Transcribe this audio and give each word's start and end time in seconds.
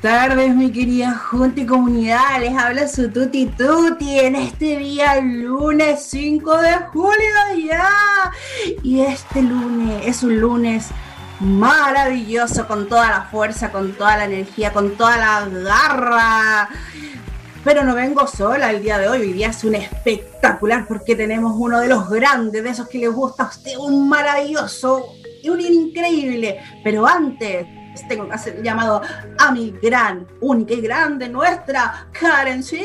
Buenas 0.00 0.28
tardes, 0.28 0.54
mi 0.54 0.70
querida 0.70 1.12
Junta 1.12 1.60
y 1.60 1.66
comunidad. 1.66 2.40
Les 2.40 2.56
habla 2.56 2.86
su 2.86 3.10
Tuti 3.10 3.46
Tuti 3.46 4.20
en 4.20 4.36
este 4.36 4.76
día, 4.76 5.20
lunes 5.20 6.06
5 6.08 6.56
de 6.58 6.74
julio 6.92 7.66
ya. 7.68 7.90
Y 8.84 9.00
este 9.00 9.42
lunes 9.42 10.06
es 10.06 10.22
un 10.22 10.40
lunes 10.40 10.88
maravilloso, 11.40 12.68
con 12.68 12.88
toda 12.88 13.08
la 13.10 13.22
fuerza, 13.22 13.72
con 13.72 13.92
toda 13.94 14.18
la 14.18 14.26
energía, 14.26 14.72
con 14.72 14.96
toda 14.96 15.16
la 15.16 15.48
garra. 15.48 16.68
Pero 17.64 17.82
no 17.82 17.94
vengo 17.96 18.26
sola 18.28 18.70
el 18.70 18.82
día 18.82 18.98
de 18.98 19.08
hoy, 19.08 19.22
hoy 19.22 19.32
día 19.32 19.48
es 19.48 19.64
un 19.64 19.74
espectacular 19.74 20.86
porque 20.86 21.16
tenemos 21.16 21.54
uno 21.56 21.80
de 21.80 21.88
los 21.88 22.08
grandes, 22.08 22.62
de 22.62 22.70
esos 22.70 22.88
que 22.88 22.98
les 22.98 23.10
gusta 23.10 23.44
a 23.44 23.48
usted, 23.48 23.76
un 23.76 24.08
maravilloso 24.08 25.06
y 25.42 25.48
un 25.48 25.60
increíble. 25.60 26.60
Pero 26.84 27.04
antes, 27.04 27.66
tengo 28.06 28.28
que 28.28 28.34
hacer 28.34 28.62
llamado 28.62 29.02
a 29.38 29.52
mi 29.52 29.70
gran, 29.82 30.26
única 30.40 30.74
y 30.74 30.80
grande, 30.80 31.28
nuestra 31.28 32.06
Karen 32.12 32.62
sí. 32.62 32.82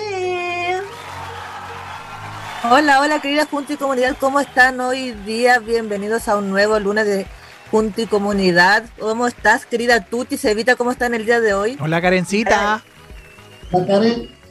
Hola, 2.70 3.02
hola 3.02 3.20
querida 3.20 3.46
Junta 3.46 3.74
y 3.74 3.78
Comunidad, 3.78 4.16
¿cómo 4.20 4.40
están 4.40 4.80
hoy 4.80 5.12
día? 5.26 5.60
Bienvenidos 5.60 6.28
a 6.28 6.38
un 6.38 6.50
nuevo 6.50 6.80
lunes 6.80 7.06
de 7.06 7.28
Junta 7.70 8.02
y 8.02 8.06
Comunidad. 8.06 8.86
¿Cómo 9.00 9.28
estás, 9.28 9.66
querida 9.66 10.06
Tuti? 10.06 10.38
Sevita, 10.38 10.76
¿cómo 10.76 10.92
están 10.92 11.14
el 11.14 11.26
día 11.26 11.42
de 11.42 11.54
hoy? 11.54 11.78
Hola, 11.82 12.02
Karencita. 12.02 12.82
Hola, 13.72 13.88
Karen. 13.88 14.43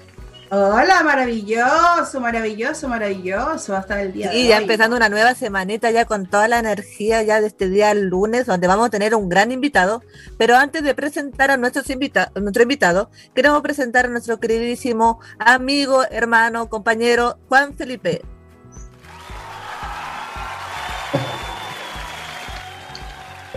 Hola, 0.55 1.03
maravilloso, 1.03 2.21
maravilloso, 2.21 2.87
maravilloso, 2.87 3.75
hasta 3.75 4.03
el 4.03 4.13
día 4.13 4.29
de 4.29 4.37
hoy. 4.37 4.49
ya 4.49 4.59
empezando 4.59 4.95
una 4.95 5.09
nueva 5.09 5.35
semanita 5.35 5.91
ya 5.91 6.05
con 6.05 6.27
toda 6.27 6.47
la 6.47 6.59
energía 6.59 7.23
ya 7.23 7.41
de 7.41 7.47
este 7.47 7.71
día 7.71 7.95
lunes, 7.95 8.45
donde 8.45 8.67
vamos 8.67 8.89
a 8.89 8.91
tener 8.91 9.15
un 9.15 9.31
gran 9.31 9.51
invitado. 9.51 10.03
Pero 10.37 10.57
antes 10.57 10.83
de 10.83 10.95
presentar 10.95 11.51
a 11.51 11.57
nuestros 11.57 11.89
invita 11.89 12.33
nuestro 12.35 12.65
invitado, 12.65 13.11
queremos 13.35 13.63
presentar 13.63 14.05
a 14.05 14.09
nuestro 14.09 14.41
queridísimo 14.41 15.21
amigo, 15.39 16.03
hermano, 16.11 16.69
compañero 16.69 17.39
Juan 17.49 17.75
Felipe. 17.75 18.21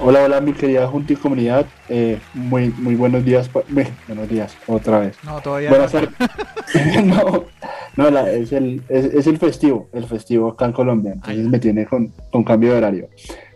Hola, 0.01 0.23
hola, 0.25 0.41
mi 0.41 0.51
querida 0.51 0.87
Junta 0.87 1.13
y 1.13 1.15
comunidad. 1.15 1.65
Eh, 1.87 2.19
muy, 2.33 2.69
muy 2.77 2.95
buenos 2.95 3.23
días. 3.23 3.49
buenos 3.53 4.29
días, 4.29 4.55
otra 4.67 4.99
vez. 4.99 5.17
No, 5.23 5.39
todavía 5.39 5.69
Buenas 5.69 5.93
no. 5.93 7.01
no, 7.03 7.45
no 7.95 8.09
la, 8.11 8.29
es, 8.29 8.51
el, 8.51 8.83
es, 8.89 9.25
el 9.25 9.37
festivo, 9.37 9.87
el 9.93 10.05
festivo 10.05 10.49
acá 10.49 10.65
en 10.65 10.73
Colombia. 10.73 11.13
Entonces 11.13 11.47
me 11.47 11.59
tiene 11.59 11.85
con, 11.85 12.11
con 12.29 12.43
cambio 12.43 12.73
de 12.73 12.77
horario. 12.77 13.09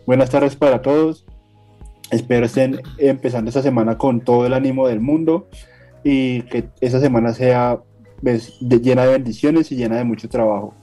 Buenas 0.05 0.29
tardes 0.29 0.55
para 0.55 0.81
todos. 0.81 1.25
Espero 2.09 2.45
estén 2.45 2.81
empezando 2.97 3.49
esta 3.49 3.61
semana 3.61 3.97
con 3.97 4.21
todo 4.21 4.45
el 4.45 4.53
ánimo 4.53 4.87
del 4.87 5.01
mundo 5.01 5.49
y 6.05 6.43
que 6.43 6.69
esta 6.79 7.01
semana 7.01 7.33
sea 7.33 7.79
pues, 8.21 8.57
llena 8.61 9.05
de 9.05 9.11
bendiciones 9.11 9.71
y 9.73 9.75
llena 9.75 9.97
de 9.97 10.05
mucho 10.05 10.29
trabajo. 10.29 10.73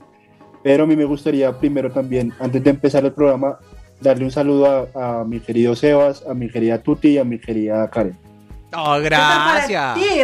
Pero 0.63 0.85
a 0.85 0.87
mí 0.87 0.97
me 0.97 1.05
gustaría 1.05 1.59
primero 1.59 1.91
también, 1.91 2.33
antes 2.41 2.63
de 2.63 2.71
empezar 2.71 3.05
el 3.05 3.13
programa, 3.13 3.59
darle 4.01 4.25
un 4.25 4.31
saludo 4.31 4.89
a, 4.95 5.25
mi 5.25 5.41
querido 5.41 5.75
Sebas, 5.75 6.25
a 6.29 6.35
mi 6.35 6.49
querida 6.49 6.83
Tuti 6.83 7.11
y 7.11 7.19
a 7.19 7.25
mi 7.25 7.39
querida 7.39 7.89
Karen. 7.91 8.17
Oh, 8.75 8.99
gracias. 9.01 9.99
Sí, 9.99 10.21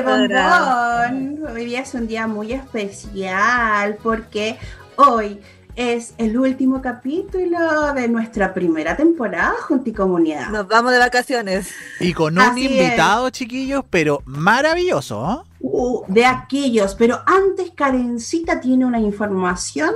Hoy 1.54 1.64
día 1.64 1.80
es 1.80 1.94
un 1.94 2.06
día 2.06 2.26
muy 2.26 2.52
especial 2.52 3.96
porque 4.02 4.58
hoy 4.96 5.40
es 5.74 6.14
el 6.18 6.38
último 6.38 6.82
capítulo 6.82 7.94
de 7.94 8.08
nuestra 8.08 8.52
primera 8.52 8.96
temporada 8.96 9.54
Junti 9.62 9.92
Comunidad. 9.92 10.50
Nos 10.50 10.68
vamos 10.68 10.92
de 10.92 10.98
vacaciones. 10.98 11.70
Y 11.98 12.12
con 12.12 12.38
un 12.38 12.58
invitado, 12.58 13.30
chiquillos, 13.30 13.84
pero 13.88 14.22
maravilloso. 14.26 15.46
¿eh? 15.46 15.48
Uh, 15.60 16.02
de 16.08 16.26
aquellos, 16.26 16.94
pero 16.94 17.20
antes 17.24 17.70
Karencita 17.74 18.60
tiene 18.60 18.84
una 18.84 19.00
información 19.00 19.94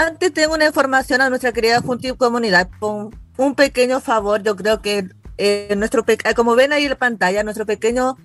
antes 0.00 0.32
tengo 0.32 0.54
una 0.54 0.66
información 0.66 1.20
a 1.20 1.28
nuestra 1.28 1.52
querida 1.52 1.80
Junta 1.82 2.08
y 2.08 2.12
Comunidad. 2.12 2.70
Con 2.78 3.14
un 3.36 3.54
pequeño 3.54 4.00
favor, 4.00 4.42
yo 4.42 4.56
creo 4.56 4.80
que 4.80 5.08
eh, 5.36 5.74
nuestro 5.76 6.04
ah, 6.24 6.34
como 6.34 6.54
ven 6.54 6.72
ahí 6.72 6.84
en 6.84 6.90
la 6.90 6.98
pantalla, 6.98 7.44
nuestro 7.44 7.66
pequeño, 7.66 8.16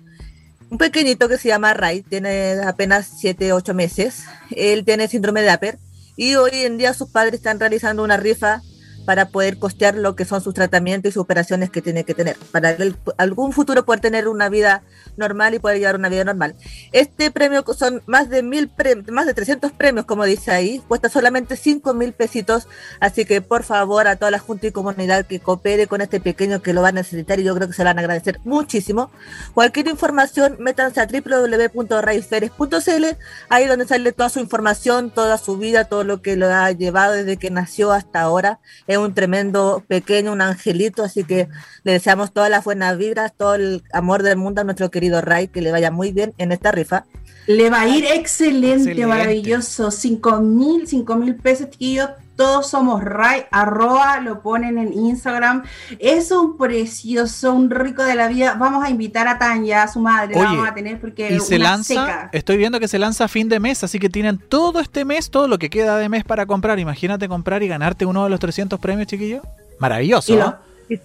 un 0.70 0.78
pequeñito 0.78 1.28
que 1.28 1.36
se 1.36 1.48
llama 1.48 1.74
Ray, 1.74 2.02
tiene 2.02 2.60
apenas 2.66 3.10
7, 3.18 3.52
8 3.52 3.74
meses. 3.74 4.24
Él 4.50 4.86
tiene 4.86 5.06
síndrome 5.06 5.42
de 5.42 5.50
Aper 5.50 5.78
y 6.16 6.36
hoy 6.36 6.50
en 6.54 6.78
día 6.78 6.94
sus 6.94 7.10
padres 7.10 7.34
están 7.34 7.60
realizando 7.60 8.02
una 8.02 8.16
rifa 8.16 8.62
para 9.06 9.28
poder 9.28 9.58
costear 9.58 9.94
lo 9.94 10.16
que 10.16 10.26
son 10.26 10.42
sus 10.42 10.52
tratamientos 10.52 11.08
y 11.08 11.12
sus 11.12 11.22
operaciones 11.22 11.70
que 11.70 11.80
tiene 11.80 12.04
que 12.04 12.12
tener, 12.12 12.36
para 12.50 12.76
algún 13.16 13.52
futuro 13.52 13.84
poder 13.86 14.00
tener 14.00 14.26
una 14.28 14.48
vida 14.48 14.82
normal 15.16 15.54
y 15.54 15.60
poder 15.60 15.78
llevar 15.78 15.94
una 15.94 16.08
vida 16.08 16.24
normal. 16.24 16.56
Este 16.92 17.30
premio 17.30 17.64
son 17.78 18.02
más 18.06 18.28
de 18.28 18.42
mil 18.42 18.70
más 19.10 19.26
de 19.26 19.34
300 19.34 19.72
premios, 19.72 20.04
como 20.06 20.24
dice 20.24 20.50
ahí, 20.50 20.82
cuesta 20.88 21.08
solamente 21.08 21.56
5 21.56 21.94
mil 21.94 22.12
pesitos, 22.12 22.66
así 23.00 23.24
que 23.24 23.40
por 23.40 23.62
favor 23.62 24.08
a 24.08 24.16
toda 24.16 24.30
la 24.32 24.38
Junta 24.40 24.66
y 24.66 24.72
Comunidad 24.72 25.24
que 25.24 25.40
coopere 25.40 25.86
con 25.86 26.00
este 26.00 26.20
pequeño 26.20 26.60
que 26.60 26.72
lo 26.72 26.82
va 26.82 26.88
a 26.88 26.92
necesitar 26.92 27.38
y 27.38 27.44
yo 27.44 27.54
creo 27.54 27.68
que 27.68 27.74
se 27.74 27.84
lo 27.84 27.90
van 27.90 27.98
a 27.98 28.00
agradecer 28.00 28.40
muchísimo. 28.44 29.12
Cualquier 29.54 29.86
información, 29.86 30.56
métanse 30.58 31.00
a 31.00 31.06
www.raizferes.cl, 31.06 33.04
ahí 33.48 33.66
donde 33.66 33.86
sale 33.86 34.12
toda 34.12 34.28
su 34.28 34.40
información, 34.40 35.10
toda 35.10 35.38
su 35.38 35.56
vida, 35.58 35.84
todo 35.84 36.02
lo 36.02 36.20
que 36.22 36.36
lo 36.36 36.48
ha 36.52 36.72
llevado 36.72 37.12
desde 37.14 37.36
que 37.36 37.50
nació 37.50 37.92
hasta 37.92 38.20
ahora 38.20 38.58
un 38.98 39.14
tremendo 39.14 39.82
pequeño, 39.86 40.32
un 40.32 40.40
angelito, 40.40 41.04
así 41.04 41.24
que 41.24 41.48
le 41.84 41.92
deseamos 41.92 42.32
todas 42.32 42.50
las 42.50 42.64
buenas 42.64 42.96
vibras, 42.98 43.32
todo 43.36 43.54
el 43.54 43.82
amor 43.92 44.22
del 44.22 44.36
mundo 44.36 44.60
a 44.60 44.64
nuestro 44.64 44.90
querido 44.90 45.20
Ray, 45.20 45.48
que 45.48 45.62
le 45.62 45.72
vaya 45.72 45.90
muy 45.90 46.12
bien 46.12 46.34
en 46.38 46.52
esta 46.52 46.72
rifa. 46.72 47.04
Le 47.46 47.70
va 47.70 47.82
a 47.82 47.88
ir 47.88 48.04
excelente, 48.04 49.06
maravilloso, 49.06 49.90
cinco 49.90 50.40
mil, 50.40 50.86
cinco 50.88 51.16
mil 51.16 51.36
pesos, 51.36 51.70
chiquillos, 51.70 52.10
todos 52.36 52.68
somos 52.68 53.02
Ray, 53.02 53.44
arroba, 53.50 54.20
lo 54.20 54.42
ponen 54.42 54.78
en 54.78 54.92
Instagram. 54.92 55.64
Es 55.98 56.30
un 56.30 56.56
precioso, 56.56 57.52
un 57.52 57.70
rico 57.70 58.04
de 58.04 58.14
la 58.14 58.28
vida. 58.28 58.54
Vamos 58.58 58.84
a 58.84 58.90
invitar 58.90 59.26
a 59.26 59.38
Tanya, 59.38 59.84
a 59.84 59.88
su 59.88 60.00
madre, 60.00 60.34
la 60.34 60.44
vamos 60.44 60.68
a 60.68 60.74
tener 60.74 61.00
porque 61.00 61.34
y 61.34 61.40
se 61.40 61.58
lanza, 61.58 62.28
estoy 62.32 62.56
viendo 62.58 62.78
que 62.78 62.88
se 62.88 62.98
lanza 62.98 63.24
a 63.24 63.28
fin 63.28 63.48
de 63.48 63.58
mes, 63.58 63.82
así 63.82 63.98
que 63.98 64.08
tienen 64.08 64.38
todo 64.38 64.80
este 64.80 65.04
mes, 65.04 65.30
todo 65.30 65.48
lo 65.48 65.58
que 65.58 65.70
queda 65.70 65.96
de 65.98 66.08
mes 66.08 66.24
para 66.24 66.46
comprar. 66.46 66.78
Imagínate 66.78 67.28
comprar 67.28 67.62
y 67.62 67.68
ganarte 67.68 68.06
uno 68.06 68.24
de 68.24 68.30
los 68.30 68.40
300 68.40 68.78
premios, 68.78 69.06
chiquillo. 69.08 69.42
Maravilloso. 69.78 70.32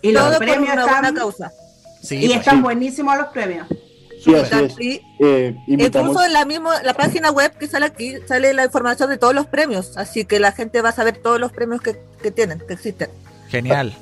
Y, 0.02 0.12
los 0.12 0.38
premios 0.38 0.78
están, 0.78 1.16
causa. 1.16 1.52
y 2.04 2.28
pues 2.28 2.38
están 2.38 2.62
buenísimos 2.62 3.18
los 3.18 3.28
premios. 3.28 3.68
Sí, 4.24 4.36
así 4.36 5.02
eh, 5.20 5.56
Incluso 5.66 6.24
en 6.24 6.34
la 6.34 6.46
misma 6.46 6.84
la 6.84 6.94
página 6.94 7.32
web 7.32 7.58
que 7.58 7.66
sale 7.66 7.88
aquí 7.88 8.14
sale 8.28 8.54
la 8.54 8.66
información 8.66 9.10
de 9.10 9.18
todos 9.18 9.34
los 9.34 9.48
premios, 9.48 9.98
así 9.98 10.26
que 10.26 10.40
la 10.40 10.52
gente 10.52 10.82
va 10.82 10.90
a 10.90 10.92
saber 10.92 11.18
todos 11.18 11.40
los 11.40 11.52
premios 11.52 11.82
que, 11.82 11.96
tienen, 12.30 12.60
que 12.60 12.74
existen. 12.74 13.10
Genial. 13.50 13.96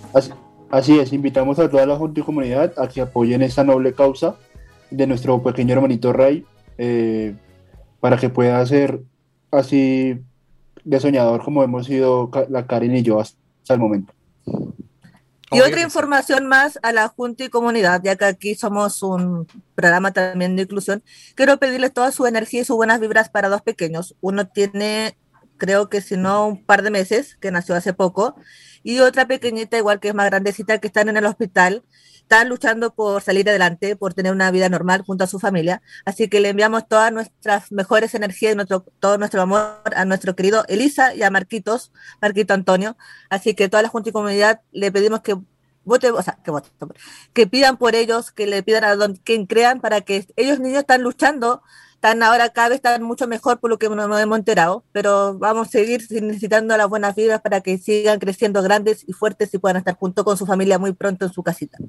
Así, 0.69 0.99
es, 0.99 1.13
invitamos 1.13 1.57
a 1.57 1.69
toda 1.69 1.85
la 1.85 1.95
Junta 1.95 2.19
y 2.19 2.23
comunidad 2.23 2.73
a 2.77 2.89
que 2.89 2.99
apoyen 2.99 3.41
esa 3.41 3.63
noble 3.63 3.93
causa 3.93 4.35
de 4.91 5.07
nuestro 5.07 5.41
pequeño 5.41 5.73
hermanito 5.73 6.11
Ray 6.11 6.45
eh, 6.77 7.33
para 8.01 8.17
que 8.17 8.27
pueda 8.27 8.63
ser 8.65 8.99
así 9.51 10.19
de 10.83 10.99
soñador 10.99 11.43
como 11.43 11.63
hemos 11.63 11.85
sido 11.85 12.29
la 12.49 12.67
Karen 12.67 12.95
y 12.95 13.03
yo 13.03 13.21
hasta 13.21 13.73
el 13.73 13.79
momento. 13.79 14.13
Y 15.51 15.61
otra 15.61 15.81
información 15.81 16.45
más 16.45 16.77
a 16.83 16.91
la 16.91 17.07
Junta 17.07 17.43
y 17.43 17.49
Comunidad, 17.49 18.01
ya 18.03 18.15
que 18.15 18.25
aquí 18.25 18.55
somos 18.55 19.01
un 19.01 19.47
programa 19.75 20.11
también 20.11 20.55
de 20.55 20.63
inclusión, 20.63 21.03
quiero 21.35 21.57
pedirles 21.57 21.93
toda 21.93 22.11
su 22.11 22.25
energía 22.27 22.61
y 22.61 22.65
sus 22.65 22.75
buenas 22.75 22.99
vibras 22.99 23.29
para 23.29 23.49
dos 23.49 23.61
pequeños. 23.61 24.15
Uno 24.21 24.47
tiene, 24.47 25.17
creo 25.57 25.89
que 25.89 26.01
si 26.01 26.17
no, 26.17 26.47
un 26.47 26.63
par 26.63 26.83
de 26.83 26.91
meses, 26.91 27.35
que 27.37 27.51
nació 27.51 27.75
hace 27.75 27.93
poco, 27.93 28.35
y 28.83 28.99
otra 28.99 29.27
pequeñita, 29.27 29.77
igual 29.77 29.99
que 29.99 30.09
es 30.09 30.15
más 30.15 30.27
grandecita, 30.27 30.77
que 30.77 30.87
están 30.87 31.09
en 31.09 31.17
el 31.17 31.25
hospital 31.25 31.83
están 32.29 32.47
luchando 32.47 32.93
por 32.93 33.23
salir 33.23 33.49
adelante, 33.49 33.95
por 33.95 34.13
tener 34.13 34.31
una 34.31 34.51
vida 34.51 34.69
normal 34.69 35.01
junto 35.01 35.23
a 35.23 35.27
su 35.27 35.39
familia. 35.39 35.81
Así 36.05 36.27
que 36.27 36.39
le 36.39 36.49
enviamos 36.49 36.87
todas 36.87 37.11
nuestras 37.11 37.71
mejores 37.71 38.13
energías 38.13 38.53
y 38.53 38.55
nuestro, 38.55 38.85
todo 38.99 39.17
nuestro 39.17 39.41
amor 39.41 39.81
a 39.95 40.05
nuestro 40.05 40.35
querido 40.35 40.63
Elisa 40.67 41.15
y 41.15 41.23
a 41.23 41.31
Marquitos, 41.31 41.91
Marquito 42.21 42.53
Antonio. 42.53 42.95
Así 43.31 43.55
que 43.55 43.67
toda 43.67 43.81
la 43.81 43.89
Junta 43.89 44.09
y 44.09 44.11
Comunidad 44.11 44.61
le 44.71 44.91
pedimos 44.91 45.21
que 45.21 45.37
vote, 45.85 46.11
o 46.11 46.21
sea, 46.21 46.37
que 46.43 46.51
que 47.33 47.47
pidan 47.47 47.77
por 47.77 47.95
ellos, 47.95 48.31
que 48.31 48.45
le 48.45 48.61
pidan 48.61 48.83
a 48.83 48.95
don, 48.95 49.15
quien 49.15 49.47
crean 49.47 49.81
para 49.81 50.01
que 50.01 50.27
ellos 50.35 50.59
niños 50.59 50.81
están 50.81 51.01
luchando, 51.01 51.63
están 51.95 52.21
ahora 52.21 52.49
cada 52.49 52.69
vez 52.69 52.75
están 52.75 53.01
mucho 53.01 53.27
mejor 53.27 53.59
por 53.59 53.71
lo 53.71 53.79
que 53.79 53.89
nos 53.89 54.21
hemos 54.21 54.37
enterado, 54.37 54.83
pero 54.91 55.35
vamos 55.39 55.69
a 55.69 55.71
seguir 55.71 56.05
necesitando 56.21 56.77
las 56.77 56.89
buenas 56.89 57.15
vidas 57.15 57.41
para 57.41 57.61
que 57.61 57.79
sigan 57.79 58.19
creciendo 58.19 58.61
grandes 58.61 59.03
y 59.07 59.13
fuertes 59.13 59.51
y 59.55 59.57
puedan 59.57 59.77
estar 59.77 59.95
junto 59.95 60.23
con 60.23 60.37
su 60.37 60.45
familia 60.45 60.77
muy 60.77 60.93
pronto 60.93 61.25
en 61.25 61.33
su 61.33 61.41
casita. 61.41 61.79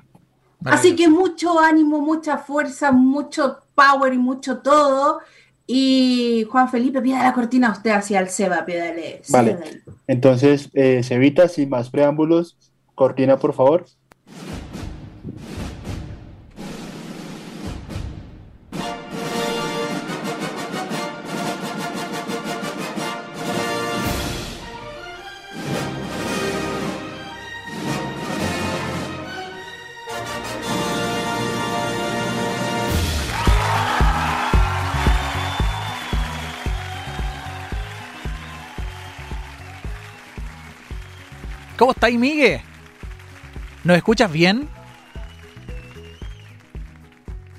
Así 0.65 0.95
que 0.95 1.09
mucho 1.09 1.59
ánimo, 1.59 2.01
mucha 2.01 2.39
fuerza, 2.39 2.93
mucho 2.93 3.59
power 3.75 4.13
y 4.13 4.19
mucho 4.19 4.59
todo. 4.59 5.21
Y 5.67 6.47
Juan 6.51 6.69
Felipe, 6.69 7.01
pida 7.01 7.23
la 7.23 7.33
cortina 7.33 7.69
a 7.69 7.73
usted 7.73 7.93
hacia 7.93 8.21
el 8.21 8.29
Seba, 8.29 8.65
pídale. 8.67 9.23
Vale. 9.29 9.83
Entonces, 10.07 10.69
eh, 10.75 11.03
Cevita, 11.05 11.49
sin 11.49 11.69
más 11.69 11.91
preámbulos, 11.91 12.57
cortina, 12.95 13.39
por 13.39 13.55
favor. 13.55 13.87
¿Cómo 41.81 41.93
estáis, 41.93 42.19
Miguel? 42.19 42.61
¿Nos 43.85 43.97
escuchas 43.97 44.31
bien? 44.31 44.69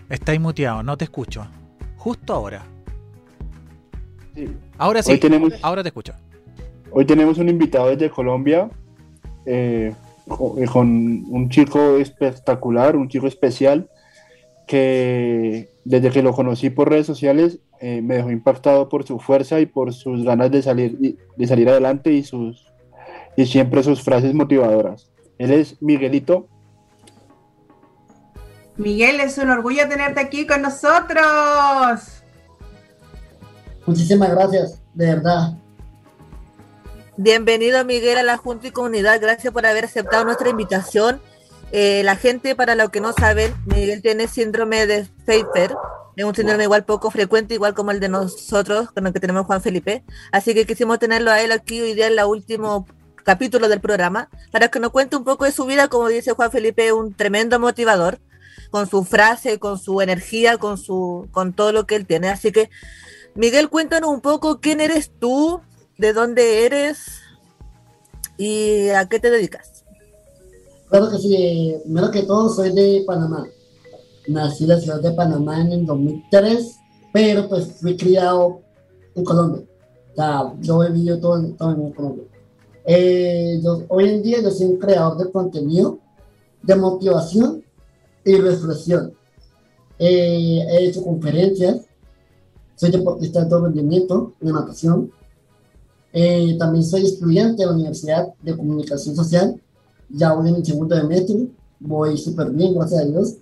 Estáis 0.10 0.40
muteado, 0.40 0.84
no 0.84 0.96
te 0.96 1.06
escucho. 1.06 1.48
Justo 1.98 2.32
ahora. 2.32 2.62
Sí. 4.36 4.48
Ahora 4.78 5.02
sí, 5.02 5.18
tenemos- 5.18 5.56
ahora 5.64 5.82
te 5.82 5.90
escucho. 5.90 6.14
Hoy 6.92 7.06
tenemos 7.06 7.40
un 7.40 7.50
invitado 7.50 7.90
desde 7.90 8.12
Colombia 8.12 8.70
eh, 9.48 9.92
eh, 10.28 10.66
con 10.72 10.88
un 11.28 11.50
chico 11.50 11.98
espectacular, 11.98 12.96
un 12.96 13.10
chico 13.10 13.26
especial 13.26 13.90
que 14.68 15.68
desde 15.84 16.12
que 16.12 16.22
lo 16.22 16.34
conocí 16.34 16.70
por 16.70 16.92
redes 16.92 17.08
sociales 17.08 17.58
eh, 17.80 18.04
me 18.04 18.18
dejó 18.18 18.30
impactado 18.30 18.88
por 18.88 19.04
su 19.04 19.18
fuerza 19.20 19.60
y 19.60 19.66
por 19.66 19.96
sus 19.96 20.24
ganas 20.24 20.52
de 20.52 20.62
salir, 20.62 21.18
de 21.36 21.48
salir 21.48 21.70
adelante 21.70 22.14
y, 22.14 22.22
sus, 22.22 22.71
y 23.42 23.46
siempre 23.48 23.84
sus 23.84 24.02
frases 24.02 24.34
motivadoras. 24.34 25.10
Él 25.38 25.52
es 25.52 25.82
Miguelito. 25.82 26.48
Miguel, 28.78 29.20
es 29.20 29.38
un 29.38 29.50
orgullo 29.50 29.88
tenerte 29.90 30.20
aquí 30.20 30.46
con 30.46 30.62
nosotros. 30.62 32.24
Muchísimas 33.86 34.32
gracias, 34.32 34.82
de 34.94 35.16
verdad. 35.16 35.58
Bienvenido 37.18 37.84
Miguel 37.84 38.20
a 38.20 38.24
la 38.24 38.38
Junta 38.38 38.68
y 38.68 38.72
Comunidad, 38.72 39.20
gracias 39.20 39.52
por 39.52 39.66
haber 39.66 39.86
aceptado 39.86 40.24
nuestra 40.24 40.50
invitación. 40.50 41.22
Eh, 41.72 42.02
la 42.04 42.16
gente, 42.16 42.56
para 42.56 42.76
los 42.76 42.90
que 42.90 43.02
no 43.02 43.14
saben, 43.14 43.54
Miguel 43.66 44.02
tiene 44.02 44.28
síndrome 44.28 44.88
de 44.88 45.08
Pfeiffer, 45.26 45.76
es 46.16 46.26
un 46.26 46.36
síndrome 46.36 46.64
igual 46.64 46.84
poco 46.86 47.10
frecuente, 47.10 47.54
igual 47.54 47.74
como 47.74 47.92
el 47.92 48.00
de 48.00 48.10
nosotros, 48.10 48.92
con 48.92 49.08
el 49.08 49.14
que 49.14 49.20
tenemos 49.20 49.46
Juan 49.46 49.62
Felipe. 49.62 50.04
Así 50.32 50.54
que 50.54 50.66
quisimos 50.66 51.00
tenerlo 51.00 51.32
a 51.32 51.42
él 51.42 51.52
aquí 51.52 51.82
hoy 51.82 51.94
día 51.94 52.08
en 52.08 52.20
el 52.20 52.26
último 52.26 52.86
capítulo 53.24 53.70
del 53.70 53.82
programa, 53.82 54.30
para 54.52 54.70
que 54.70 54.80
nos 54.80 54.92
cuente 54.92 55.16
un 55.16 55.24
poco 55.24 55.46
de 55.46 55.52
su 55.52 55.66
vida, 55.66 55.88
como 55.88 56.08
dice 56.08 56.32
Juan 56.32 56.52
Felipe, 56.52 56.94
un 56.94 57.14
tremendo 57.14 57.60
motivador, 57.60 58.20
con 58.72 58.90
su 58.90 59.04
frase, 59.04 59.60
con 59.60 59.78
su 59.78 60.02
energía, 60.02 60.58
con, 60.58 60.78
su, 60.78 61.28
con 61.32 61.54
todo 61.54 61.72
lo 61.72 61.86
que 61.86 61.96
él 61.96 62.08
tiene. 62.08 62.30
Así 62.30 62.52
que, 62.52 62.70
Miguel, 63.36 63.70
cuéntanos 63.70 64.10
un 64.10 64.22
poco 64.22 64.60
quién 64.60 64.82
eres 64.82 65.12
tú, 65.20 65.62
de 65.98 66.14
dónde 66.14 66.66
eres 66.66 67.20
y 68.38 68.90
a 68.90 69.08
qué 69.08 69.20
te 69.20 69.30
dedicas. 69.30 69.84
Claro 70.90 71.10
que 71.10 71.20
sí, 71.20 71.76
primero 71.84 72.12
que 72.12 72.24
todo 72.24 72.50
soy 72.50 72.74
de 72.74 73.04
Panamá. 73.06 73.48
Nací 74.28 74.64
en 74.64 74.70
la 74.70 74.80
ciudad 74.80 75.02
de 75.02 75.12
Panamá 75.12 75.62
en 75.62 75.72
el 75.72 75.86
2003, 75.86 76.76
pero 77.14 77.48
pues 77.48 77.80
fui 77.80 77.96
criado 77.96 78.62
en 79.16 79.24
Colombia. 79.24 79.64
O 80.12 80.16
sea, 80.16 80.54
yo 80.60 80.84
he 80.84 80.92
vivido 80.92 81.20
todo, 81.20 81.42
todo 81.54 81.72
en 81.72 81.92
Colombia. 81.92 82.26
Eh, 82.86 83.60
yo- 83.64 83.84
hoy 83.90 84.10
en 84.10 84.24
día 84.24 84.42
yo 84.42 84.52
soy 84.52 84.68
un 84.68 84.78
creador 84.78 85.18
de 85.18 85.32
contenido, 85.32 86.00
de 86.64 86.76
motivación 86.76 87.64
y 88.26 88.36
reflexión. 88.36 89.14
Eh, 90.00 90.66
he 90.70 90.86
hecho 90.88 91.04
conferencias, 91.04 91.82
soy 92.76 92.92
deportista 92.92 93.40
de 93.40 93.46
alto 93.46 93.66
rendimiento 93.66 94.34
de 94.40 94.52
natación. 94.52 95.12
Eh, 96.14 96.56
también 96.58 96.84
soy 96.84 97.06
estudiante 97.06 97.62
de 97.62 97.68
la 97.68 97.74
Universidad 97.74 98.34
de 98.42 98.58
Comunicación 98.58 99.16
Social 99.16 99.62
ya 100.14 100.34
voy 100.34 100.50
en 100.50 100.56
mi 100.58 100.66
segundo 100.66 100.96
semestre, 100.96 101.48
voy 101.80 102.18
súper 102.18 102.52
bien, 102.52 102.74
gracias 102.74 103.02
a 103.02 103.06
Dios. 103.06 103.36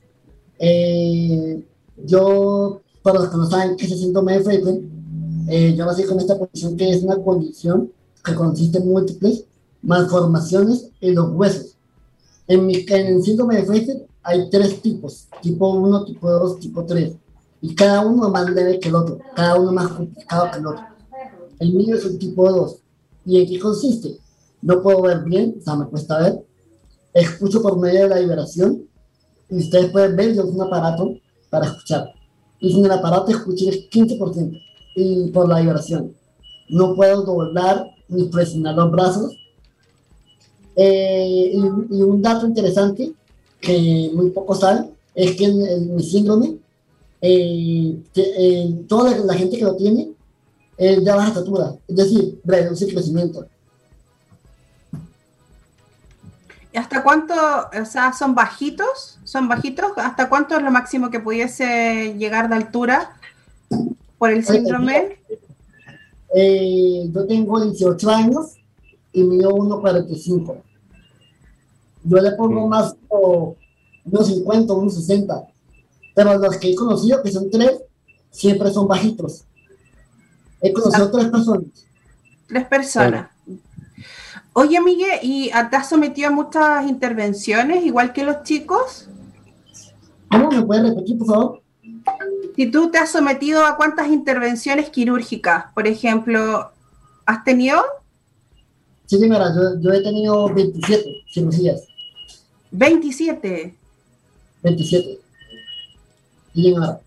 Eh, 0.59 1.63
yo, 2.05 2.81
para 3.01 3.19
los 3.19 3.29
que 3.29 3.37
no 3.37 3.49
saben 3.49 3.75
qué 3.75 3.85
el 3.85 4.13
de 4.13 4.21
Pfeiffer, 4.21 4.81
eh, 5.47 5.75
yo 5.75 5.85
nací 5.85 6.03
con 6.03 6.19
esta 6.19 6.37
condición 6.37 6.77
que 6.77 6.89
es 6.91 7.03
una 7.03 7.17
condición 7.17 7.91
que 8.23 8.35
consiste 8.35 8.79
en 8.79 8.87
múltiples 8.87 9.45
malformaciones 9.81 10.89
en 11.01 11.15
los 11.15 11.31
huesos. 11.31 11.75
En, 12.47 12.65
mi, 12.65 12.85
en 12.87 13.07
el 13.07 13.23
síndrome 13.23 13.57
de 13.57 13.63
Pfeiffer 13.63 14.07
hay 14.23 14.49
tres 14.49 14.81
tipos, 14.81 15.27
tipo 15.41 15.69
1, 15.69 16.05
tipo 16.05 16.29
2, 16.29 16.59
tipo 16.59 16.85
3, 16.85 17.13
y 17.61 17.75
cada 17.75 18.05
uno 18.05 18.29
más 18.29 18.49
leve 18.49 18.79
que 18.79 18.89
el 18.89 18.95
otro, 18.95 19.19
cada 19.35 19.59
uno 19.59 19.71
más 19.71 19.87
complicado 19.89 20.51
que 20.51 20.59
el 20.59 20.67
otro. 20.67 20.83
El 21.59 21.73
mío 21.73 21.95
es 21.95 22.05
el 22.05 22.17
tipo 22.17 22.49
2. 22.49 22.77
¿Y 23.25 23.39
en 23.41 23.47
qué 23.47 23.59
consiste? 23.59 24.17
No 24.61 24.81
puedo 24.81 25.01
ver 25.01 25.23
bien, 25.23 25.55
o 25.59 25.63
sea, 25.63 25.75
me 25.75 25.85
cuesta 25.85 26.19
ver, 26.19 26.45
escucho 27.13 27.61
por 27.61 27.79
medio 27.79 28.03
de 28.03 28.09
la 28.09 28.19
vibración 28.19 28.87
y 29.49 29.57
ustedes 29.57 29.91
pueden 29.91 30.15
ver 30.15 30.35
yo 30.35 30.43
uso 30.43 30.53
un 30.53 30.61
aparato 30.61 31.15
para 31.49 31.65
escuchar 31.67 32.13
y 32.59 32.71
sin 32.71 32.85
el 32.85 32.91
aparato 32.91 33.31
escuché 33.31 33.69
el 33.69 33.89
15% 33.89 34.61
y 34.95 35.31
por 35.31 35.47
la 35.47 35.59
vibración 35.59 36.13
no 36.69 36.95
puedo 36.95 37.23
doblar 37.23 37.89
ni 38.09 38.25
presionar 38.25 38.75
los 38.75 38.91
brazos 38.91 39.35
Eh, 40.81 41.51
y, 41.53 41.57
y 41.57 42.01
un 42.03 42.21
dato 42.21 42.45
interesante 42.45 43.11
que 43.59 44.11
muy 44.13 44.29
pocos 44.29 44.61
saben 44.61 44.91
es 45.13 45.35
que 45.35 45.43
en, 45.43 45.65
en 45.65 45.95
mi 45.95 46.01
síndrome 46.01 46.55
eh, 47.21 47.97
que, 48.13 48.23
eh, 48.37 48.85
toda 48.87 49.17
la 49.17 49.33
gente 49.33 49.57
que 49.57 49.65
lo 49.65 49.75
tiene 49.75 50.11
es 50.77 51.03
de 51.03 51.11
baja 51.11 51.29
estatura 51.29 51.75
es 51.85 51.95
decir 51.97 52.39
reduce 52.45 52.85
el 52.85 52.93
crecimiento 52.93 53.45
¿Y 56.71 56.77
hasta 56.77 57.01
cuánto, 57.01 57.33
o 57.33 57.85
sea, 57.85 58.13
son 58.13 58.35
bajitos? 58.35 59.19
¿Son 59.23 59.47
bajitos? 59.47 59.91
¿Hasta 59.97 60.29
cuánto 60.29 60.55
es 60.55 60.61
lo 60.61 60.71
máximo 60.71 61.09
que 61.09 61.19
pudiese 61.19 62.13
llegar 62.17 62.47
de 62.47 62.55
altura 62.55 63.17
por 64.19 64.29
el 64.29 64.45
síndrome? 64.45 65.17
Eh, 66.35 67.09
yo 67.11 67.25
tengo 67.25 67.59
18 67.63 68.09
años 68.09 68.55
y 69.11 69.23
mido 69.23 69.51
1,45. 69.51 70.57
Yo 72.03 72.17
le 72.17 72.31
pongo 72.33 72.65
Mm. 72.65 72.69
más 72.69 72.95
o 73.07 73.55
unos 74.05 74.27
50, 74.27 74.73
unos 74.73 74.95
60. 74.95 75.47
Pero 76.15 76.37
los 76.37 76.57
que 76.57 76.71
he 76.71 76.75
conocido, 76.75 77.21
que 77.23 77.31
son 77.31 77.49
tres, 77.49 77.81
siempre 78.31 78.71
son 78.71 78.87
bajitos. 78.87 79.43
He 80.61 80.73
conocido 80.73 81.09
tres 81.11 81.27
personas. 81.29 81.65
Tres 82.47 82.65
personas. 82.67 83.29
Oye, 84.53 84.81
Miguel, 84.81 85.19
¿y 85.21 85.49
te 85.69 85.75
has 85.75 85.87
sometido 85.89 86.27
a 86.27 86.31
muchas 86.31 86.87
intervenciones, 86.89 87.85
igual 87.85 88.11
que 88.11 88.23
los 88.23 88.43
chicos? 88.43 89.07
¿Cómo 90.29 90.49
me 90.51 90.61
puedes 90.63 90.89
repetir, 90.89 91.17
por 91.17 91.27
favor? 91.27 91.61
Si 92.59 92.69
tú 92.69 92.91
te 92.91 92.97
has 92.97 93.09
sometido 93.09 93.65
a 93.65 93.77
cuántas 93.77 94.09
intervenciones 94.09 94.89
quirúrgicas, 94.89 95.71
por 95.73 95.87
ejemplo, 95.87 96.73
¿has 97.25 97.45
tenido? 97.45 97.81
Sí, 99.05 99.17
señora, 99.17 99.45
yo, 99.55 99.79
yo 99.79 99.93
he 99.93 100.03
tenido 100.03 100.53
27 100.53 101.23
cirugías. 101.31 101.87
27. 102.71 103.73
27. 104.61 105.19
Y 106.53 106.63
señora. 106.63 106.99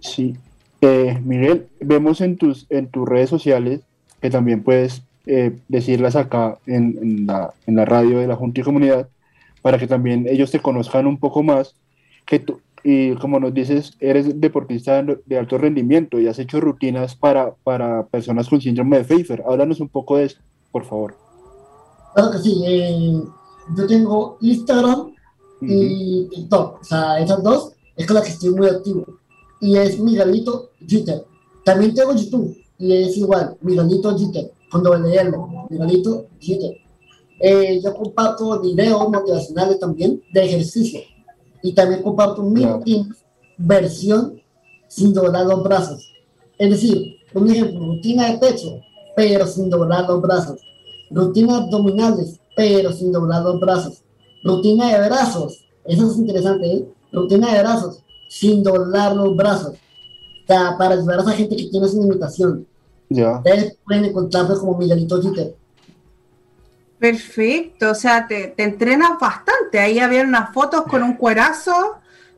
Sí. 0.00 0.36
Eh, 0.80 1.20
Miguel, 1.22 1.68
vemos 1.78 2.22
en 2.22 2.38
tus, 2.38 2.64
en 2.70 2.86
tus 2.88 3.06
redes 3.06 3.28
sociales 3.28 3.82
que 4.22 4.30
también 4.30 4.62
puedes 4.62 5.02
eh, 5.26 5.58
decirlas 5.68 6.16
acá 6.16 6.56
en, 6.64 6.98
en 7.02 7.26
la, 7.26 7.52
en 7.66 7.76
la 7.76 7.84
radio 7.84 8.20
de 8.20 8.26
la 8.26 8.36
Junta 8.36 8.62
y 8.62 8.64
Comunidad 8.64 9.10
para 9.60 9.76
que 9.76 9.86
también 9.86 10.26
ellos 10.30 10.50
te 10.50 10.60
conozcan 10.60 11.06
un 11.06 11.18
poco 11.18 11.42
más. 11.42 11.74
Que 12.24 12.38
tú, 12.38 12.62
y 12.84 13.14
como 13.16 13.38
nos 13.38 13.54
dices, 13.54 13.92
eres 14.00 14.40
deportista 14.40 15.02
de, 15.02 15.38
alto 15.38 15.58
rendimiento 15.58 16.18
y 16.18 16.26
has 16.26 16.38
hecho 16.38 16.60
rutinas 16.60 17.14
para, 17.14 17.54
para 17.62 18.06
personas 18.06 18.48
con 18.48 18.60
síndrome 18.60 18.98
de 18.98 19.04
Pfeiffer. 19.04 19.42
Háblanos 19.46 19.80
un 19.80 19.88
poco 19.88 20.16
de 20.16 20.24
eso, 20.24 20.38
por 20.70 20.84
favor. 20.84 21.16
Claro 22.14 22.30
que 22.32 22.38
sí. 22.38 22.62
eh, 22.66 23.22
yo 23.76 23.86
tengo 23.86 24.38
Instagram 24.40 25.12
y 25.60 26.28
TikTok. 26.28 26.80
O 26.80 26.84
sea, 26.84 27.20
esas 27.20 27.42
dos 27.42 27.72
es 27.96 28.06
con 28.06 28.14
las 28.16 28.24
que 28.24 28.32
estoy 28.32 28.50
muy 28.50 28.66
activo. 28.66 29.06
Y 29.60 29.76
es 29.76 29.98
Miguelito 29.98 30.70
Jeter. 30.86 31.24
También 31.64 31.94
tengo 31.94 32.14
YouTube 32.14 32.56
y 32.78 32.92
es 32.92 33.16
igual, 33.16 33.56
Miguelito 33.60 34.18
Jeter, 34.18 34.50
con 34.70 34.82
doble 34.82 35.14
L, 35.14 35.30
Miguelito 35.70 36.26
Jeter. 36.40 36.76
Eh, 37.38 37.80
yo 37.82 37.94
comparto 37.94 38.60
videos 38.60 39.08
motivacionales 39.08 39.78
también 39.78 40.20
de 40.32 40.44
ejercicio. 40.44 41.00
Y 41.62 41.72
también 41.74 42.02
comparto 42.02 42.42
mi 42.42 42.62
Ya. 42.62 42.74
rutina, 42.74 43.14
versión 43.58 44.40
sin 44.88 45.14
doblar 45.14 45.46
los 45.46 45.62
brazos. 45.62 46.12
Es 46.58 46.70
decir, 46.70 47.16
un 47.34 47.50
ejemplo, 47.50 47.80
rutina 47.86 48.30
de 48.30 48.38
pecho, 48.38 48.80
pero 49.16 49.46
sin 49.46 49.70
doblar 49.70 50.06
los 50.08 50.20
brazos. 50.20 50.60
Rutina 51.10 51.58
abdominales, 51.58 52.40
pero 52.56 52.92
sin 52.92 53.12
doblar 53.12 53.42
los 53.42 53.60
brazos. 53.60 54.02
Rutina 54.44 54.88
de 54.98 55.08
brazos, 55.08 55.64
eso 55.84 56.10
es 56.10 56.16
interesante, 56.18 56.72
¿eh? 56.72 56.88
Rutina 57.12 57.52
de 57.54 57.60
brazos, 57.60 58.02
sin 58.28 58.62
doblar 58.62 59.14
los 59.16 59.36
brazos. 59.36 59.74
O 59.74 60.46
sea, 60.46 60.76
para 60.76 60.94
ayudar 60.94 61.20
a 61.20 61.22
esa 61.22 61.32
gente 61.32 61.56
que 61.56 61.68
tiene 61.68 61.86
esa 61.86 61.98
limitación. 61.98 62.66
Ya. 63.08 63.36
Ustedes 63.38 63.76
pueden 63.84 64.06
encontrarme 64.06 64.56
como 64.56 64.76
Miguelito 64.78 65.20
Jeter. 65.22 65.54
Perfecto, 67.02 67.90
o 67.90 67.94
sea, 67.96 68.28
te, 68.28 68.46
te 68.56 68.62
entrenas 68.62 69.18
bastante. 69.20 69.80
Ahí 69.80 69.98
había 69.98 70.22
unas 70.22 70.54
fotos 70.54 70.82
con 70.86 71.02
un 71.02 71.14
cuerazo 71.14 71.96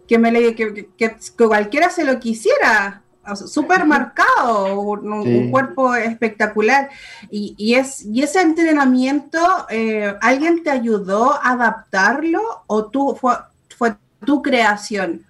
que, 0.08 0.16
me 0.16 0.32
le, 0.32 0.54
que, 0.54 0.72
que- 0.96 1.18
que 1.36 1.46
cualquiera 1.46 1.90
se 1.90 2.02
lo 2.02 2.18
quisiera. 2.18 3.02
súper 3.46 3.84
marcado, 3.84 4.80
un, 4.80 5.50
cuerpo 5.50 5.94
espectacular. 5.94 6.88
Y, 7.30 7.54
y 7.58 7.74
es, 7.74 8.06
y 8.06 8.22
ese 8.22 8.40
entrenamiento, 8.40 9.38
eh, 9.68 10.14
¿alguien 10.22 10.62
te 10.62 10.70
ayudó 10.70 11.34
a 11.34 11.50
adaptarlo 11.52 12.40
o 12.66 12.86
tú 12.86 13.14
fue, 13.20 13.34
fue 13.76 13.94
tu 14.24 14.40
creación? 14.40 15.26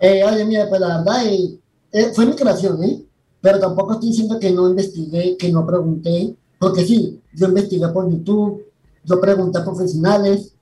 Eh, 0.00 0.24
oye, 0.24 0.46
mira, 0.46 0.66
pues 0.70 0.80
la 0.80 0.98
verdad, 0.98 1.26
eh, 1.26 1.60
eh, 1.92 2.12
fue 2.14 2.24
mi 2.24 2.34
creación, 2.34 2.82
¿eh? 2.82 3.04
Pero 3.42 3.60
tampoco 3.60 3.92
estoy 3.92 4.08
diciendo 4.08 4.40
que 4.40 4.50
no 4.52 4.70
investigué, 4.70 5.36
que 5.36 5.50
no 5.52 5.66
pregunté, 5.66 6.34
porque 6.58 6.84
sí, 6.84 7.20
yo 7.32 7.48
investigué 7.48 7.88
por 7.88 8.10
YouTube, 8.10 8.64
yo 9.04 9.20
pregunté 9.20 9.58
a 9.58 9.64
profesionales 9.64 10.54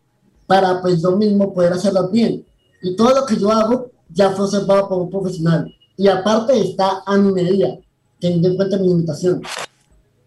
para 0.47 0.81
pues 0.81 1.03
yo 1.03 1.17
mismo 1.17 1.53
poder 1.53 1.73
hacerlo 1.73 2.09
bien. 2.11 2.45
Y 2.83 2.95
todo 2.95 3.15
lo 3.15 3.27
que 3.27 3.37
yo 3.37 3.51
hago 3.51 3.91
ya 4.09 4.31
fue 4.31 4.45
observado 4.45 4.89
por 4.89 5.03
un 5.03 5.11
profesional. 5.11 5.75
Y 5.97 6.09
aparte 6.09 6.61
está 6.61 7.03
a 7.07 7.17
mi 7.17 7.33
medida, 7.33 7.79
teniendo 8.21 8.49
en 8.49 8.57
cuenta 8.57 8.77
mi 8.79 8.89
limitación. 8.89 9.43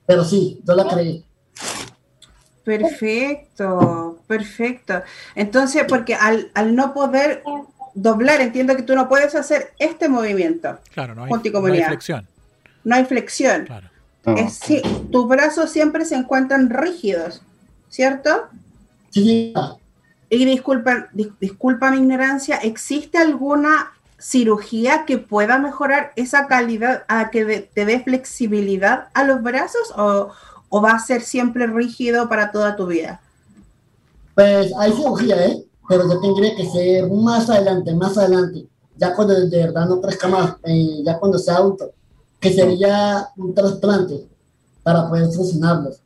Pero 0.05 0.23
sí, 0.25 0.59
yo 0.65 0.73
la 0.73 0.87
creé. 0.87 1.23
Perfecto, 2.63 4.19
perfecto. 4.27 5.01
Entonces, 5.35 5.85
porque 5.87 6.15
al, 6.15 6.51
al 6.53 6.75
no 6.75 6.93
poder 6.93 7.43
doblar, 7.93 8.41
entiendo 8.41 8.75
que 8.75 8.83
tú 8.83 8.95
no 8.95 9.07
puedes 9.07 9.35
hacer 9.35 9.73
este 9.79 10.09
movimiento. 10.09 10.79
Claro, 10.93 11.15
no 11.15 11.23
hay, 11.23 11.31
no 11.31 11.65
hay 11.65 11.83
flexión. 11.83 12.27
No 12.83 12.95
hay 12.95 13.05
flexión. 13.05 13.65
Claro. 13.65 13.89
No. 14.25 14.35
Es, 14.37 14.53
sí, 14.53 14.81
tus 15.11 15.27
brazos 15.27 15.69
siempre 15.71 16.05
se 16.05 16.15
encuentran 16.15 16.69
rígidos, 16.69 17.41
¿cierto? 17.89 18.47
Sí, 19.11 19.53
Y 20.29 20.45
disculpa, 20.45 21.07
dis- 21.13 21.33
disculpa 21.39 21.89
mi 21.91 21.97
ignorancia, 21.97 22.57
¿existe 22.57 23.17
alguna 23.17 23.91
cirugía 24.19 25.05
que 25.05 25.17
pueda 25.17 25.57
mejorar 25.59 26.11
esa 26.15 26.47
calidad, 26.47 27.03
a 27.07 27.29
que 27.31 27.45
de- 27.45 27.61
te 27.61 27.85
dé 27.85 28.01
flexibilidad 28.01 29.07
a 29.13 29.23
los 29.23 29.41
brazos 29.41 29.91
o, 29.97 30.29
o 30.69 30.81
va 30.81 30.91
a 30.91 30.99
ser 30.99 31.21
siempre 31.21 31.65
rígido 31.67 32.29
para 32.29 32.51
toda 32.51 32.75
tu 32.75 32.85
vida? 32.87 33.21
Pues 34.35 34.71
hay 34.77 34.91
cirugía, 34.93 35.45
¿eh? 35.47 35.63
Pero 35.87 36.07
yo 36.07 36.19
tendría 36.21 36.55
que 36.55 36.65
ser 36.69 37.09
más 37.09 37.49
adelante, 37.49 37.93
más 37.95 38.17
adelante. 38.17 38.67
Ya 38.97 39.15
cuando 39.15 39.33
de 39.47 39.57
verdad 39.57 39.87
no 39.87 40.01
crezca 40.01 40.27
más, 40.27 40.55
eh, 40.63 41.01
ya 41.03 41.17
cuando 41.17 41.39
sea 41.39 41.55
adulto. 41.55 41.91
Que 42.39 42.53
sería 42.53 43.27
un 43.37 43.53
trasplante 43.53 44.27
para 44.83 45.07
poder 45.07 45.31
funcionarlos. 45.31 46.01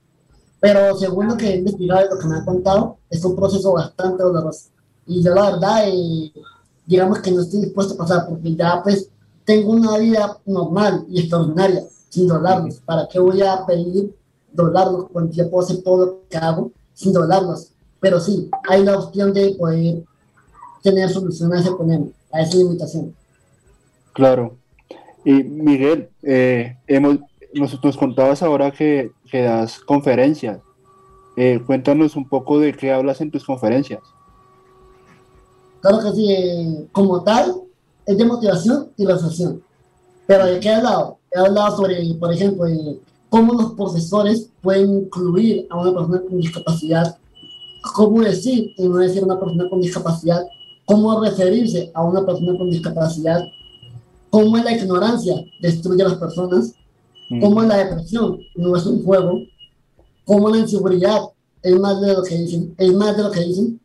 Pero 0.60 0.98
según 0.98 1.28
lo 1.28 1.38
que 1.38 1.50
he 1.50 1.58
investigado 1.58 2.06
y 2.06 2.10
lo 2.10 2.20
que 2.20 2.28
me 2.28 2.36
han 2.36 2.46
contado, 2.46 2.98
es 3.10 3.24
un 3.26 3.36
proceso 3.36 3.74
bastante 3.74 4.24
doloroso. 4.24 4.70
Y 5.06 5.22
yo 5.22 5.36
la 5.36 5.52
verdad, 5.52 5.90
eh, 5.90 6.32
digamos 6.86 7.20
que 7.20 7.32
no 7.32 7.42
estoy 7.42 7.62
dispuesto 7.62 7.96
a 7.96 7.98
pasar 7.98 8.28
porque 8.28 8.56
ya 8.56 8.82
pues 8.82 9.10
tengo 9.46 9.72
una 9.72 9.98
vida 9.98 10.38
normal 10.46 11.06
y 11.10 11.20
extraordinaria, 11.20 11.84
sin 12.10 12.28
doblarlos. 12.28 12.76
¿Para 12.78 13.08
qué 13.08 13.20
voy 13.20 13.42
a 13.42 13.66
pedir 13.66 14.16
doblarlos 14.52 15.10
cuando 15.12 15.32
ya 15.34 15.50
puedo 15.50 15.66
hacer 15.66 15.84
todo 15.84 16.06
lo 16.06 16.22
que 16.30 16.38
hago 16.38 16.72
sin 16.94 17.14
doblarlos? 17.14 17.72
Pero 18.00 18.20
sí, 18.20 18.50
hay 18.70 18.84
la 18.84 18.98
opción 18.98 19.34
de 19.34 19.56
poder 19.60 20.04
tener 20.82 21.10
solución 21.10 21.54
a 21.54 21.60
ese 21.60 21.72
problema, 21.72 22.08
a 22.32 22.42
esa 22.42 22.58
limitación. 22.58 23.16
Claro. 24.14 24.56
Y 25.26 25.44
Miguel, 25.44 26.10
eh, 26.22 26.78
hemos, 26.88 27.20
nos, 27.54 27.98
contabas 27.98 28.44
ahora 28.44 28.72
que, 28.72 29.12
das 29.32 29.80
conferencias. 29.80 30.60
Eh, 31.36 31.62
cuéntanos 31.66 32.16
un 32.16 32.28
poco 32.28 32.60
de 32.60 32.74
qué 32.74 32.92
hablas 32.92 33.22
en 33.22 33.32
tus 33.32 33.44
conferencias. 33.44 34.02
Claro 35.82 36.00
que 36.02 36.12
sí, 36.12 36.32
eh, 36.32 36.88
como 36.92 37.24
tal, 37.24 37.56
es 38.06 38.18
de 38.18 38.26
motivación 38.26 38.90
y 38.98 39.06
reflexión. 39.06 39.64
Pero 40.28 40.46
¿de 40.46 40.60
qué 40.60 40.70
he 40.70 40.76
hablado? 40.76 41.18
He 41.32 41.40
hablado 41.40 41.78
sobre, 41.78 42.14
por 42.16 42.32
ejemplo, 42.32 42.66
cómo 43.30 43.54
los 43.54 43.74
profesores 43.74 44.50
pueden 44.62 45.04
incluir 45.04 45.68
a 45.70 45.82
una 45.82 45.94
persona 45.94 46.22
con 46.22 46.40
discapacidad, 46.40 47.18
cómo 47.96 48.22
decir 48.22 48.72
y 48.78 48.88
no 48.88 48.98
decir 48.98 49.24
una 49.24 49.40
persona 49.40 49.70
con 49.70 49.82
discapacidad, 49.82 50.46
cómo 50.86 51.20
referirse 51.22 51.92
a 51.94 52.04
una 52.04 52.26
persona 52.26 52.58
con 52.58 52.70
discapacidad, 52.70 53.44
cómo 54.34 54.58
la 54.58 54.72
ignorancia 54.72 55.36
destruye 55.62 56.02
a 56.02 56.08
las 56.08 56.18
personas, 56.18 56.74
Mm. 57.30 57.40
cómo 57.40 57.62
la 57.62 57.78
depresión 57.78 58.40
no 58.56 58.76
es 58.76 58.84
un 58.88 59.04
juego, 59.04 59.38
cómo 60.26 60.50
la 60.50 60.58
inseguridad 60.58 61.20
es 61.62 61.80
más 61.80 62.02
de 62.02 62.14
lo 62.14 62.24
que 62.24 62.36
dicen, 62.36 62.74
es 62.76 62.94
más 62.94 63.16
de 63.16 63.24
lo 63.24 63.30
que 63.30 63.42
dicen. 63.42 63.80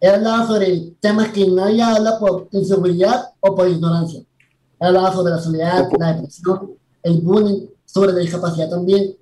He 0.00 0.08
hablado 0.08 0.48
sobre 0.48 0.92
temas 0.98 1.28
que 1.28 1.46
nadie 1.46 1.80
habla 1.82 2.18
por 2.18 2.48
inseguridad 2.50 3.26
o 3.38 3.54
por 3.54 3.68
ignorancia. 3.68 4.22
He 4.80 4.86
hablado 4.86 5.12
sobre 5.12 5.34
la 5.34 5.38
soledad, 5.38 5.88
la 5.96 6.14
depresión, 6.14 6.72
el 7.04 7.20
bullying, 7.20 7.66
sobre 7.84 8.12
la 8.12 8.18
discapacidad 8.18 8.70
también. 8.70 9.14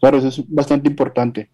Claro, 0.00 0.18
eso 0.18 0.26
es 0.26 0.42
bastante 0.48 0.88
importante. 0.88 1.48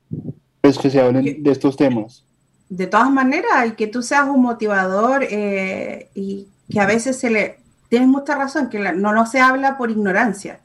Es 0.62 0.78
que 0.78 0.88
se 0.88 0.98
hablen 0.98 1.42
de 1.42 1.50
estos 1.50 1.76
temas. 1.76 2.24
De 2.70 2.86
todas 2.86 3.10
maneras, 3.10 3.64
el 3.64 3.76
que 3.76 3.86
tú 3.86 4.02
seas 4.02 4.26
un 4.28 4.40
motivador 4.40 5.24
eh, 5.24 6.08
y 6.14 6.46
que 6.70 6.80
a 6.80 6.86
veces 6.86 7.18
se 7.18 7.30
le... 7.30 7.58
Tienes 7.88 8.08
mucha 8.08 8.36
razón, 8.36 8.68
que 8.68 8.78
la- 8.78 8.92
no, 8.92 9.12
no 9.12 9.26
se 9.26 9.40
habla 9.40 9.76
por 9.76 9.90
ignorancia. 9.90 10.60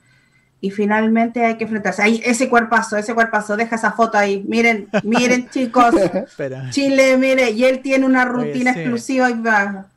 Y 0.62 0.72
finalmente 0.72 1.44
hay 1.46 1.58
que 1.58 1.64
enfrentarse. 1.66 2.02
Ahí, 2.02 2.22
ese 2.24 2.50
cuerpazo, 2.50 2.98
ese 2.98 3.14
cuerpazo, 3.14 3.58
deja 3.58 3.76
esa 3.76 3.92
foto 3.92 4.18
ahí. 4.18 4.44
Miren, 4.48 4.88
miren 5.04 5.50
chicos, 5.52 5.94
Espera. 5.96 6.70
Chile, 6.70 7.18
mire, 7.18 7.52
y 7.52 7.66
él 7.66 7.82
tiene 7.82 8.06
una 8.06 8.26
rutina 8.26 8.74
sí. 8.74 8.80
exclusiva 8.80 9.30
y 9.30 9.42
va. 9.42 9.88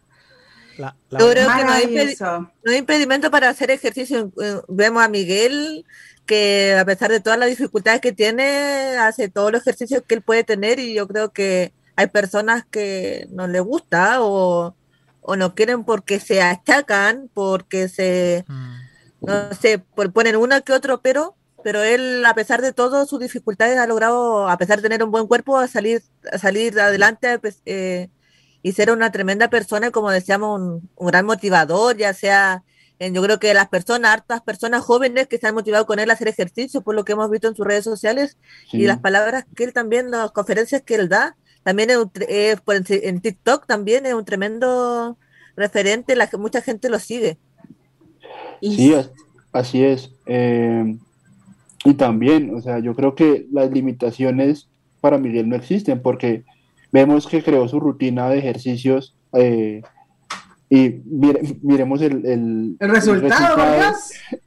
La, 0.79 0.95
la- 1.11 1.19
Yo 1.19 1.31
creo 1.31 1.49
que 1.57 1.65
no 1.65 1.73
hay, 1.73 2.17
no 2.65 2.73
hay 2.73 2.79
impedimento 2.79 3.31
para 3.31 3.49
hacer 3.49 3.71
ejercicio. 3.71 4.31
Eh, 4.43 4.61
Vemos 4.69 5.03
a 5.03 5.09
Miguel 5.09 5.85
que 6.27 6.77
a 6.79 6.85
pesar 6.85 7.11
de 7.11 7.21
todas 7.21 7.39
las 7.39 7.49
dificultades 7.49 8.01
que 8.01 8.13
tiene, 8.13 8.97
hace 8.99 9.29
todos 9.29 9.51
los 9.51 9.63
ejercicios 9.63 10.03
que 10.07 10.15
él 10.17 10.23
puede 10.23 10.45
tener 10.45 10.79
y 10.79 10.93
yo 10.95 11.09
creo 11.09 11.31
que 11.33 11.73
hay 11.97 12.07
personas 12.09 12.65
que 12.71 13.27
no 13.31 13.47
les 13.47 13.63
gusta 13.63 14.21
o, 14.23 14.75
o 15.31 15.37
no 15.37 15.55
quieren 15.55 15.85
porque 15.85 16.21
se 16.21 16.41
achacan, 16.41 17.29
porque 17.35 17.89
se, 17.89 18.45
Mm. 18.49 19.27
no 19.27 19.53
sé, 19.61 19.79
por- 19.79 20.11
ponen 20.13 20.37
una 20.37 20.63
que 20.63 20.73
otro, 20.73 21.03
pero, 21.03 21.37
pero 21.63 21.83
él, 21.83 22.25
a 22.25 22.33
pesar 22.35 22.63
de 22.63 22.73
todas 22.73 23.07
sus 23.09 23.21
dificultades, 23.21 23.77
ha 23.79 23.87
logrado, 23.87 24.49
a 24.49 24.57
pesar 24.57 24.79
de 24.79 24.85
tener 24.85 25.03
un 25.05 25.11
buen 25.11 25.27
cuerpo, 25.27 25.59
a 25.59 25.69
salir, 25.69 26.03
a 26.33 26.39
salir 26.39 26.81
adelante 26.81 27.39
pues, 27.39 27.61
eh, 27.67 28.09
y 28.63 28.73
ser 28.73 28.91
una 28.91 29.13
tremenda 29.13 29.51
persona, 29.51 29.91
como 29.91 30.11
decíamos, 30.11 30.59
un, 30.61 30.89
un 30.97 31.07
gran 31.09 31.27
motivador, 31.27 31.97
ya 31.99 32.15
sea, 32.15 32.63
en- 32.99 33.13
yo 33.15 33.23
creo 33.23 33.39
que 33.39 33.53
las 33.53 33.69
personas, 33.69 34.13
hartas 34.13 34.41
personas 34.41 34.83
jóvenes 34.83 35.27
que 35.29 35.37
se 35.39 35.47
han 35.47 35.55
motivado 35.55 35.85
con 35.85 35.99
él 35.99 36.09
a 36.11 36.15
hacer 36.15 36.29
ejercicio, 36.29 36.81
por 36.81 36.95
lo 36.95 37.05
que 37.05 37.13
hemos 37.13 37.31
visto 37.31 37.49
en 37.49 37.55
sus 37.55 37.67
redes 37.67 37.85
sociales, 37.85 38.39
Sí. 38.71 38.79
y 38.83 38.87
las 38.87 38.99
palabras 38.99 39.45
que 39.55 39.65
él 39.65 39.73
también, 39.75 40.11
las 40.11 40.31
conferencias 40.33 40.81
que 40.83 40.95
él 40.95 41.09
da, 41.11 41.37
también 41.69 41.91
es 41.91 41.99
un 41.99 42.11
tre- 42.11 42.25
es 42.31 42.61
por 42.63 42.77
en, 42.77 42.85
en 42.89 43.21
TikTok 43.21 43.67
también 43.67 44.07
es 44.07 44.15
un 44.15 44.25
tremendo 44.25 45.19
referente, 45.55 46.17
la, 46.17 46.27
mucha 46.39 46.63
gente 46.63 46.89
lo 46.89 46.99
sigue. 46.99 47.37
Y 48.63 48.75
Sí, 48.75 48.95
as- 48.95 49.11
así 49.53 49.85
es. 49.85 50.11
Eh, 50.25 50.97
y 51.85 51.93
también, 51.93 52.55
o 52.55 52.63
sea, 52.63 52.79
yo 52.79 52.95
creo 52.95 53.15
que 53.15 53.47
las 53.53 53.71
limitaciones 53.71 54.69
para 55.03 55.19
Miguel 55.19 55.47
no 55.51 55.57
existen 55.57 56.01
porque 56.01 56.45
vemos 56.91 57.27
que 57.27 57.43
creó 57.43 57.69
su 57.69 57.79
rutina 57.81 58.31
de 58.31 58.39
ejercicios 58.39 59.15
eh, 59.35 59.83
y 60.71 60.89
mire- 61.05 61.59
miremos 61.61 62.01
el, 62.01 62.25
el- 62.25 62.77
el 62.81 62.89
resultado. 62.91 63.57
Dios. 63.77 64.13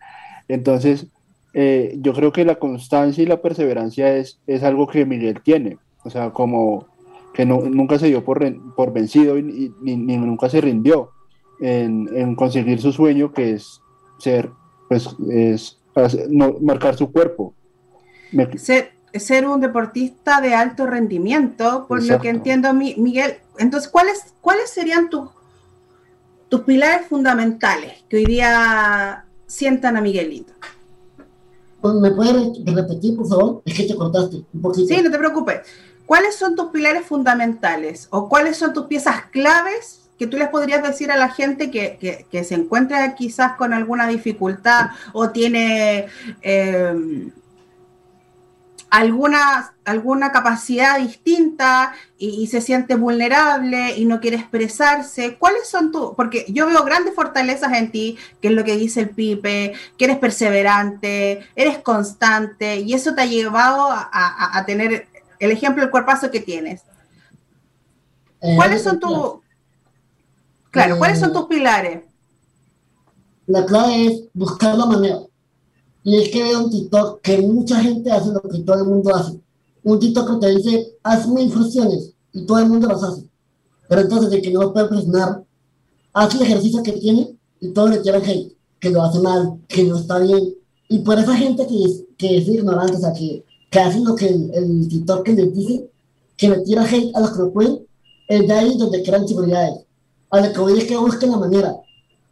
Entonces, 0.48 1.06
eh, 1.54 1.98
yo 2.02 2.14
creo 2.14 2.32
que 2.32 2.46
la 2.46 2.56
constancia 2.56 3.22
y 3.24 3.28
la 3.28 3.44
perseverancia 3.44 4.16
es, 4.18 4.40
es 4.48 4.64
algo 4.64 4.88
que 4.88 5.06
Miguel 5.06 5.40
tiene. 5.44 5.78
O 6.04 6.10
sea, 6.10 6.32
como 6.32 6.88
que 7.34 7.46
no- 7.46 7.62
nunca 7.62 7.98
se 8.00 8.08
dio 8.08 8.24
por, 8.24 8.42
por 8.76 8.92
vencido 8.94 9.38
y, 9.38 9.42
y- 9.42 9.74
ni, 9.82 9.96
ni 9.96 10.18
nunca 10.18 10.50
se 10.50 10.60
rindió 10.62 11.12
en, 11.60 12.10
en 12.16 12.36
conseguir 12.36 12.82
su 12.82 12.92
sueño, 12.92 13.32
que 13.32 13.54
es 13.54 13.82
ser, 14.18 14.50
pues, 14.90 15.10
es 15.30 15.78
hacer- 15.96 16.28
no, 16.30 16.56
marcar 16.62 16.96
su 16.98 17.12
cuerpo. 17.12 17.54
Me- 18.32 18.58
ser, 18.58 18.92
ser 19.14 19.48
un 19.48 19.62
deportista 19.62 20.42
de 20.42 20.54
alto 20.56 20.86
rendimiento, 20.88 21.86
por 21.88 22.04
lo 22.04 22.20
que 22.20 22.30
entiendo, 22.30 22.74
Mi- 22.74 22.96
Miguel. 22.96 23.36
Entonces, 23.58 23.90
¿cuáles, 23.90 24.34
cuáles 24.42 24.70
serían 24.70 25.10
tus, 25.10 25.30
tus 26.50 26.62
pilares 26.62 27.08
fundamentales 27.08 28.04
que 28.10 28.18
hoy 28.18 28.26
día 28.26 29.26
sientan 29.48 29.96
a 29.98 30.02
Miguelito? 30.02 30.54
Pues, 31.82 31.96
¿Me 31.96 32.12
puedes 32.12 32.34
re- 32.34 32.74
repetir, 32.74 33.16
por 33.18 33.28
favor? 33.28 33.62
Es 33.66 33.74
que 33.76 33.84
te 33.86 33.96
cortaste 33.96 34.44
un 34.54 34.62
poquito. 34.62 34.88
Sí, 34.94 35.02
no 35.02 35.10
te 35.12 35.18
preocupes. 35.18 35.60
¿Cuáles 36.12 36.36
son 36.36 36.58
tus 36.58 36.72
pilares 36.72 37.06
fundamentales 37.06 38.10
o 38.10 38.28
cuáles 38.28 38.58
son 38.58 38.74
tus 38.74 38.88
piezas 38.88 39.28
claves 39.32 40.10
que 40.20 40.28
tú 40.28 40.36
les 40.36 40.50
podrías 40.50 40.84
decir 40.84 41.10
a 41.10 41.16
la 41.16 41.30
gente 41.30 41.72
que, 41.72 42.26
que- 42.30 42.44
se 42.44 42.54
encuentra 42.54 43.16
quizás 43.16 43.54
con 43.54 43.72
alguna 43.72 44.10
dificultad 44.10 44.90
o 45.14 45.30
tiene 45.30 46.08
eh, 46.42 47.32
alguna, 48.90 49.74
alguna 49.86 50.34
capacidad 50.34 51.00
distinta 51.00 51.94
y, 52.18 52.46
se 52.48 52.60
siente 52.60 52.96
vulnerable 52.96 53.98
y 53.98 54.04
no 54.06 54.20
quiere 54.20 54.36
expresarse. 54.36 55.38
¿Cuáles 55.38 55.70
son 55.70 55.94
tus? 55.94 56.14
Porque 56.16 56.46
yo 56.50 56.68
veo 56.68 56.84
grandes 56.84 57.16
fortalezas 57.16 57.72
en 57.74 57.90
ti, 57.90 58.18
que 58.42 58.50
es 58.50 58.54
lo 58.54 58.66
que 58.66 58.76
dice 58.76 59.00
el 59.00 59.10
Pipe, 59.12 59.74
que 59.98 60.06
eres 60.06 60.18
perseverante, 60.18 61.48
eres 61.56 61.78
constante 61.80 62.82
y 62.82 62.94
eso 62.94 63.16
te 63.16 63.22
ha 63.22 63.26
llevado 63.26 63.88
a, 63.90 64.64
tener 64.68 65.08
el 65.42 65.52
ejemplo, 65.52 65.84
el 65.84 65.90
cuerpazo 65.90 66.30
que 66.30 66.40
tienes. 66.40 66.84
Eh, 68.42 68.56
¿Cuáles 68.56 68.84
son 68.84 69.00
tus... 69.00 69.40
Claro, 70.70 70.98
¿cuáles 71.00 71.20
son 71.20 71.32
eh, 71.32 71.34
tus 71.34 71.46
pilares? 71.46 72.06
La 73.48 73.66
clave 73.66 74.06
es 74.06 74.24
buscar 74.34 74.78
la 74.78 74.86
manera 74.86 75.20
y 76.04 76.18
es 76.18 76.30
que 76.30 76.44
veo 76.44 76.64
un 76.64 76.70
TikTok 76.70 77.22
que 77.22 77.40
mucha 77.40 77.80
gente 77.82 78.12
hace 78.12 78.32
lo 78.32 78.42
que 78.42 78.60
todo 78.60 78.78
el 78.78 78.86
mundo 78.86 79.16
hace. 79.16 79.40
Un 79.84 80.00
TikTok 80.00 80.34
que 80.34 80.48
te 80.48 80.56
dice, 80.56 80.98
haz 81.04 81.28
mil 81.28 81.52
funciones 81.52 82.14
y 82.34 82.46
todo 82.46 82.60
el 82.60 82.70
mundo 82.70 82.88
las 82.88 83.04
hace. 83.04 83.28
Pero 83.90 84.02
entonces 84.02 84.30
de 84.30 84.42
que 84.42 84.52
no 84.52 84.72
puede 84.72 84.90
presionar, 84.90 85.44
hace 86.14 86.38
el 86.38 86.44
ejercicio 86.44 86.84
que 86.84 86.94
tiene 86.94 87.36
y 87.60 87.70
todo 87.70 87.88
le 87.88 87.98
tiran 87.98 88.24
hate, 88.24 88.56
que 88.80 88.92
lo 88.92 89.02
hace 89.02 89.20
mal, 89.20 89.60
que 89.68 89.84
no 89.86 89.98
está 89.98 90.20
bien. 90.20 90.54
Y 90.88 91.00
por 91.00 91.18
esa 91.18 91.36
gente 91.36 91.66
que 91.66 91.84
es, 91.84 92.04
que 92.16 92.38
es 92.38 92.48
ignorante, 92.48 92.96
o 92.96 93.00
sea, 93.00 93.14
que, 93.14 93.44
que 93.72 93.80
hace 93.80 94.02
lo 94.02 94.16
que 94.16 94.28
el, 94.28 94.52
el 94.54 95.24
que 95.24 95.34
les 95.34 95.56
dice, 95.56 95.90
que 96.38 96.50
le 96.50 96.60
tira 96.60 96.84
hate 96.84 97.16
a 97.16 97.22
los 97.22 97.32
que 97.32 97.40
lo 97.40 97.54
pueden, 97.54 97.80
es 98.28 98.48
de 98.48 98.54
ahí 98.54 98.78
donde 98.78 99.02
crean 99.02 99.24
inseguridades. 99.24 99.86
A 100.30 100.42
lo 100.42 100.54
que 100.54 100.60
voy 100.60 100.78
es 100.78 100.86
que 100.86 100.98
busquen 100.98 101.32
la 101.32 101.38
manera. 101.38 101.76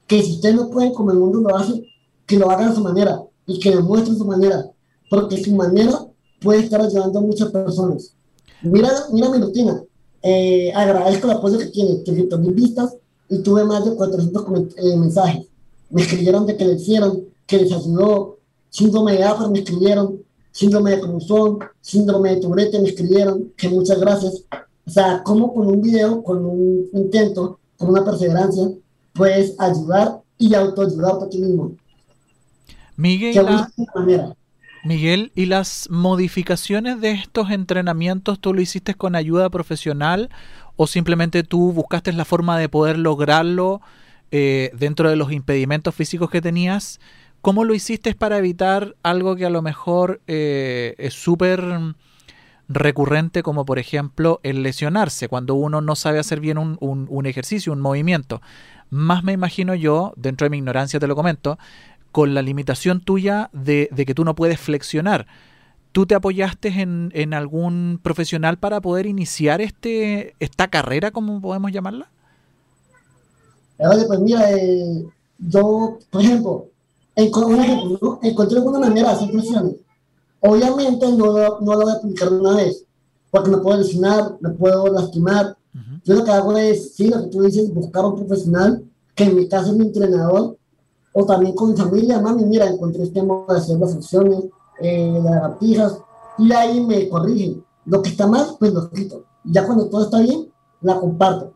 Que 0.05 0.22
si 0.22 0.34
ustedes 0.34 0.55
no 0.55 0.69
pueden, 0.69 0.93
como 0.93 1.12
el 1.12 1.17
mundo 1.17 1.39
lo 1.39 1.55
hace, 1.55 1.81
que 2.25 2.38
lo 2.38 2.51
hagan 2.51 2.69
a 2.69 2.75
su 2.75 2.81
manera 2.81 3.24
y 3.46 3.58
que 3.58 3.74
demuestre 3.74 4.15
su 4.15 4.25
manera, 4.25 4.69
porque 5.10 5.41
su 5.43 5.55
manera 5.55 6.08
puede 6.41 6.60
estar 6.60 6.81
ayudando 6.81 7.19
a 7.19 7.22
muchas 7.22 7.50
personas. 7.51 8.13
Mira, 8.62 8.89
mira 9.12 9.29
mi 9.29 9.39
rutina. 9.39 9.81
Eh, 10.22 10.74
agradezco 10.75 11.27
el 11.27 11.38
apoyo 11.38 11.58
que 11.58 11.67
tiene, 11.67 11.96
300 11.96 12.39
mil 12.39 12.53
vistas 12.53 12.96
y 13.29 13.39
tuve 13.39 13.63
más 13.63 13.86
de 13.86 13.96
400 13.96 14.46
eh, 14.75 14.98
mensajes. 14.98 15.48
Me 15.89 16.01
escribieron 16.01 16.46
de 16.46 16.58
que 16.58 16.65
le 16.65 16.74
hicieron, 16.74 17.24
que 17.48 17.60
les 17.60 17.72
ayudó. 17.72 18.38
Síndrome 18.69 19.13
de 19.13 19.23
Afro 19.23 19.49
me 19.49 19.60
escribieron, 19.60 20.21
síndrome 20.60 20.91
de 20.91 21.00
cruzón, 21.00 21.60
síndrome 21.80 22.36
de 22.36 22.41
Tourette 22.41 22.82
me 22.82 22.89
escribieron, 22.89 23.54
que 23.56 23.69
muchas 23.69 23.98
gracias. 23.98 24.43
O 24.86 24.91
sea, 24.91 25.24
como 25.24 25.54
con 25.54 25.67
un 25.67 25.82
video, 25.82 26.22
con 26.22 26.45
un 26.45 26.89
intento, 26.91 27.60
con 27.78 27.91
una 27.91 28.04
perseverancia, 28.04 28.67
puedes 29.13 29.58
ayudar 29.58 30.19
y 30.38 30.54
autoayudarte 30.54 31.26
a 31.26 31.30
ti 31.30 31.38
mismo. 31.39 31.72
Miguel, 34.84 35.32
¿y 35.34 35.45
las 35.45 35.89
modificaciones 35.89 37.00
de 37.00 37.12
estos 37.12 37.52
entrenamientos 37.52 38.39
tú 38.39 38.54
lo 38.54 38.60
hiciste 38.60 38.95
con 38.95 39.15
ayuda 39.15 39.50
profesional 39.50 40.30
o 40.76 40.88
simplemente 40.88 41.43
tú 41.43 41.72
buscaste 41.72 42.12
la 42.12 42.26
forma 42.26 42.60
de 42.60 42.67
poder 42.67 42.98
lograrlo 42.98 43.80
eh, 44.32 44.72
dentro 44.78 45.10
de 45.10 45.15
los 45.15 45.32
impedimentos 45.32 45.95
físicos 45.95 46.30
que 46.30 46.41
tenías? 46.41 47.00
¿Cómo 47.41 47.63
lo 47.63 47.73
hiciste 47.73 48.13
para 48.15 48.38
evitar 48.38 48.95
algo 49.02 49.36
que 49.36 49.45
a 49.45 49.49
lo 49.49 49.62
mejor 49.62 50.21
eh, 50.28 50.95
es 50.97 51.13
súper 51.13 51.63
recurrente 52.69 53.41
como 53.41 53.65
por 53.65 53.80
ejemplo 53.80 54.39
el 54.43 54.62
lesionarse 54.62 55.28
cuando 55.28 55.56
uno 55.56 55.82
no 55.82 55.95
sabe 55.95 56.19
hacer 56.19 56.39
bien 56.39 56.58
un, 56.58 57.25
ejercicio, 57.25 57.73
un 57.73 57.82
movimiento. 57.82 58.41
Más 58.91 59.23
me 59.23 59.34
imagino 59.34 59.75
yo, 59.75 60.13
dentro 60.15 60.45
de 60.45 60.52
mi 60.52 60.58
ignorancia 60.58 60.99
te 60.99 61.08
lo 61.08 61.15
comento, 61.15 61.58
con 62.12 62.34
la 62.34 62.41
limitación 62.41 63.02
tuya 63.02 63.49
de, 63.54 63.89
que 64.06 64.13
tú 64.13 64.23
no 64.23 64.36
puedes 64.36 64.60
flexionar. 64.60 65.28
¿Tú 65.91 66.06
te 66.06 66.13
apoyaste 66.13 66.69
en, 66.69 67.34
algún 67.34 67.99
profesional 68.02 68.58
para 68.58 68.80
poder 68.80 69.08
iniciar 69.08 69.60
este 69.60 70.36
esta 70.39 70.67
carrera, 70.67 71.10
como 71.10 71.41
podemos 71.41 71.71
llamarla? 71.71 72.10
Pues 73.78 74.19
mira, 74.19 74.52
eh, 74.52 75.06
yo, 75.39 75.97
por 76.12 76.21
ejemplo, 76.21 76.68
encontré 77.23 78.58
alguna 78.58 78.79
manera 78.79 79.10
de 79.10 79.15
hacer 79.15 79.29
flexiones. 79.29 79.75
Obviamente 80.41 81.12
no, 81.12 81.25
lo 81.27 81.60
voy 81.60 81.89
a 81.89 81.93
aplicar 81.93 82.32
una 82.32 82.55
vez, 82.55 82.86
porque 83.29 83.49
me 83.49 83.58
puedo 83.58 83.77
lesionar, 83.79 84.38
me 84.39 84.49
puedo 84.51 84.88
lastimar. 84.88 85.58
Yo 86.03 86.15
lo 86.15 86.23
que 86.23 86.32
hago 86.32 86.58
es, 86.58 86.95
sí, 86.95 87.10
lo 87.10 87.23
que 87.23 87.27
tú 87.27 87.41
dices, 87.43 87.73
buscar 87.73 88.05
un 88.05 88.15
profesional, 88.15 88.84
que 89.15 89.25
en 89.25 89.36
mi 89.36 89.47
caso 89.47 89.71
es 89.71 89.77
mi 89.77 89.86
entrenador, 89.86 90.58
o 91.13 91.25
también 91.25 91.55
con 91.55 91.71
mi 91.71 91.77
familia, 91.77 92.21
mami, 92.21 92.45
mira, 92.45 92.67
encontré 92.67 93.03
este 93.03 93.21
modo 93.21 93.53
de 93.53 93.60
hacer 93.60 93.77
las 93.77 93.93
funciones, 93.93 94.45
eh, 94.82 95.12
las 95.13 95.23
lagartijas, 95.23 95.97
y 96.38 96.51
ahí 96.53 96.82
me 96.82 97.10
corrigen. 97.10 97.63
Lo 97.86 98.01
que 98.01 98.10
está 98.10 98.27
mal, 98.27 98.45
pues 98.58 98.73
lo 98.73 98.89
quito. 98.89 99.23
Ya 99.43 99.65
cuando 99.65 99.89
todo 99.89 100.03
está 100.03 100.19
bien, 100.21 100.47
la 100.82 100.99
comparto. 100.99 101.53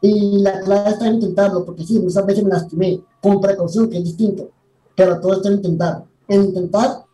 Y 0.00 0.38
la 0.40 0.60
clave 0.60 0.90
está 0.90 1.06
en 1.06 1.14
intentarlo, 1.14 1.64
porque 1.64 1.84
sí, 1.84 1.98
muchas 1.98 2.26
veces 2.26 2.44
me 2.44 2.50
lastimé, 2.50 3.02
con 3.22 3.40
precaución, 3.40 3.88
que 3.88 3.98
es 3.98 4.04
distinto, 4.04 4.50
pero 4.94 5.20
todo 5.20 5.34
está 5.34 5.48
en 5.48 5.56
intentar. 5.56 6.04
En 6.28 6.44
intentar 6.44 7.04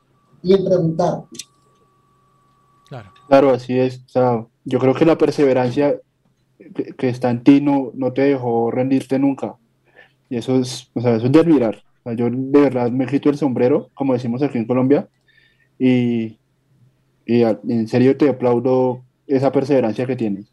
y 0.43 0.55
en 0.55 0.65
preguntar. 0.65 1.25
Claro, 2.89 3.13
claro 3.29 3.51
así 3.51 3.79
es. 3.79 4.03
O 4.07 4.09
sea, 4.09 4.47
yo 4.65 4.79
creo 4.79 4.95
que 4.95 5.05
la 5.05 5.19
perseverancia 5.19 5.97
que, 6.97 7.09
está 7.09 7.31
en 7.31 7.43
ti 7.43 7.61
no, 7.61 7.91
no 7.95 8.13
te 8.13 8.23
dejó 8.23 8.71
rendirte 8.71 9.19
nunca. 9.19 9.57
Y 10.29 10.37
eso 10.37 10.57
es, 10.57 10.91
o 10.95 11.01
sea, 11.01 11.17
eso 11.17 11.27
es 11.27 11.33
de 11.33 11.41
admirar. 11.41 11.83
yo 12.17 12.29
de 12.31 12.61
verdad 12.61 12.91
me 12.91 13.07
quito 13.07 13.31
el 13.31 13.37
sombrero, 13.37 13.89
como 13.95 14.13
decimos 14.13 14.43
aquí 14.43 14.59
en 14.59 14.67
Colombia, 14.67 15.09
y, 15.79 16.39
y 17.27 17.43
en 17.43 17.89
serio 17.89 18.17
te 18.17 18.29
aplaudo 18.29 19.03
esa 19.27 19.51
perseverancia 19.51 20.07
que 20.07 20.17
tienes. 20.17 20.53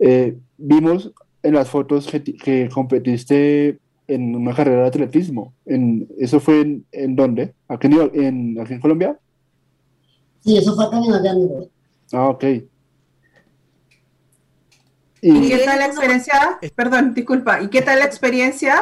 Eh, 0.00 0.36
vimos 0.58 1.12
en 1.42 1.54
las 1.54 1.68
fotos 1.68 2.06
que, 2.06 2.22
que, 2.22 2.68
competiste 2.72 3.78
en 4.06 4.34
una 4.36 4.54
carrera 4.54 4.82
de 4.82 4.88
atletismo. 4.88 5.54
En, 5.64 6.08
¿Eso 6.18 6.40
fue 6.40 6.60
en, 6.60 6.86
en 6.92 7.16
dónde? 7.16 7.54
¿Aquí 7.68 7.86
en, 7.86 8.60
¿Aquí 8.60 8.74
en 8.74 8.80
Colombia? 8.80 9.18
Sí, 10.44 10.56
eso 10.56 10.74
fue 10.74 10.84
acá 10.84 10.98
en 10.98 11.10
Miami. 11.10 11.48
Ah, 12.12 12.28
ok. 12.28 12.44
¿Y, 15.22 15.48
qué 15.48 15.58
tal 15.64 15.78
la 15.78 15.86
experiencia? 15.86 16.58
Perdón, 16.76 17.14
disculpa. 17.14 17.62
¿Y 17.62 17.68
qué 17.68 17.80
tal 17.80 17.98
la 17.98 18.04
experiencia? 18.04 18.76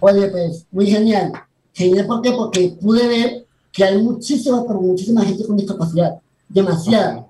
Oye, 0.00 0.28
pues 0.28 0.66
muy 0.70 0.86
genial. 0.86 1.32
Genial, 1.74 2.06
¿por 2.06 2.22
qué? 2.22 2.32
Porque 2.32 2.76
pude 2.80 3.06
ver 3.06 3.46
que 3.72 3.84
hay 3.84 4.02
muchísima, 4.02 4.64
pero 4.66 4.80
muchísima 4.80 5.22
gente 5.22 5.46
con 5.46 5.58
discapacidad. 5.58 6.18
Demasiada. 6.48 7.26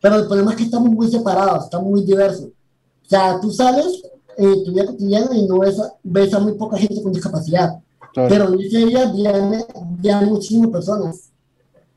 Pero 0.00 0.16
el 0.16 0.26
problema 0.26 0.50
es 0.50 0.56
que 0.56 0.64
estamos 0.64 0.90
muy 0.90 1.08
separados, 1.08 1.64
estamos 1.64 1.88
muy 1.88 2.04
diversos. 2.04 2.46
O 2.46 3.08
sea, 3.08 3.38
tú 3.40 3.52
sales 3.52 4.02
en 4.40 4.64
tu 4.64 4.72
vida 4.72 4.86
cotidiana 4.86 5.36
y 5.36 5.46
no 5.46 5.58
ves 5.58 5.78
a, 5.78 5.94
ves 6.02 6.32
a 6.32 6.38
muy 6.38 6.52
poca 6.52 6.78
gente 6.78 7.02
con 7.02 7.12
discapacidad. 7.12 7.78
Pero 8.14 8.52
en 8.52 8.60
ese 8.60 8.86
día 8.86 9.12
ya 10.00 10.20
muchísimas 10.22 10.70
personas. 10.70 11.30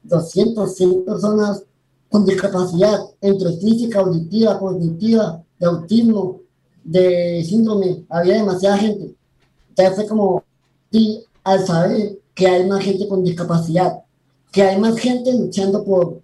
200, 0.03 0.75
100 0.75 1.05
personas 1.05 1.63
con 2.09 2.25
discapacidad 2.25 2.99
entre 3.21 3.53
física, 3.53 4.01
auditiva, 4.01 4.59
cognitiva, 4.59 5.41
de 5.57 5.65
autismo, 5.65 6.41
de 6.83 7.43
síndrome, 7.47 8.03
había 8.09 8.35
demasiada 8.35 8.77
gente. 8.77 9.15
Entonces 9.69 9.95
fue 9.95 10.07
como, 10.07 10.43
y 10.91 11.23
al 11.43 11.65
saber 11.65 12.19
que 12.35 12.47
hay 12.47 12.67
más 12.67 12.83
gente 12.83 13.07
con 13.07 13.23
discapacidad, 13.23 14.01
que 14.51 14.61
hay 14.61 14.79
más 14.79 14.97
gente 14.97 15.33
luchando 15.33 15.83
por, 15.83 16.21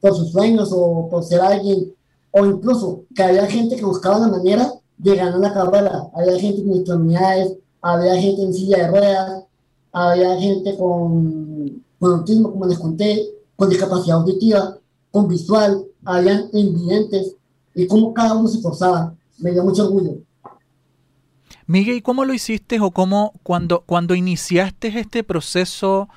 por 0.00 0.14
sus 0.14 0.30
sueños 0.30 0.70
o 0.72 1.08
por 1.08 1.24
ser 1.24 1.40
alguien, 1.40 1.92
o 2.30 2.44
incluso 2.44 3.04
que 3.14 3.22
había 3.22 3.46
gente 3.46 3.76
que 3.76 3.84
buscaba 3.84 4.18
la 4.18 4.28
manera 4.28 4.72
de 4.98 5.16
ganar 5.16 5.38
la 5.38 5.54
carrera, 5.54 6.10
había 6.14 6.38
gente 6.38 6.62
con 6.62 6.74
extremidades, 6.74 7.56
había 7.80 8.20
gente 8.20 8.42
en 8.42 8.52
silla 8.52 8.78
de 8.78 8.88
ruedas, 8.88 9.44
había 9.92 10.38
gente 10.38 10.76
con, 10.76 11.82
con 11.98 12.12
autismo, 12.12 12.50
como 12.50 12.66
les 12.66 12.78
conté, 12.78 13.28
con 13.56 13.70
discapacidad 13.70 14.18
auditiva, 14.18 14.76
con 15.10 15.28
visual, 15.28 15.84
habían 16.04 16.48
invidentes 16.52 17.34
y 17.74 17.86
cómo 17.86 18.12
cada 18.12 18.34
uno 18.34 18.48
se 18.48 18.58
esforzaba. 18.58 19.14
Me 19.38 19.52
dio 19.52 19.62
mucho 19.62 19.84
orgullo. 19.84 20.18
Miguel, 21.66 21.96
¿y 21.96 22.02
cómo 22.02 22.24
lo 22.24 22.34
hiciste 22.34 22.80
o 22.80 22.90
cómo 22.90 23.32
cuando, 23.42 23.84
cuando 23.86 24.14
iniciaste 24.14 24.98
este 24.98 25.22
proceso 25.22 26.08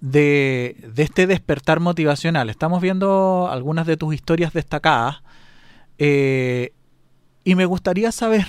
de, 0.00 0.76
de, 0.94 1.02
este 1.02 1.26
despertar 1.26 1.78
motivacional? 1.78 2.50
Estamos 2.50 2.80
viendo 2.80 3.48
algunas 3.48 3.86
de 3.86 3.96
tus 3.96 4.14
historias 4.14 4.52
destacadas 4.52 5.16
eh, 5.98 6.72
y 7.44 7.54
me 7.54 7.66
gustaría 7.66 8.10
saber 8.10 8.46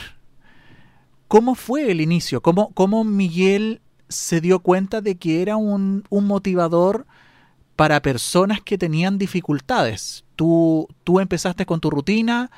cómo 1.28 1.56
fue 1.56 1.92
el 1.92 2.02
inicio, 2.02 2.42
cómo, 2.42 2.72
cómo 2.74 3.04
Miguel 3.04 3.82
se 4.08 4.42
dio 4.42 4.60
cuenta 4.60 5.02
de 5.02 5.16
que 5.16 5.42
era 5.42 5.58
un, 5.58 6.06
un 6.10 6.26
motivador 6.26 7.06
para 7.76 8.02
personas 8.02 8.62
que 8.62 8.78
tenían 8.78 9.18
dificultades. 9.18 10.24
Tú, 10.36 10.88
tú 11.04 11.20
empezaste 11.20 11.66
con 11.66 11.80
tu 11.80 11.90
rutina 11.90 12.52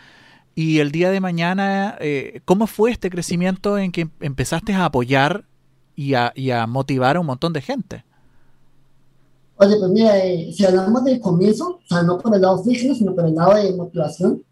y 0.55 0.79
el 0.79 0.91
día 0.91 1.11
de 1.11 1.19
mañana, 1.19 1.97
eh, 1.99 2.41
¿cómo 2.45 2.67
fue 2.67 2.91
este 2.91 3.09
crecimiento 3.09 3.77
en 3.77 3.91
que 3.91 4.09
empezaste 4.19 4.73
a 4.73 4.85
apoyar 4.85 5.45
y 5.95 6.13
a, 6.13 6.33
motivar 6.67 7.15
a 7.15 7.19
un 7.19 7.27
montón 7.27 7.53
de 7.53 7.61
gente? 7.61 8.03
Oye, 9.57 9.75
pues 9.77 9.91
mira, 9.91 10.17
eh, 10.17 10.51
si 10.51 10.65
hablamos 10.65 11.03
del 11.03 11.19
comienzo, 11.19 11.79
o 11.83 11.87
sea, 11.87 12.03
no 12.03 12.19
por 12.19 12.33
el 12.35 12.41
lado 12.41 12.63
físico, 12.63 12.93
sino 12.93 13.15
por 13.15 13.25
el 13.25 13.33
lado 13.33 13.55
de 13.55 13.73
motivación. 13.75 14.43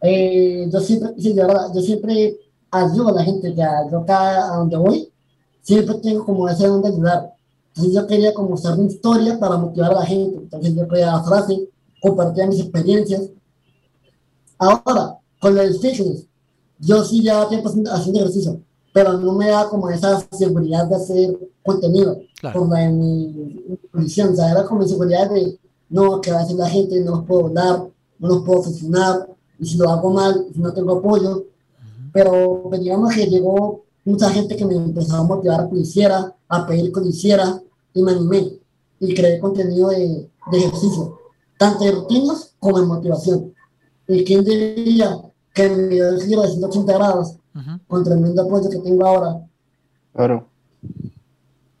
Eh, 0.00 0.68
yo 0.72 0.80
siempre, 0.80 1.10
sí, 1.18 1.32
de 1.32 1.42
verdad, 1.42 1.72
yo 1.74 1.80
siempre 1.80 2.38
ayudo 2.70 3.08
a 3.08 3.12
la 3.12 3.24
gente, 3.24 3.54
ya, 3.54 3.88
yo 3.90 4.04
cada 4.04 4.52
a 4.52 4.56
donde 4.58 4.76
voy, 4.76 5.12
siempre 5.62 5.96
tengo 5.96 6.24
como 6.24 6.48
ese 6.48 6.66
don 6.66 6.82
de 6.82 6.88
ayudar. 6.88 7.32
Entonces 7.68 7.94
yo 7.94 8.06
quería 8.06 8.34
como 8.34 8.54
hacer 8.54 8.72
una 8.72 8.90
historia 8.90 9.38
para 9.38 9.56
motivar 9.56 9.92
a 9.92 10.00
la 10.00 10.06
gente, 10.06 10.36
entonces 10.38 10.74
yo 10.74 10.86
creía 10.88 11.06
la 11.12 11.22
frase, 11.22 11.68
compartía 12.00 12.46
mis 12.46 12.60
experiencias. 12.60 13.30
Ahora, 14.58 15.18
con 15.40 15.56
el 15.58 15.78
fitness, 15.78 16.26
yo 16.78 17.04
sí 17.04 17.22
ya 17.22 17.48
tiempo 17.48 17.68
haciendo, 17.68 18.20
ejercicio, 18.20 18.60
pero 18.92 19.12
no 19.14 19.32
me 19.32 19.48
da 19.48 19.68
como 19.68 19.88
esa 19.90 20.20
seguridad 20.32 20.86
de 20.86 20.96
hacer 20.96 21.38
contenido 21.64 22.18
Claro. 22.40 22.60
por 22.60 22.68
la 22.68 22.78
de 22.80 22.92
mi 22.92 23.78
condición, 23.90 24.32
o 24.32 24.36
sea, 24.36 24.52
era 24.52 24.64
como 24.64 24.82
inseguridad 24.82 25.28
de, 25.28 25.58
no, 25.88 26.20
que 26.20 26.30
va 26.30 26.38
a 26.38 26.42
hacer 26.42 26.56
la 26.56 26.68
gente, 26.68 27.00
no 27.00 27.16
los 27.16 27.24
puedo 27.24 27.48
dar, 27.48 27.88
no 28.18 28.28
los 28.28 28.44
puedo 28.44 28.62
funcionar, 28.62 29.28
y 29.58 29.66
si 29.66 29.76
lo 29.78 29.88
hago 29.90 30.10
mal, 30.10 30.46
si 30.52 30.60
no 30.60 30.72
tengo 30.72 30.98
apoyo, 30.98 31.44
pero 32.12 32.64
pues, 32.68 32.80
digamos 32.80 33.14
que 33.14 33.26
llegó 33.26 33.82
mucha 34.04 34.30
gente 34.30 34.56
que 34.56 34.64
me 34.64 34.74
empezó 34.74 35.16
a 35.16 35.22
motivar 35.24 35.60
a 35.60 35.68
que 35.68 35.74
lo 35.74 35.80
hiciera, 35.80 36.34
a 36.48 36.66
pedir 36.66 36.92
que 36.92 37.00
lo 37.00 37.06
hiciera, 37.06 37.60
y 37.94 38.02
me 38.02 38.12
animé, 38.12 38.52
y 39.00 39.14
creé 39.14 39.38
contenido 39.40 39.88
de, 39.90 40.28
de 40.50 40.58
ejercicio, 40.58 41.18
tanto 41.58 41.84
de 41.84 41.92
rutinas 41.92 42.54
como 42.58 42.80
de 42.80 42.86
motivación. 42.86 43.52
Y 44.06 44.24
quién 44.24 44.44
diría 44.44 45.20
que 45.52 45.68
me 45.68 45.88
dio 45.88 46.08
el 46.08 46.22
giro 46.22 46.42
de 46.42 46.48
180 46.48 46.92
grados, 46.94 47.34
Ujú. 47.54 47.80
con 47.88 48.04
tremendo 48.04 48.42
apoyo 48.42 48.70
que 48.70 48.78
tengo 48.78 49.06
ahora, 49.06 49.44
Claro. 50.14 50.46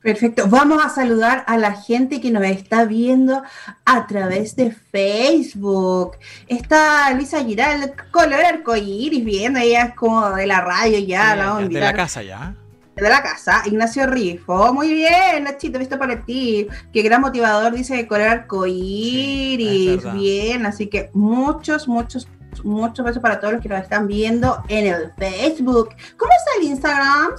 Perfecto. 0.08 0.48
Vamos 0.48 0.82
a 0.82 0.88
saludar 0.88 1.44
a 1.46 1.58
la 1.58 1.72
gente 1.74 2.18
que 2.18 2.30
nos 2.30 2.42
está 2.44 2.86
viendo 2.86 3.42
a 3.84 4.06
través 4.06 4.56
de 4.56 4.70
Facebook. 4.70 6.12
Está 6.46 7.12
Luisa 7.12 7.44
Giral, 7.44 7.92
color 8.10 8.42
arcoíris, 8.42 9.22
viendo, 9.22 9.58
ella 9.58 9.82
es 9.82 9.94
como 9.94 10.30
de 10.30 10.46
la 10.46 10.62
radio 10.62 10.98
ya, 10.98 11.32
Sí, 11.32 11.36
la 11.36 11.44
vamos 11.44 11.62
a 11.64 11.68
de 11.68 11.80
la 11.80 11.92
casa 11.92 12.22
ya. 12.22 12.54
de 12.96 13.06
la 13.06 13.22
casa, 13.22 13.62
Ignacio 13.66 14.06
Rifo. 14.06 14.72
Muy 14.72 14.94
bien, 14.94 15.44
Nachito, 15.44 15.78
visto 15.78 15.98
para 15.98 16.24
ti. 16.24 16.66
Qué 16.90 17.02
gran 17.02 17.20
motivador, 17.20 17.74
dice 17.74 17.94
de 17.94 18.08
color 18.08 18.28
arcoíris. 18.28 20.10
bien, 20.14 20.64
así 20.64 20.86
que 20.86 21.10
muchos, 21.12 21.86
muchos, 21.86 22.26
muchos 22.64 23.04
besos 23.04 23.20
para 23.20 23.40
todos 23.40 23.52
los 23.52 23.62
que 23.62 23.68
nos 23.68 23.82
están 23.82 24.06
viendo 24.06 24.62
en 24.68 24.86
el 24.86 25.12
Facebook. 25.18 25.90
¿Cómo 26.16 26.32
está 26.32 26.50
el 26.62 26.66
Instagram? 26.66 27.32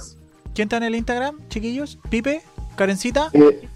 ¿Quién 0.54 0.66
está 0.66 0.76
en 0.76 0.82
el 0.84 0.94
Instagram, 0.94 1.36
chiquillos? 1.48 1.98
¿Pipe? 2.08 2.42
¿Karencita? 2.76 3.30
Eh, 3.32 3.68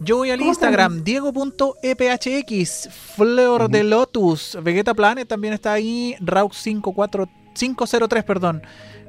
Yo 0.00 0.16
voy 0.18 0.30
al 0.30 0.38
¿Cómo 0.38 0.50
Instagram, 0.50 1.04
diego.ephx, 1.04 2.88
Flor 3.16 3.68
de 3.70 3.84
Lotus, 3.84 4.58
Vegeta 4.62 4.94
Planet 4.94 5.26
también 5.28 5.54
está 5.54 5.72
ahí, 5.72 6.16
Rauk54 6.20 7.28
503, 7.54 8.24
perdón. 8.24 8.62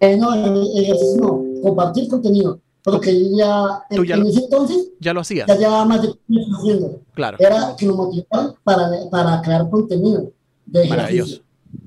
Eh, 0.00 0.16
no, 0.16 0.34
el 0.34 0.78
ejercicio 0.82 1.16
no, 1.20 1.42
compartir 1.62 2.08
contenido. 2.08 2.60
Porque 2.82 3.12
yo 3.30 3.36
ya, 3.36 3.84
Tú 3.90 4.02
en, 4.02 4.04
ya 4.08 4.14
en 4.14 4.20
lo- 4.22 4.28
ese 4.28 4.40
entonces, 4.44 4.88
Ya 5.00 5.12
lo 5.12 5.20
hacías, 5.22 5.48
ya 5.48 5.56
llevaba 5.56 5.84
más 5.84 6.02
de 6.02 6.08
15 6.28 6.44
años 6.44 6.58
haciendo. 6.60 7.00
claro. 7.14 7.36
Era 7.40 7.74
que 7.76 7.86
me 7.86 7.92
motivaran 7.94 8.54
para, 8.62 8.88
para 9.10 9.42
crear 9.42 9.68
contenido 9.70 10.30
de. 10.66 10.88
Maravilloso, 10.88 11.40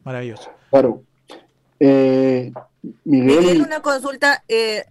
maravilloso. 0.03 0.49
Claro. 0.69 1.01
Eh, 1.79 2.51
Miguel, 3.05 3.39
Miguel, 3.39 3.61
una 3.61 3.81
consulta. 3.81 4.43
eh, 4.47 4.85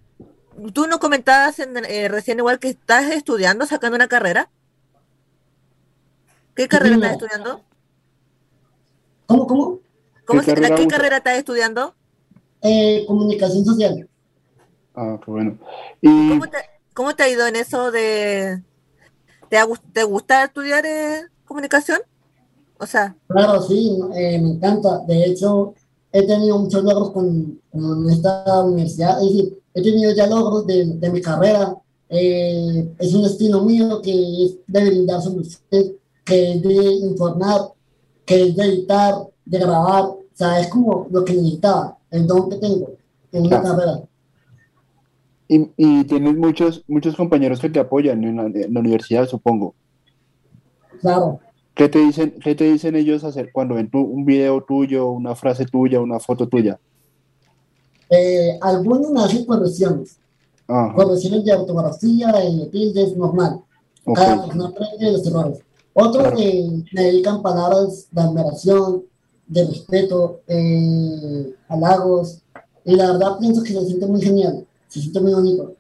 Tú 0.73 0.87
nos 0.89 0.99
comentabas 0.99 1.59
en- 1.61 1.77
eh, 1.85 2.09
recién 2.09 2.39
igual 2.39 2.59
que 2.59 2.69
estás 2.69 3.11
estudiando, 3.13 3.65
sacando 3.67 3.95
una 3.97 4.09
carrera. 4.09 4.51
¿Qué 6.57 6.67
carrera 6.67 6.97
No. 6.97 7.05
estás 7.05 7.13
estudiando? 7.23 7.61
¿Cómo, 9.27 9.47
cómo? 9.47 9.79
¿Cómo 10.27 10.41
¿Qué 10.41 10.47
se- 10.47 10.55
carrera 10.55 10.75
¿Qué 10.77 10.87
carrera 10.89 11.17
estás 11.19 11.37
estudiando? 11.39 11.95
Eh, 12.63 13.05
comunicación 13.07 13.65
social. 13.65 14.09
ah, 14.95 15.19
qué 15.25 15.31
bueno. 15.31 15.59
Y 16.01 16.31
¿Cómo 16.31 16.47
te, 16.49 16.59
cómo 16.95 17.15
te 17.15 17.23
ha 17.23 17.29
ido 17.29 17.47
en 17.47 17.57
eso 17.57 17.91
de... 17.91 18.63
¿Te, 19.49 19.57
ha 19.57 19.67
te 19.93 20.05
gusta 20.05 20.45
estudiar 20.45 20.85
eh, 20.85 21.23
comunicación? 21.45 22.01
O 22.79 22.87
sea, 22.87 23.17
Claro, 23.29 23.63
sí, 23.63 23.99
eh, 24.15 24.39
me 24.39 24.51
encanta. 24.51 24.99
De 25.07 25.25
hecho, 25.25 25.75
he 26.13 26.27
tenido 26.27 26.59
muchos 26.59 26.85
logros 26.85 27.11
con, 27.13 27.61
con 27.71 28.11
esta 28.11 28.63
universidad. 28.65 29.23
Es 29.23 29.29
decir, 29.29 29.59
he 29.75 29.83
tenido 29.83 30.13
ya 30.13 30.27
logros 30.27 30.67
de, 30.67 30.85
de 30.85 31.11
mi 31.11 31.21
carrera. 31.21 31.75
Eh, 32.09 32.95
es 32.99 33.15
un 33.15 33.23
destino 33.23 33.63
mío 33.65 34.01
que 34.03 34.45
es 34.45 34.57
de 34.67 34.85
brindar 34.87 35.21
soluciones, 35.21 35.93
que 36.25 36.53
es 36.53 36.63
de 36.63 36.75
informar, 36.75 37.73
que 38.25 38.49
es 38.49 38.57
de 38.57 38.65
editar, 38.65 39.15
de 39.45 39.59
grabar. 39.59 40.05
O 40.05 40.25
sea, 40.33 40.61
es 40.61 40.69
como 40.69 41.07
lo 41.11 41.25
que 41.25 41.35
necesitaba, 41.35 41.98
el 42.11 42.27
don 42.27 42.49
que 42.51 42.57
tengo 42.57 42.91
en 43.33 43.47
una 43.47 43.61
Claro. 43.61 43.77
carrera. 43.77 44.01
Y, 45.49 45.71
y 45.77 46.05
tienes 46.05 46.37
muchos, 46.37 46.85
muchos 46.89 47.17
compañeros 47.17 47.61
que 47.61 47.71
te 47.71 47.81
apoyan 47.81 48.23
en 48.25 48.37
la, 48.37 48.43
en 48.47 48.75
la 48.75 48.81
universidad, 48.81 49.27
supongo. 49.27 49.75
Claro. 51.01 51.41
¿Qué 51.75 51.89
te 51.89 52.01
dicen, 52.01 52.35
qué 52.43 52.55
te 52.55 52.65
dicen 52.65 52.97
ellos 52.97 53.25
hacer 53.25 53.51
cuando 53.53 53.77
ven 53.77 53.89
tu- 53.89 54.01
un 54.01 54.25
video 54.25 54.63
tuyo, 54.63 55.11
una 55.11 55.35
frase 55.35 55.65
tuya, 55.65 56.01
una 56.01 56.19
foto 56.19 56.49
tuya? 56.49 56.79
Eh, 58.11 58.59
algunos 58.61 59.11
me 59.11 59.21
hacen 59.23 59.45
correcciones, 59.45 60.19
Ajá, 60.67 60.93
correcciones 60.95 61.45
de 61.45 61.53
ortografía, 61.55 62.33
de 62.33 62.67
tildes, 62.73 63.17
normal. 63.17 63.61
Cada 64.15 64.43
persona 64.43 64.69
aprende 64.69 65.05
de 65.07 65.13
los 65.13 65.27
errores. 65.27 65.59
Otros 65.93 66.23
Claro. 66.25 66.39
eh, 66.41 66.83
me 66.93 67.03
dedican 67.03 67.43
palabras 67.43 68.09
de 68.11 68.21
admiración, 68.23 69.03
de 69.49 69.67
respeto, 69.67 70.43
eh, 70.47 71.55
halagos. 71.69 72.43
Y 72.85 72.95
la 72.95 73.13
verdad 73.13 73.39
pienso 73.41 73.63
que 73.63 73.73
se 73.73 73.87
siente 73.87 74.07
muy 74.07 74.23
genial, 74.23 74.67
se 74.89 75.01
siente 75.01 75.21
muy 75.21 75.33
bonito 75.33 75.75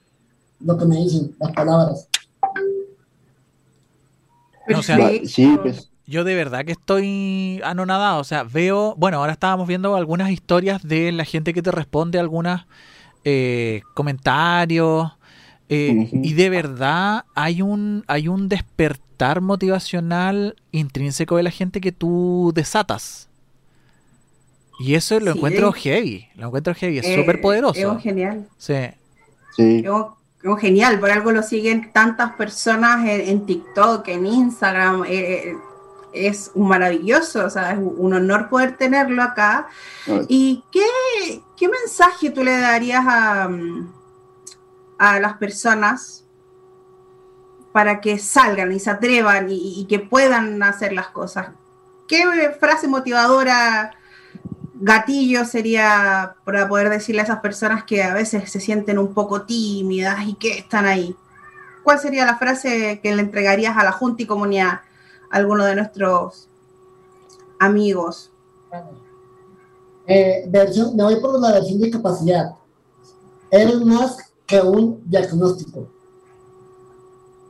lo 0.60 0.76
que 0.76 0.84
me 0.86 0.96
dicen, 0.96 1.34
las 1.38 1.52
palabras. 1.52 2.08
No, 4.66 4.80
o 4.80 4.82
sea. 4.82 4.98
Sí, 5.24 5.56
pues, 5.62 5.90
Yo 6.06 6.24
de 6.24 6.34
verdad 6.34 6.64
que 6.64 6.72
estoy 6.72 7.60
anonadado. 7.64 8.20
O 8.20 8.24
sea, 8.24 8.42
veo. 8.42 8.94
Bueno, 8.96 9.18
ahora 9.18 9.32
estábamos 9.32 9.68
viendo 9.68 9.94
algunas 9.94 10.30
historias 10.30 10.82
de 10.82 11.12
la 11.12 11.24
gente 11.24 11.54
que 11.54 11.62
te 11.62 11.70
responde 11.70 12.18
a 12.18 12.22
algunos 12.22 12.62
comentarios. 13.94 15.12
eh. 15.68 16.10
Y 16.12 16.32
de 16.32 16.50
verdad 16.50 17.24
hay 17.34 17.62
un, 17.62 18.04
hay 18.08 18.26
un 18.26 18.48
despertar 18.48 19.40
motivacional 19.40 20.56
intrínseco 20.72 21.36
de 21.36 21.42
la 21.42 21.50
gente 21.50 21.80
que 21.80 21.92
tú 21.92 22.52
desatas. 22.54 23.27
Y 24.78 24.94
eso 24.94 25.18
lo 25.20 25.32
Sí. 25.32 25.38
encuentro 25.38 25.72
heavy. 25.72 26.28
Lo 26.36 26.46
encuentro 26.46 26.74
heavy. 26.74 26.98
Es 26.98 27.06
Eh, 27.06 27.16
súper 27.16 27.36
Es 27.36 27.42
poderoso. 27.42 27.92
un 27.92 28.00
genial. 28.00 28.48
Sí. 28.56 28.74
sí. 29.56 29.82
Es 29.84 29.90
un- 29.90 30.06
es 30.40 30.44
un 30.44 30.56
genial, 30.58 31.00
por 31.00 31.10
algo 31.10 31.32
lo 31.32 31.42
siguen 31.42 31.90
tantas 31.92 32.34
personas 32.34 33.00
en, 33.08 33.20
en 33.22 33.44
TikTok, 33.46 34.06
en 34.08 34.24
Instagram. 34.26 35.04
eh, 35.04 35.08
eh, 35.50 35.56
es 36.14 36.52
un 36.54 36.68
maravilloso, 36.68 37.44
o 37.44 37.50
sea, 37.50 37.72
es 37.72 37.78
un 37.78 38.14
honor 38.14 38.48
poder 38.48 38.76
tenerlo 38.78 39.22
acá. 39.22 39.68
¿Y 40.28 40.64
qué, 40.72 41.42
qué 41.56 41.68
mensaje 41.68 42.30
tú 42.30 42.42
le 42.42 42.58
darías 42.58 43.04
a, 43.06 43.46
mm, 43.48 43.92
a 44.98 45.20
las 45.20 45.34
personas 45.34 46.24
para 47.72 48.00
que 48.00 48.18
salgan 48.18 48.72
y 48.72 48.80
se 48.80 48.90
atrevan 48.90 49.50
y, 49.50 49.80
y 49.80 49.84
que 49.86 49.98
puedan 49.98 50.62
hacer 50.62 50.92
las 50.92 51.08
cosas? 51.08 51.48
¿Qué 52.08 52.22
frase 52.58 52.88
motivadora 52.88 53.90
gatillo 54.80 55.44
sería 55.44 56.36
para 56.44 56.68
poder 56.68 56.88
decirle 56.90 57.20
a 57.20 57.24
esas 57.24 57.40
personas 57.40 57.84
que 57.84 58.02
a 58.02 58.14
veces 58.14 58.50
se 58.50 58.60
sienten 58.60 58.98
un 58.98 59.12
poco 59.12 59.42
tímidas 59.42 60.26
y 60.26 60.34
que 60.34 60.58
están 60.58 60.86
ahí? 60.86 61.16
¿Cuál 61.82 61.98
sería 61.98 62.26
la 62.26 62.38
frase 62.38 63.00
que 63.02 63.14
le 63.14 63.22
entregarías 63.22 63.76
a 63.76 63.84
la 63.84 63.92
Junta 63.92 64.22
y 64.22 64.26
Comunidad 64.26 64.80
a 65.30 65.36
alguno 65.36 65.64
de 65.64 65.74
nuestros 65.74 66.48
amigos? 67.58 68.30
Eh, 70.06 70.44
versión, 70.48 70.96
me 70.96 71.02
voy 71.02 71.20
por 71.20 71.38
la 71.40 71.52
versión 71.52 71.80
de 71.80 71.90
capacidad. 71.90 72.54
Eres 73.50 73.80
más 73.84 74.16
que 74.46 74.60
un 74.60 75.02
diagnóstico. 75.04 75.80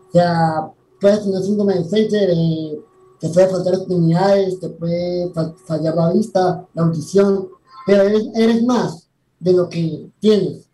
O 0.08 0.12
sea, 0.12 0.70
puedes 1.00 1.22
tener 1.22 1.42
síndrome 1.42 1.74
de 1.74 1.84
Fletcher, 1.84 2.30
eh, 2.30 2.80
te 3.20 3.28
puede 3.28 3.48
faltar 3.48 3.74
extremidades, 3.74 4.61
te 4.61 4.68
puede 4.68 5.33
fallar 5.66 5.94
la 5.94 6.12
vista, 6.12 6.66
la 6.74 6.83
audición, 6.83 7.48
pero 7.87 8.02
eres, 8.02 8.62
más 8.64 9.09
de 9.40 9.52
lo 9.52 9.68
que 9.68 10.11
tienes. 10.20 10.66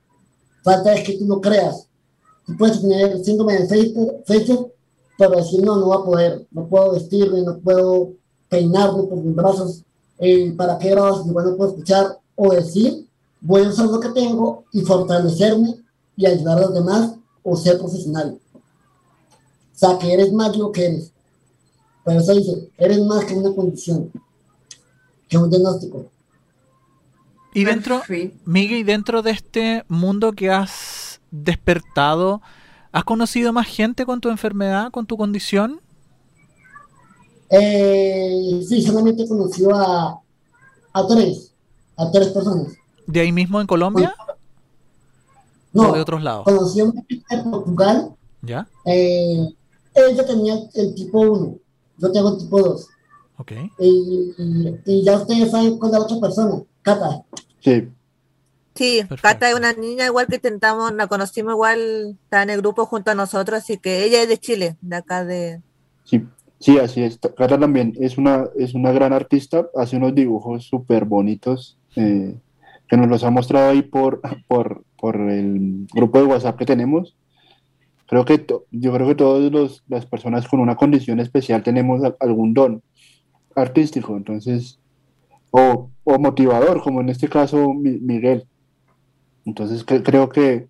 Falta 0.63 0.95
es 0.95 1.07
que 1.07 1.19
tú 1.19 1.27
lo 1.27 1.41
creas. 1.41 1.87
Tú 2.47 2.57
puedes 2.57 2.81
tener 2.81 3.25
síndrome 3.25 3.59
de 3.59 4.23
Fletcher, 4.27 4.59
pero 5.17 5.37
decir, 5.37 5.63
no, 5.63 5.77
no 5.77 5.89
va 5.89 5.97
a 5.97 6.05
poder, 6.05 6.47
no 6.51 6.67
puedo 6.67 6.93
vestirme, 6.93 7.41
no 7.43 7.59
puedo 7.59 8.11
peinarme 8.49 9.05
por 9.05 9.19
mis 9.19 9.35
brazos, 9.35 9.83
eh, 10.19 10.53
para 10.57 10.79
qué 10.79 10.93
brazos 10.93 11.27
igual 11.27 11.51
no 11.51 11.57
puedo 11.57 11.71
escuchar, 11.71 12.19
o 12.35 12.53
decir, 12.53 13.09
voy 13.41 13.63
a 13.63 13.69
usar 13.69 13.87
lo 13.87 14.01
que 14.01 14.09
tengo 14.09 14.65
y 14.73 14.81
fortalecerme 14.81 15.77
y 16.17 16.27
ayudar 16.27 16.59
a 16.59 16.63
los 16.63 16.75
demás 16.75 17.15
o 17.43 17.57
ser 17.57 17.79
profesional. 17.79 18.39
O 18.55 18.59
sea, 19.77 19.99
que 19.99 20.13
eres 20.13 20.33
más 20.33 20.53
de 20.53 20.59
lo 20.59 20.73
que 20.73 20.87
eres. 20.87 21.14
Pero 22.05 22.21
eso 22.21 22.35
dice, 22.35 22.71
eres 22.77 23.01
más 23.01 23.25
que 23.25 23.35
una 23.35 23.55
condición, 23.55 24.11
que 25.29 25.39
un 25.39 25.51
diagnóstico. 25.51 26.11
Y 27.55 27.65
dentro, 27.65 28.03
Miguel, 28.45 28.79
y 28.79 28.83
dentro 28.83 29.23
de 29.23 29.31
este 29.31 29.85
mundo 29.89 30.33
que 30.33 30.51
has 30.51 31.21
despertado, 31.31 32.43
¿has 32.93 33.05
conocido 33.05 33.53
más 33.53 33.69
gente 33.69 34.05
con 34.05 34.21
tu 34.21 34.29
enfermedad, 34.29 34.91
con 34.91 35.07
tu 35.07 35.17
condición? 35.17 35.81
Eh, 37.51 38.61
sí, 38.69 38.83
solamente 38.83 39.23
he 39.23 39.29
conocido 39.29 39.75
a, 39.75 40.21
a 40.93 41.07
tres, 41.07 41.53
a 41.97 42.11
tres 42.11 42.29
personas. 42.29 42.73
¿De 43.07 43.21
ahí 43.21 43.33
mismo 43.33 43.61
en 43.61 43.67
Colombia? 43.67 44.15
No, 45.73 45.93
de 45.93 46.01
otros 46.01 46.23
lados? 46.23 46.45
Conocí 46.45 46.81
a 46.81 46.85
una 46.85 47.03
en 47.31 47.51
Portugal. 47.51 48.15
¿Ya? 48.43 48.67
Eh, 48.85 49.49
ella 49.95 50.27
tenía 50.27 50.59
el 50.75 50.95
tipo 50.95 51.21
1, 51.21 51.59
yo 51.99 52.13
tengo 52.13 52.37
tipo 52.37 52.61
2. 52.61 52.89
Ok. 53.39 53.53
Y, 53.79 54.35
y, 54.87 55.05
ya 55.05 55.17
ustedes 55.17 55.51
saben 55.51 55.79
con 55.79 55.91
la 55.91 56.01
otra 56.01 56.19
persona, 56.21 56.63
Cata. 56.83 57.23
Sí. 57.61 57.89
Sí, 58.75 59.03
Cata 59.23 59.51
es 59.51 59.55
una 59.55 59.73
niña 59.73 60.07
igual 60.07 60.27
que 60.27 60.37
intentamos, 60.37 60.93
la 60.95 61.07
conocimos 61.07 61.53
igual, 61.53 62.19
está 62.25 62.43
en 62.43 62.51
el 62.51 62.61
grupo 62.61 62.87
junto 62.87 63.13
a 63.13 63.15
nosotros, 63.15 63.59
así 63.59 63.79
que 63.79 64.05
ella 64.05 64.23
es 64.23 64.29
de 64.29 64.39
Chile, 64.39 64.77
de 64.81 64.97
acá 64.97 65.25
de... 65.25 65.61
Sí, 66.03 66.27
sí, 66.59 66.79
así 66.79 67.03
es. 67.03 67.19
Cata 67.19 67.59
también 67.59 67.95
es 68.01 68.19
una, 68.19 68.49
es 68.57 68.75
una 68.75 68.91
gran 68.91 69.13
artista, 69.13 69.69
hace 69.77 69.97
unos 69.97 70.15
dibujos 70.15 70.65
súper 70.65 71.05
bonitos, 71.05 71.79
eh, 71.95 72.37
que 72.89 72.97
nos 72.97 73.09
los 73.09 73.23
ha 73.23 73.31
mostrado 73.31 73.71
ahí 73.71 73.83
por, 73.83 74.21
por, 74.49 74.83
por 74.99 75.21
el 75.21 75.87
grupo 75.93 76.19
de 76.19 76.25
WhatsApp 76.25 76.59
que 76.59 76.67
tenemos 76.67 77.15
creo 78.07 78.25
que 78.25 78.47
yo 78.71 78.93
creo 78.93 79.09
que 79.09 79.15
todas 79.15 79.83
las 79.89 80.07
personas 80.07 80.47
con 80.47 80.61
una 80.61 80.77
condición 80.77 81.21
especial 81.21 81.63
tenemos 81.63 82.03
algún 82.21 82.55
don 82.55 82.83
artístico, 83.57 84.17
entonces, 84.17 84.79
o, 85.51 85.91
motivador, 86.05 86.83
como 86.83 87.01
en 87.01 87.09
este 87.09 87.29
caso 87.29 87.73
Miguel. 87.75 88.47
Entonces 89.45 89.85
creo 89.85 90.29
que 90.29 90.69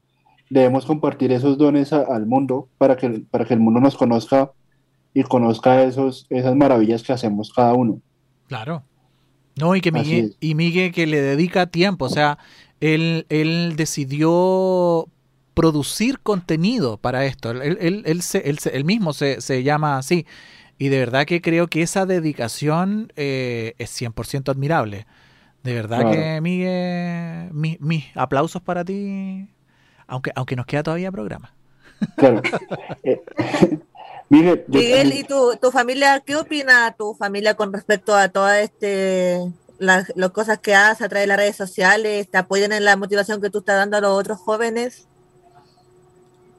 debemos 0.51 0.85
compartir 0.85 1.33
esos 1.33 1.59
dones 1.59 1.93
al 1.93 2.27
mundo 2.27 2.69
para 2.79 2.97
que, 2.97 3.25
para 3.31 3.45
que 3.45 3.55
el 3.55 3.61
mundo 3.61 3.81
nos 3.81 3.97
conozca 3.97 4.53
y 5.15 5.23
conozca 5.23 5.85
esos, 5.85 6.27
esas 6.29 6.55
maravillas 6.55 7.03
que 7.03 7.13
hacemos 7.13 7.53
cada 7.53 7.73
uno. 7.73 8.01
Claro. 8.49 8.83
No, 9.57 9.77
y 9.77 9.81
que 9.81 9.93
Miguel, 9.93 10.37
y 10.41 10.55
Miguel 10.57 10.93
que 10.93 11.07
le 11.07 11.21
dedica 11.21 11.69
tiempo, 11.69 12.07
o 12.07 12.09
sea, 12.09 12.39
él, 12.81 13.25
él 13.29 13.75
decidió 13.77 15.09
producir 15.55 16.21
contenido 16.21 16.99
para 16.99 17.25
esto. 17.25 17.51
Él, 17.51 17.79
él, 17.81 18.05
él, 18.05 18.85
mismo 18.85 19.13
se, 19.13 19.63
llama 19.63 19.99
así. 19.99 20.27
Y 20.79 20.89
de 20.89 20.99
verdad 20.99 21.25
que 21.25 21.41
creo 21.41 21.69
que 21.69 21.83
esa 21.83 22.05
dedicación 22.05 23.13
eh, 23.17 23.75
es 23.79 24.01
100% 24.01 24.51
admirable. 24.51 25.07
De 25.63 25.73
verdad 25.73 26.11
que, 26.11 26.41
Miguel, 26.43 27.51
mis, 27.53 28.05
aplausos 28.15 28.61
para 28.61 28.85
ti, 28.85 29.49
aunque, 30.07 30.31
aunque 30.35 30.57
nos 30.57 30.67
queda 30.67 30.83
todavía 30.83 31.11
programa. 31.11 31.55
Claro. 32.17 32.43
Eh, 33.03 33.21
Miguel, 34.69 35.13
¿y 35.13 35.25
tu, 35.25 35.57
tu, 35.61 35.71
familia, 35.71 36.21
qué 36.25 36.37
opina 36.37 36.95
tu 36.97 37.15
familia 37.15 37.55
con 37.55 37.73
respecto 37.73 38.15
a 38.15 38.31
todas 38.31 38.59
este, 38.63 39.39
las, 39.79 40.11
cosas 40.33 40.59
que 40.59 40.75
haces 40.75 41.03
a 41.03 41.09
través 41.09 41.25
de 41.25 41.27
las 41.29 41.37
redes 41.37 41.57
sociales? 41.57 42.29
¿Te 42.31 42.39
apoyan 42.39 42.73
en 42.73 42.85
la 42.85 42.97
motivación 42.97 43.41
que 43.41 43.51
tú 43.51 43.59
estás 43.59 43.77
dando 43.77 43.99
a 43.99 44.01
los 44.01 44.19
otros 44.19 44.39
jóvenes? 44.39 45.09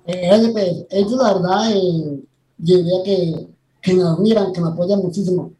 Eh, 0.07 0.49
pues, 0.51 0.85
ellos 0.89 1.11
la 1.13 1.33
verdad, 1.33 1.71
eh, 1.71 2.19
yo 2.57 2.77
diría 2.77 3.03
que, 3.03 3.47
que 3.81 3.93
me 3.93 4.03
admiran, 4.03 4.53
que 4.53 4.61
me 4.61 4.69
apoyan 4.69 4.99
muchísimo, 4.99 5.51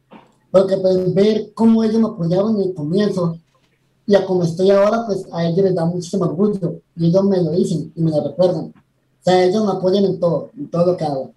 porque 0.51 0.77
pues 0.77 1.13
ver 1.13 1.51
cómo 1.53 1.84
ellos 1.84 1.99
me 1.99 2.08
apoyaron 2.08 2.55
en 2.55 2.69
el 2.69 2.73
comienzo 2.73 3.38
y 4.08 4.15
a 4.15 4.25
como 4.25 4.43
estoy 4.43 4.69
ahora, 4.69 5.05
pues 5.08 5.25
a 5.34 5.45
ellos 5.45 5.63
les 5.65 5.75
da 5.75 5.86
muchísimo 5.86 6.25
orgullo 6.25 6.81
y 6.95 7.08
ellos 7.08 7.23
me 7.23 7.41
lo 7.41 7.51
dicen 7.51 7.91
y 7.95 8.01
me 8.01 8.12
lo 8.12 8.23
recuerdan. 8.23 8.65
O 8.65 9.23
sea, 9.23 9.43
ellos 9.43 9.65
me 9.65 9.71
apoyan 9.71 10.05
en 10.05 10.19
todo, 10.19 10.51
en 10.55 10.69
todo 10.69 10.86
lo 10.86 10.97
que 10.97 11.05
hago. 11.05 11.34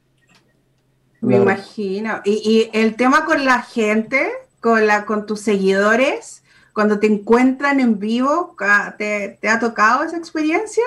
Me 1.20 1.36
imagino. 1.36 2.20
Y, 2.24 2.70
y, 2.72 2.78
el 2.78 2.94
tema 2.96 3.24
con 3.24 3.44
la 3.44 3.62
gente, 3.62 4.28
con, 4.60 4.86
la, 4.86 5.06
con 5.06 5.26
tus 5.26 5.40
seguidores, 5.40 6.42
cuando 6.74 7.00
te 7.00 7.06
encuentran 7.06 7.80
en 7.80 7.98
vivo, 7.98 8.54
¿te, 8.98 9.38
te 9.40 9.48
ha 9.48 9.58
tocado 9.58 10.04
esa 10.04 10.16
experiencia? 10.16 10.84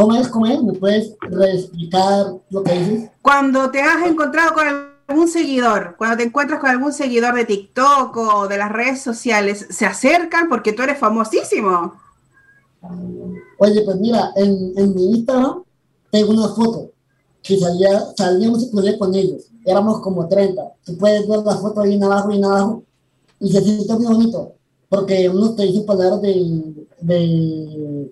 ¿Cómo 0.00 0.14
es? 0.14 0.28
¿Cómo 0.28 0.46
es? 0.46 0.62
¿Me 0.62 0.72
puedes 0.72 1.14
explicar 1.52 2.32
lo 2.48 2.62
que 2.62 2.72
dices? 2.72 3.10
Cuando 3.20 3.70
te 3.70 3.82
has 3.82 4.08
encontrado 4.08 4.54
con 4.54 4.66
algún 5.06 5.28
seguidor, 5.28 5.94
cuando 5.98 6.16
te 6.16 6.22
encuentras 6.22 6.58
con 6.58 6.70
algún 6.70 6.94
seguidor 6.94 7.34
de 7.34 7.44
TikTok 7.44 8.16
o 8.16 8.48
de 8.48 8.56
las 8.56 8.72
redes 8.72 9.02
sociales, 9.02 9.66
se 9.68 9.84
acercan 9.84 10.48
porque 10.48 10.72
tú 10.72 10.84
eres 10.84 10.98
famosísimo. 10.98 11.96
Oye, 13.58 13.82
pues 13.82 13.96
mira, 13.98 14.32
en, 14.36 14.72
en 14.74 14.94
mi 14.94 15.16
Instagram 15.16 15.64
tengo 16.10 16.32
una 16.32 16.48
foto 16.48 16.92
que 17.42 17.58
salía, 17.58 18.00
salíamos 18.16 18.62
y 18.72 18.98
con 18.98 19.14
ellos. 19.14 19.50
Éramos 19.66 20.00
como 20.00 20.26
30. 20.26 20.62
Tú 20.82 20.96
puedes 20.96 21.28
ver 21.28 21.40
la 21.40 21.58
foto 21.58 21.82
ahí 21.82 21.96
en 21.96 22.04
abajo 22.04 22.32
y 22.32 22.36
en 22.36 22.44
abajo. 22.46 22.84
Y 23.38 23.52
se 23.52 23.60
siente 23.60 23.92
muy 23.96 24.06
bonito. 24.06 24.54
Porque 24.88 25.28
uno 25.28 25.54
te 25.54 25.64
dice 25.64 25.82
palabras 25.82 26.22
de, 26.22 26.86
de 27.02 28.10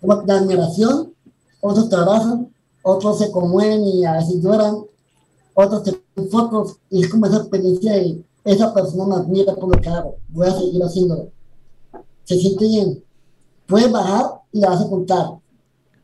de 0.00 0.32
admiración, 0.32 1.12
otros 1.60 1.88
trabajan, 1.88 2.48
otros 2.82 3.18
se 3.18 3.30
conmueven 3.30 3.84
y 3.84 4.04
a 4.04 4.14
veces 4.14 4.42
lloran, 4.42 4.84
otros 5.54 5.82
te 5.82 6.00
fotos 6.30 6.76
y 6.90 7.02
es 7.02 7.08
como 7.08 7.26
esa 7.26 7.38
experiencia 7.38 7.92
de 7.92 8.24
esa 8.44 8.72
persona 8.72 9.06
me 9.06 9.14
admira 9.16 9.54
por 9.54 9.74
lo 9.74 9.80
que 9.80 9.88
hago, 9.88 10.16
voy 10.28 10.46
a 10.46 10.52
seguir 10.52 10.82
haciéndolo. 10.82 11.30
Se 12.24 12.36
siente 12.36 12.66
bien. 12.66 13.04
Puedes 13.66 13.90
bajar 13.90 14.40
y 14.52 14.60
la 14.60 14.70
vas 14.70 14.82
a 14.82 14.88
contar. 14.88 15.26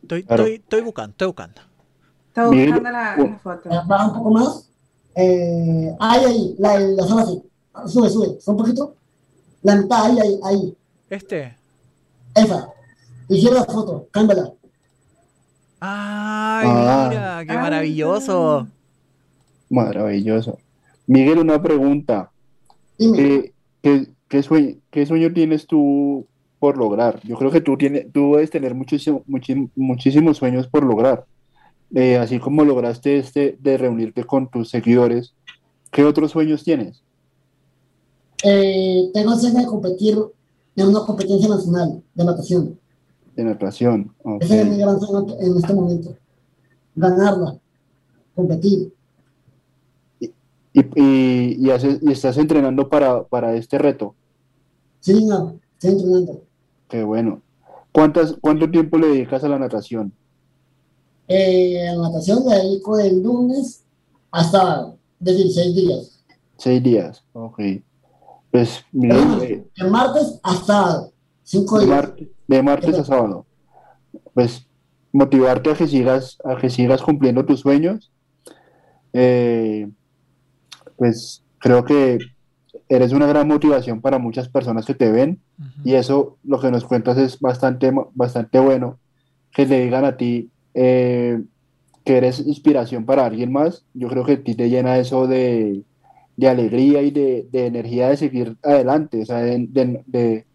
Estoy, 0.01 0.19
estoy, 0.21 0.53
estoy 0.53 0.81
buscando, 0.81 1.11
estoy 1.11 1.27
buscando. 1.27 1.61
Estoy 2.27 2.65
buscando 2.65 2.91
la, 2.91 3.17
la 3.17 3.39
foto. 3.39 3.69
Baja 3.87 4.07
un 4.07 4.13
poco 4.13 4.31
más. 4.31 4.69
Eh, 5.15 5.95
ahí, 5.99 6.25
ahí, 6.25 6.55
la, 6.59 6.79
la 6.79 7.07
sala 7.07 7.21
así. 7.23 7.43
Sube, 7.87 8.09
sube, 8.09 8.39
sube 8.39 8.55
un 8.55 8.57
poquito. 8.57 8.95
La 9.63 9.75
mitad, 9.75 10.05
ahí, 10.05 10.19
ahí, 10.19 10.39
ahí. 10.43 10.77
Este. 11.09 11.57
Esa. 12.35 12.69
Hicieron 13.29 13.59
la 13.59 13.65
foto, 13.65 14.07
cámbiala. 14.11 14.53
Ay, 15.79 16.67
ah. 16.69 17.07
mira, 17.09 17.45
qué 17.45 17.53
maravilloso. 17.53 18.67
Maravilloso. 19.69 20.57
Miguel, 21.05 21.39
una 21.39 21.61
pregunta. 21.61 22.31
¿Qué, 22.97 23.53
qué, 24.27 24.43
sueño, 24.43 25.33
tienes 25.33 25.67
tú 25.67 26.25
por 26.59 26.77
lograr? 26.77 27.19
Yo 27.23 27.37
creo 27.37 27.51
que 27.51 27.61
tú, 27.61 27.77
tienes, 27.77 28.11
tú 28.11 28.33
debes 28.33 28.49
tener 28.49 28.73
muchísimo, 28.73 29.23
muchísimos 29.75 30.37
sueños 30.37 30.67
por 30.67 30.83
lograr. 30.83 31.25
Eh, 31.93 32.17
así 32.17 32.39
como 32.39 32.65
lograste 32.65 33.17
este 33.17 33.57
de 33.59 33.77
reunirte 33.77 34.23
con 34.23 34.49
tus 34.49 34.69
seguidores, 34.69 35.33
¿qué 35.91 36.03
otros 36.03 36.31
sueños 36.31 36.63
tienes? 36.63 37.01
Eh, 38.43 39.09
tengo 39.13 39.33
el 39.33 39.39
sueño 39.39 39.59
de 39.59 39.65
competir 39.65 40.17
en 40.75 40.87
una 40.87 41.05
competencia 41.05 41.49
nacional 41.49 42.03
de 42.13 42.25
natación 42.25 42.79
de 43.37 43.43
natación. 43.43 44.13
Ese 44.41 44.61
es 44.61 44.67
mi 44.67 44.77
gran 44.79 44.99
sueño 44.99 45.35
en 45.39 45.57
este 45.57 45.73
momento. 45.73 46.15
Ganarla, 46.95 47.57
competir. 48.35 48.91
¿Y, 50.19 50.31
y, 50.95 51.69
y, 51.69 52.11
estás 52.11 52.37
entrenando 52.37 52.89
para, 52.89 53.23
para 53.23 53.55
este 53.55 53.77
reto? 53.77 54.15
Sí, 54.99 55.23
no, 55.25 55.59
estoy 55.73 55.91
entrenando. 55.91 56.41
Qué 56.89 57.03
bueno. 57.03 57.41
¿Cuántas, 57.91 58.35
¿Cuánto 58.41 58.69
tiempo 58.69 58.97
le 58.97 59.07
dedicas 59.07 59.43
a 59.43 59.49
la 59.49 59.59
natación? 59.59 60.11
Eh, 61.27 61.87
en 61.87 62.01
natación 62.01 62.43
le 62.47 62.55
dedico 62.55 62.97
del 62.97 63.21
lunes 63.21 63.83
hasta 64.31 64.93
de 65.19 65.33
16 65.33 65.75
días. 65.75 66.23
Seis 66.57 66.81
días, 66.81 67.23
ok. 67.33 67.59
Pues, 68.49 68.83
mira, 68.91 69.15
De 69.37 69.89
martes 69.89 70.39
hasta 70.41 71.07
5 71.43 71.79
de, 71.79 71.85
días. 71.85 71.97
mar- 71.97 72.15
de 72.47 72.63
martes 72.63 72.95
a 72.97 73.03
sábado. 73.05 73.45
Pues, 74.33 74.67
motivarte 75.11 75.71
a 75.71 75.73
que 75.75 75.87
sigas, 75.87 76.37
a 76.43 76.57
que 76.57 76.69
sigas 76.69 77.01
cumpliendo 77.01 77.45
tus 77.45 77.59
sueños. 77.61 78.11
Eh, 79.13 79.89
pues, 80.95 81.43
creo 81.59 81.83
que 81.85 82.17
eres 82.89 83.11
una 83.13 83.27
gran 83.27 83.47
motivación 83.47 84.01
para 84.01 84.17
muchas 84.19 84.47
personas 84.49 84.85
que 84.85 84.93
te 84.95 85.11
ven. 85.11 85.39
Y 85.83 85.93
eso, 85.95 86.37
lo 86.43 86.59
que 86.59 86.71
nos 86.71 86.83
cuentas 86.85 87.17
es 87.17 87.39
bastante, 87.39 87.91
bastante 88.13 88.59
bueno. 88.59 88.99
Que 89.51 89.65
le 89.65 89.81
digan 89.81 90.05
a 90.05 90.17
ti 90.17 90.49
eh, 90.73 91.41
que 92.03 92.17
eres 92.17 92.39
inspiración 92.45 93.05
para 93.05 93.25
alguien 93.25 93.51
más. 93.51 93.85
Yo 93.93 94.07
creo 94.07 94.23
que 94.23 94.33
a 94.33 94.43
ti 94.43 94.53
te 94.55 94.69
llena 94.69 94.97
eso 94.99 95.25
de, 95.27 95.83
de 96.35 96.47
alegría 96.47 97.01
y 97.01 97.11
de, 97.11 97.47
de 97.51 97.65
energía 97.65 98.09
de 98.09 98.17
seguir 98.17 98.57
adelante. 98.63 99.21
O 99.21 99.25
sea, 99.25 99.37
de, 99.39 100.03
de- 100.05 100.45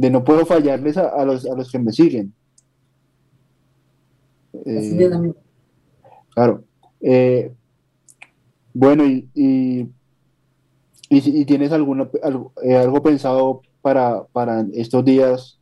de- 0.00 0.10
no 0.10 0.24
puedo 0.24 0.46
fallarles 0.46 0.96
a, 0.96 1.08
a 1.08 1.24
los, 1.24 1.44
a 1.46 1.54
los 1.54 1.70
que 1.70 1.78
me 1.78 1.92
siguen. 1.92 2.32
Así 4.54 4.92
Eh, 4.94 4.96
bien, 4.98 5.12
amigo. 5.12 5.36
Claro. 6.34 6.64
Eh, 7.00 7.52
bueno, 8.72 9.04
y, 9.04 9.28
y, 9.34 9.88
y 11.08 11.20
si- 11.20 11.40
y 11.40 11.44
tienes 11.44 11.72
alguna, 11.72 12.08
algo, 12.22 12.52
eh, 12.62 12.76
algo 12.76 13.02
pensado 13.02 13.62
para, 13.82 14.24
para 14.32 14.64
estos 14.72 15.04
días, 15.04 15.58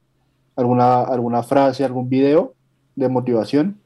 alguna, 0.57 1.03
alguna 1.03 1.43
frase, 1.43 1.85
algún 1.85 2.09
video 2.09 2.55
de 2.97 3.09
motivación. 3.09 3.81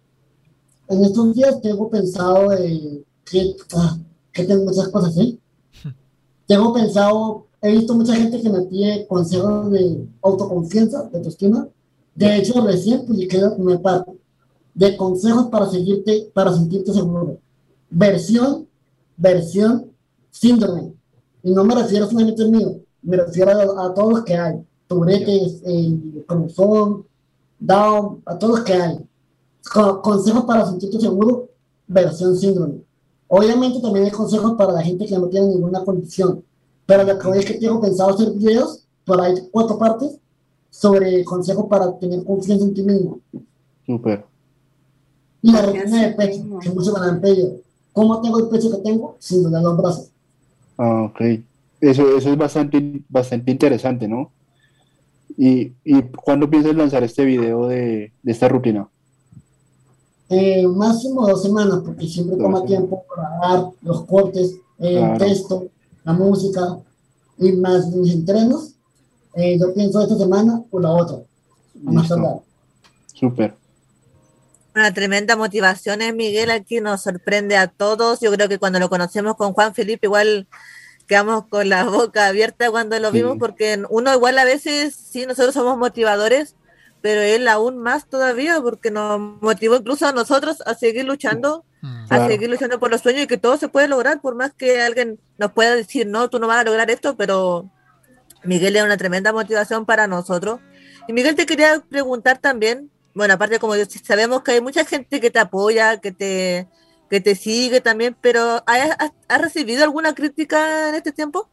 En 0.88 1.04
estos 1.04 1.34
días 1.34 1.60
tengo 1.62 1.88
pensado 1.88 2.52
eh, 2.52 3.02
que, 3.24 3.54
ah, 3.76 3.96
que 4.32 4.44
tengo 4.44 4.64
muchas 4.64 4.88
cosas, 4.88 5.14
¿sí? 5.14 5.38
Tengo 6.46 6.72
pensado, 6.74 7.46
he 7.62 7.70
visto 7.72 7.94
mucha 7.94 8.14
gente 8.14 8.40
que 8.42 8.50
me 8.50 8.62
pide 8.62 9.06
consejos 9.06 9.70
de 9.70 10.06
autoconfianza, 10.20 11.04
de 11.04 11.16
autoestima. 11.18 11.68
De 12.14 12.36
hecho, 12.36 12.60
recién 12.66 13.06
publiqué 13.06 13.38
la 13.38 13.54
primera 13.54 13.80
parte 13.80 14.12
de 14.74 14.96
consejos 14.96 15.46
para 15.46 15.66
seguirte, 15.70 16.30
para 16.34 16.52
sentirte 16.52 16.92
seguro. 16.92 17.38
Versión, 17.88 18.66
versión, 19.16 19.90
síndrome. 20.30 20.92
Y 21.42 21.52
no 21.52 21.64
me 21.64 21.74
refiero 21.74 22.06
solamente 22.08 22.42
al 22.42 22.50
mío, 22.50 22.80
me 23.02 23.16
refiero 23.16 23.50
a, 23.50 23.86
a 23.86 23.94
todos 23.94 24.12
los 24.12 24.24
que 24.24 24.36
hay. 24.36 24.56
Turetes, 24.86 25.62
eh, 25.64 25.98
cruzón, 26.26 27.06
Down, 27.58 28.22
a 28.26 28.36
todos 28.38 28.56
los 28.56 28.64
que 28.64 28.72
hay. 28.74 28.98
Co- 29.72 30.02
consejos 30.02 30.44
para 30.44 30.66
sentirte 30.66 31.00
seguro, 31.00 31.48
versión 31.86 32.36
síndrome. 32.36 32.82
Obviamente 33.28 33.80
también 33.80 34.06
hay 34.06 34.10
consejos 34.10 34.54
para 34.58 34.72
la 34.72 34.82
gente 34.82 35.06
que 35.06 35.16
no 35.18 35.28
tiene 35.28 35.46
ninguna 35.46 35.84
condición, 35.84 36.42
pero 36.92 37.04
lo 37.04 37.18
que 37.18 37.26
hoy 37.26 37.38
es 37.38 37.46
que 37.46 37.54
tengo 37.54 37.80
pensado 37.80 38.10
hacer 38.10 38.32
videos, 38.32 38.84
por 39.06 39.18
ahí 39.18 39.32
cuatro 39.50 39.78
partes, 39.78 40.18
sobre 40.68 41.24
consejos 41.24 41.64
para 41.66 41.98
tener 41.98 42.22
confianza 42.22 42.66
en 42.66 42.74
ti 42.74 42.82
mismo. 42.82 43.18
Súper. 43.86 44.26
Y 45.40 45.52
la 45.52 45.62
rutina 45.62 46.02
de 46.06 46.12
pecho, 46.12 46.44
que 46.60 46.68
muchos 46.68 46.92
me 46.92 47.00
la 47.00 47.06
han 47.06 47.20
pedido. 47.22 47.54
¿Cómo 47.94 48.20
tengo 48.20 48.40
el 48.40 48.48
pecho 48.48 48.70
que 48.70 48.76
tengo? 48.78 49.16
Sin 49.20 49.42
doler 49.42 49.62
los 49.62 49.76
brazos. 49.78 50.10
Ah, 50.76 51.04
ok. 51.04 51.20
Eso, 51.80 52.16
eso 52.16 52.30
es 52.30 52.36
bastante, 52.36 53.02
bastante 53.08 53.50
interesante, 53.50 54.06
¿no? 54.06 54.30
¿Y, 55.38 55.72
y 55.84 56.02
cuándo 56.22 56.48
piensas 56.48 56.74
lanzar 56.74 57.02
este 57.04 57.24
video 57.24 57.68
de, 57.68 58.12
de 58.22 58.32
esta 58.32 58.48
rutina? 58.48 58.86
Eh, 60.28 60.66
máximo 60.66 61.26
dos 61.26 61.42
semanas, 61.42 61.80
porque 61.84 62.06
siempre 62.06 62.36
toma 62.36 62.64
tiempo 62.66 63.02
grabar 63.16 63.70
los 63.80 64.04
cortes, 64.04 64.56
eh, 64.78 64.96
Claro. 64.98 65.12
el 65.14 65.18
texto, 65.18 65.66
la 66.04 66.12
música 66.12 66.78
y 67.38 67.52
más 67.52 67.86
mis 67.88 68.12
entrenos. 68.14 68.74
Eh, 69.34 69.58
yo 69.58 69.72
pienso 69.74 70.00
esta 70.02 70.16
semana 70.18 70.62
o 70.70 70.80
la 70.80 70.90
otra, 70.90 71.16
a 71.16 71.90
más 71.90 72.02
Listo. 72.10 72.44
Súper. 73.14 73.54
Una 74.74 74.92
tremenda 74.92 75.36
motivación 75.36 76.00
es 76.02 76.14
Miguel 76.14 76.50
aquí, 76.50 76.80
nos 76.80 77.02
sorprende 77.02 77.56
a 77.56 77.66
todos. 77.68 78.20
Yo 78.20 78.32
creo 78.32 78.48
que 78.48 78.58
cuando 78.58 78.78
lo 78.78 78.88
conocemos 78.88 79.36
con 79.36 79.52
Juan 79.52 79.74
Felipe 79.74 80.06
igual 80.06 80.46
quedamos 81.06 81.46
con 81.48 81.68
la 81.68 81.84
boca 81.84 82.26
abierta 82.26 82.70
cuando 82.70 82.98
lo 82.98 83.10
Sí. 83.10 83.18
vimos 83.18 83.36
porque 83.38 83.82
uno 83.90 84.14
igual 84.14 84.38
a 84.38 84.44
veces, 84.44 84.94
sí, 84.94 85.26
nosotros 85.26 85.52
somos 85.54 85.76
motivadores, 85.76 86.54
pero 87.02 87.20
él 87.20 87.48
aún 87.48 87.78
más 87.78 88.08
todavía 88.08 88.60
porque 88.62 88.90
nos 88.90 89.20
motivó 89.42 89.76
incluso 89.76 90.06
a 90.06 90.12
nosotros 90.12 90.62
a 90.64 90.74
seguir 90.74 91.04
luchando, 91.04 91.64
Mm. 91.82 92.04
a 92.04 92.06
Claro. 92.06 92.26
seguir 92.28 92.48
luchando 92.48 92.78
por 92.78 92.90
los 92.90 93.00
sueños 93.00 93.24
y 93.24 93.26
que 93.26 93.36
todo 93.38 93.56
se 93.56 93.68
puede 93.68 93.88
lograr 93.88 94.20
por 94.20 94.34
más 94.36 94.52
que 94.54 94.80
alguien 94.80 95.18
nos 95.36 95.52
pueda 95.52 95.74
decir, 95.74 96.06
no, 96.06 96.30
tú 96.30 96.38
no 96.38 96.46
vas 96.46 96.60
a 96.60 96.64
lograr 96.64 96.90
esto, 96.90 97.16
pero 97.16 97.68
Miguel 98.44 98.76
es 98.76 98.82
una 98.84 98.96
tremenda 98.96 99.32
motivación 99.32 99.84
para 99.84 100.06
nosotros. 100.06 100.60
Y 101.08 101.12
Miguel, 101.12 101.34
te 101.34 101.44
quería 101.44 101.82
preguntar 101.88 102.38
también, 102.38 102.88
bueno, 103.14 103.34
aparte 103.34 103.58
como 103.58 103.74
yo- 103.76 103.84
sabemos 104.04 104.42
que 104.42 104.52
hay 104.52 104.60
mucha 104.60 104.84
gente 104.84 105.20
que 105.20 105.30
te 105.30 105.40
apoya, 105.40 105.96
que 105.98 106.12
te, 106.12 106.68
que 107.10 107.20
te 107.20 107.34
sigue 107.34 107.80
también, 107.80 108.16
pero 108.20 108.62
¿has, 108.66 109.40
recibido 109.42 109.82
alguna 109.84 110.14
crítica 110.14 110.88
en 110.88 110.94
este 110.94 111.12
tiempo? 111.12 111.48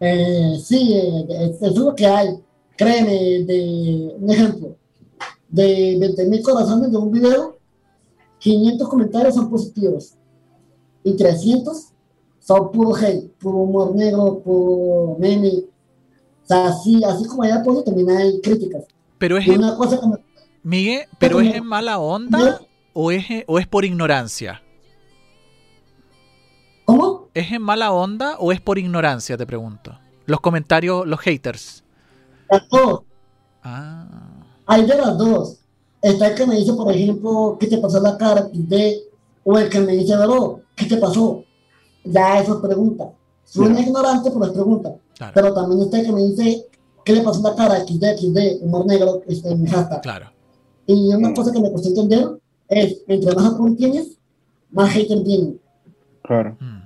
Eh, 0.00 0.58
sí, 0.62 0.92
eh, 0.94 1.26
es, 1.30 1.62
es 1.62 1.74
lo 1.76 1.94
que 1.94 2.06
hay. 2.06 2.28
Créeme, 2.76 3.12
de 3.44 4.14
un 4.18 4.30
ejemplo, 4.30 4.76
de 5.48 5.96
20 6.00 6.24
mil 6.26 6.42
corazones 6.42 6.90
de 6.90 6.96
un 6.98 7.10
video, 7.12 7.53
500 8.44 8.88
comentarios 8.90 9.34
son 9.34 9.48
positivos 9.48 10.14
y 11.02 11.16
300 11.16 11.88
son 12.40 12.70
puro 12.72 12.94
hate, 12.94 13.30
puro 13.38 13.56
humor 13.58 13.94
negro, 13.94 14.40
puro 14.40 15.16
meme. 15.18 15.64
O 16.42 16.46
sea, 16.46 16.66
así, 16.66 17.02
así 17.02 17.26
como 17.26 17.42
hay 17.42 17.52
apoyo, 17.52 17.82
también 17.82 18.10
hay 18.10 18.38
críticas. 18.42 18.84
Pero 19.16 19.38
es 19.38 19.48
en, 19.48 19.58
una 19.60 19.74
cosa 19.76 19.98
que 19.98 20.06
me- 20.06 20.18
Miguel, 20.62 21.06
pero 21.18 21.40
es 21.40 21.46
como- 21.48 21.56
en 21.58 21.66
mala 21.66 21.98
onda 21.98 22.60
o 22.92 23.10
es, 23.10 23.24
o 23.46 23.58
es 23.58 23.66
por 23.66 23.86
ignorancia. 23.86 24.60
¿Cómo? 26.84 27.28
¿Es 27.32 27.50
en 27.50 27.62
mala 27.62 27.92
onda 27.92 28.36
o 28.38 28.52
es 28.52 28.60
por 28.60 28.78
ignorancia? 28.78 29.38
Te 29.38 29.46
pregunto. 29.46 29.98
Los 30.26 30.40
comentarios, 30.40 31.06
los 31.06 31.20
haters. 31.20 31.82
Las 32.50 32.68
dos. 32.68 33.02
Ah, 33.62 34.06
Hay 34.66 34.84
de 34.84 34.96
las 34.98 35.16
dos. 35.16 35.60
Está 36.04 36.28
el 36.28 36.34
que 36.34 36.46
me 36.46 36.56
dice, 36.56 36.72
por 36.74 36.92
ejemplo, 36.92 37.56
¿qué 37.58 37.66
te 37.66 37.78
pasó 37.78 37.96
en 37.96 38.02
la 38.02 38.18
cara? 38.18 38.48
XD, 38.52 38.74
o 39.44 39.58
el 39.58 39.68
que 39.70 39.80
me 39.80 39.92
dice, 39.92 40.14
bro, 40.16 40.60
¿qué 40.76 40.84
te 40.86 40.98
pasó? 40.98 41.42
Ya 42.04 42.40
eso 42.40 42.54
es 42.56 42.60
pregunta. 42.60 43.10
Suena 43.44 43.80
Ya. 43.80 43.86
ignorante, 43.86 44.30
pero 44.30 44.44
es 44.44 44.52
pregunta. 44.52 44.94
claro, 45.16 45.32
Pero 45.34 45.54
también 45.54 45.80
está 45.82 46.00
el 46.00 46.06
que 46.06 46.12
me 46.12 46.22
dice, 46.22 46.66
¿qué 47.04 47.12
le 47.14 47.22
pasó 47.22 47.38
en 47.38 47.44
la 47.44 47.54
cara? 47.56 47.80
XD, 47.86 48.04
XD, 48.18 48.62
humor 48.64 48.84
negro, 48.86 49.22
este, 49.26 49.48
en 49.50 49.62
mi 49.62 49.68
hashtag. 49.68 50.02
claro. 50.02 50.26
Y 50.86 51.14
una 51.14 51.30
Mm. 51.30 51.34
cosa 51.34 51.50
que 51.52 51.60
me 51.60 51.72
costó 51.72 51.88
entender 51.88 52.28
es, 52.68 52.98
entre 53.08 53.34
más 53.34 53.54
apoyo 53.54 53.74
tienes, 53.76 54.18
más 54.70 54.90
hater 54.90 55.22
tienes. 55.24 55.54
Claro. 56.22 56.56
Mm. 56.60 56.82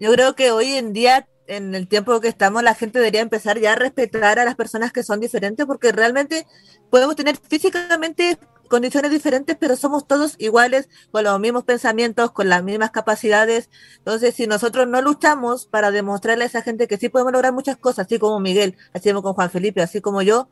Yo 0.00 0.12
creo 0.12 0.34
que 0.36 0.52
hoy 0.52 0.66
en 0.74 0.92
día, 0.92 1.26
en 1.48 1.74
el 1.74 1.88
tiempo 1.88 2.20
que 2.20 2.28
estamos, 2.28 2.62
la 2.62 2.74
gente 2.74 2.98
debería 2.98 3.22
empezar 3.22 3.58
ya 3.58 3.72
a 3.72 3.76
respetar 3.76 4.38
a 4.38 4.44
las 4.44 4.54
personas 4.54 4.92
que 4.92 5.02
son 5.02 5.18
diferentes, 5.18 5.66
porque 5.66 5.92
realmente 5.92 6.46
podemos 6.90 7.16
tener 7.16 7.36
físicamente 7.36 8.38
condiciones 8.68 9.10
diferentes, 9.10 9.56
pero 9.58 9.76
somos 9.76 10.06
todos 10.06 10.34
iguales, 10.38 10.88
con 11.10 11.24
los 11.24 11.40
mismos 11.40 11.64
pensamientos, 11.64 12.30
con 12.32 12.48
las 12.48 12.62
mismas 12.62 12.90
capacidades. 12.90 13.70
Entonces, 13.98 14.34
si 14.34 14.46
nosotros 14.46 14.86
no 14.86 15.02
luchamos 15.02 15.66
para 15.66 15.90
demostrarle 15.90 16.44
a 16.44 16.46
esa 16.46 16.62
gente 16.62 16.86
que 16.86 16.96
sí 16.96 17.08
podemos 17.08 17.32
lograr 17.32 17.52
muchas 17.52 17.76
cosas, 17.76 18.06
así 18.06 18.18
como 18.18 18.38
Miguel, 18.40 18.76
así 18.92 19.08
como 19.10 19.22
con 19.22 19.34
Juan 19.34 19.50
Felipe, 19.50 19.82
así 19.82 20.00
como 20.00 20.22
yo, 20.22 20.48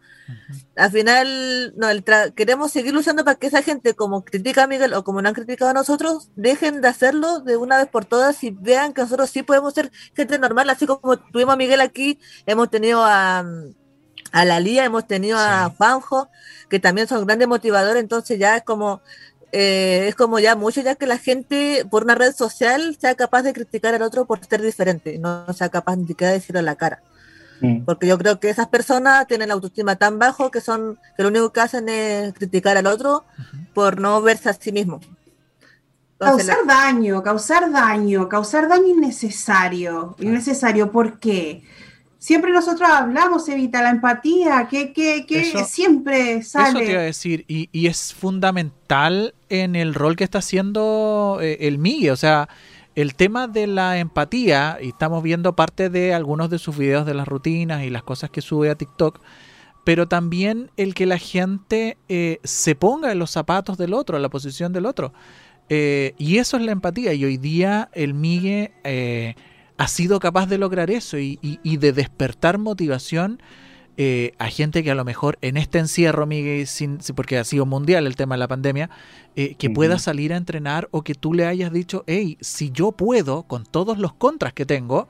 al 0.75 0.91
final 0.91 1.75
no, 1.77 1.89
el 1.89 2.05
tra- 2.05 2.35
queremos 2.35 2.73
seguir 2.73 2.93
luchando 2.93 3.25
para 3.25 3.39
que 3.39 3.47
esa 3.47 3.63
gente, 3.63 3.95
como 3.95 4.25
critica 4.25 4.65
a 4.65 4.67
Miguel 4.67 4.93
o 4.95 5.05
como 5.05 5.23
no 5.23 5.29
han 5.29 5.35
criticado 5.35 5.71
a 5.71 5.75
nosotros, 5.75 6.31
dejen 6.35 6.81
de 6.81 6.89
hacerlo 6.89 7.41
de 7.41 7.57
una 7.57 7.77
vez 7.77 7.87
por 7.87 8.05
todas 8.05 8.43
y 8.43 8.51
vean 8.51 8.93
que 8.93 9.03
nosotros 9.03 9.31
sí 9.31 9.43
podemos 9.43 9.75
ser 9.75 9.93
gente 10.15 10.39
normal, 10.39 10.69
así 10.71 10.87
como 10.87 11.19
tuvimos 11.19 11.55
a 11.55 11.57
Miguel 11.57 11.81
aquí, 11.81 12.19
hemos 12.47 12.71
tenido 12.71 13.05
a, 13.05 13.45
a 14.33 14.45
la 14.45 14.61
Lía, 14.61 14.85
hemos 14.85 15.07
tenido 15.07 15.39
a. 15.39 15.71
Juanjo, 15.77 16.29
que 16.69 16.79
también 16.79 17.07
son 17.09 17.27
grandes 17.27 17.49
motivadores, 17.49 18.03
entonces 18.03 18.39
ya 18.39 18.57
es 18.57 18.63
como... 18.65 19.01
eh, 19.53 20.07
es 20.09 20.15
como 20.15 20.39
ya 20.39 20.57
mucho 20.57 20.81
ya 20.83 20.97
que 20.97 21.07
la 21.07 21.19
gente 21.19 21.87
por 21.91 22.05
una 22.05 22.15
red 22.15 22.35
social 22.35 22.97
sea 23.01 23.15
capaz 23.15 23.43
de 23.43 23.53
criticar 23.53 23.95
al 23.95 24.03
otro 24.03 24.27
por 24.27 24.45
ser 24.45 24.61
diferente, 24.61 25.19
no 25.19 25.47
sea 25.55 25.69
capaz 25.69 25.97
ni 25.97 26.07
siquiera 26.07 26.33
de 26.33 26.39
decirlo 26.41 26.59
a 26.59 26.63
la 26.63 26.75
cara. 26.75 27.01
Mm. 27.61 27.85
Porque 27.85 28.07
yo 28.07 28.19
creo 28.19 28.39
que 28.39 28.51
esas 28.51 28.69
personas 28.69 29.27
tienen 29.27 29.49
la 29.49 29.55
autoestima 29.55 29.97
tan 29.97 30.19
bajo 30.19 30.51
que 30.51 30.61
son 30.61 30.99
que 31.17 31.23
lo 31.23 31.31
único 31.31 31.53
que 31.53 31.61
hacen 31.61 31.89
es 31.89 32.35
criticar 32.35 32.77
al 32.77 32.87
otro 32.87 33.25
por 33.73 33.99
no 33.99 34.21
verse 34.21 34.51
a 34.51 34.53
sí 34.53 34.73
mismo. 34.73 35.01
Entonces, 36.19 36.49
Causar 36.49 36.67
daño, 36.67 37.23
causar 37.23 37.71
daño, 37.71 38.29
causar 38.29 38.69
daño 38.69 38.89
innecesario. 38.89 40.17
Innecesario, 40.19 40.91
¿por 40.91 41.19
qué? 41.19 41.63
Siempre 42.19 42.53
nosotros 42.53 42.89
hablamos, 42.89 43.49
Evita, 43.49 43.83
la 43.83 43.91
empatía, 43.91 44.67
que, 44.71 44.93
que, 44.93 45.27
que 45.27 45.65
siempre 45.65 46.43
sale. 46.43 46.69
Eso 46.69 46.79
te 46.79 46.91
iba 46.91 47.01
a 47.01 47.05
decir, 47.05 47.45
y, 47.49 47.69
y, 47.73 47.87
es 47.87 48.15
fundamental 48.15 49.35
en 49.49 49.77
el 49.77 49.95
rol 49.95 50.17
que 50.17 50.25
está 50.25 50.39
haciendo 50.39 51.39
eh, 51.41 51.59
el 51.61 51.79
Migue, 51.79 52.11
o 52.11 52.17
sea, 52.17 52.49
el 52.95 53.15
tema 53.15 53.47
de 53.47 53.67
la 53.67 53.99
empatía, 53.99 54.79
y 54.81 54.89
estamos 54.89 55.23
viendo 55.23 55.55
parte 55.55 55.91
de 55.91 56.15
algunos 56.15 56.51
de 56.51 56.59
sus 56.59 56.77
videos 56.77 57.07
de 57.07 57.15
las 57.15 57.29
rutinas 57.29 57.85
y 57.85 57.91
las 57.91 58.03
cosas 58.03 58.31
que 58.31 58.41
sube 58.41 58.71
a 58.71 58.75
TikTok, 58.75 59.21
pero 59.85 60.09
también 60.09 60.71
el 60.77 60.95
que 60.95 61.07
la 61.07 61.19
gente 61.19 61.97
eh, 62.09 62.41
se 62.43 62.75
ponga 62.75 63.13
en 63.13 63.19
los 63.19 63.31
zapatos 63.31 63.79
del 63.79 63.95
otro, 63.95 64.17
en 64.17 64.23
la 64.23 64.31
posición 64.31 64.73
del 64.73 64.87
otro. 64.87 65.13
Eh, 65.69 66.15
y 66.19 66.39
eso 66.39 66.57
es 66.57 66.63
la 66.65 66.73
empatía, 66.73 67.13
y 67.13 67.25
hoy 67.25 67.37
día 67.37 67.89
el 67.93 68.15
Migue 68.15 68.73
ha 69.79 69.89
sido 69.89 70.21
capaz 70.21 70.47
de 70.47 70.59
lograr 70.59 70.91
eso 70.91 71.19
y, 71.19 71.39
de 71.63 71.93
despertar 71.93 72.59
motivación 72.59 73.41
eh, 73.99 74.33
a 74.39 74.49
gente 74.49 74.85
que 74.85 74.91
a 74.91 74.95
lo 74.95 75.05
mejor 75.05 75.39
en 75.41 75.57
este 75.57 75.79
encierro, 75.79 76.27
Miguel, 76.27 76.67
sin, 76.67 76.99
porque 77.15 77.39
ha 77.39 77.45
sido 77.45 77.65
mundial 77.65 78.07
el 78.07 78.15
tema 78.15 78.35
de 78.35 78.41
la 78.41 78.49
pandemia, 78.49 78.91
eh, 79.37 79.55
que 79.55 79.71
pueda 79.71 79.99
salir 79.99 80.35
a 80.35 80.37
entrenar 80.37 80.89
o 80.91 81.03
que 81.03 81.15
tú 81.15 81.33
le 81.33 81.47
hayas 81.47 81.73
dicho, 81.73 82.05
hey, 82.07 82.37
si 82.41 82.71
yo 82.71 82.93
puedo, 82.93 83.45
con 83.45 83.65
todos 83.65 83.99
los 83.99 84.13
contras 84.13 84.53
que 84.53 84.67
tengo, 84.67 85.09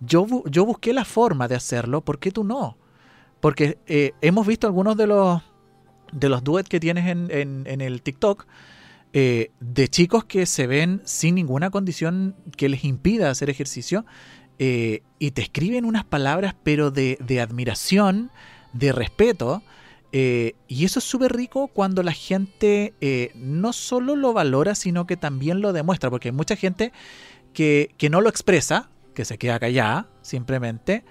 yo, 0.00 0.26
yo 0.46 0.64
busqué 0.64 0.92
la 0.92 1.04
forma 1.04 1.46
de 1.46 1.54
hacerlo, 1.54 2.00
¿por 2.00 2.18
qué 2.18 2.32
tú 2.32 2.42
no? 2.42 2.76
Porque 3.40 3.78
eh, 3.86 4.12
hemos 4.20 4.46
visto 4.46 4.66
algunos 4.66 4.96
de 4.96 5.06
los, 5.06 5.42
de 6.12 6.28
los 6.28 6.42
duets 6.42 6.68
que 6.68 6.80
tienes 6.80 7.06
en, 7.06 7.30
en, 7.30 7.64
en 7.66 7.80
el 7.80 8.02
TikTok, 8.02 8.46
eh, 9.16 9.52
de 9.60 9.86
chicos 9.86 10.24
que 10.24 10.44
se 10.44 10.66
ven 10.66 11.00
sin 11.04 11.36
ninguna 11.36 11.70
condición 11.70 12.34
que 12.56 12.68
les 12.68 12.82
impida 12.82 13.30
hacer 13.30 13.48
ejercicio 13.48 14.04
eh, 14.58 15.02
y 15.20 15.30
te 15.30 15.40
escriben 15.40 15.84
unas 15.84 16.02
palabras 16.02 16.56
pero 16.64 16.90
de, 16.90 17.16
admiración, 17.40 18.32
de 18.72 18.90
respeto. 18.90 19.62
Eh, 20.10 20.54
y 20.66 20.84
eso 20.84 20.98
es 20.98 21.04
súper 21.04 21.32
rico 21.32 21.68
cuando 21.68 22.02
la 22.02 22.10
gente 22.10 22.92
no 23.36 23.72
solo 23.72 24.16
lo 24.16 24.32
valora, 24.32 24.74
sino 24.74 25.06
que 25.06 25.16
también 25.16 25.60
lo 25.60 25.72
demuestra, 25.72 26.10
porque 26.10 26.30
hay 26.30 26.34
mucha 26.34 26.56
gente 26.56 26.92
que, 27.52 27.94
no 28.10 28.20
lo 28.20 28.28
expresa, 28.28 28.90
que 29.14 29.24
se 29.24 29.38
queda 29.38 29.60
callada, 29.60 30.08
simplemente, 30.22 31.04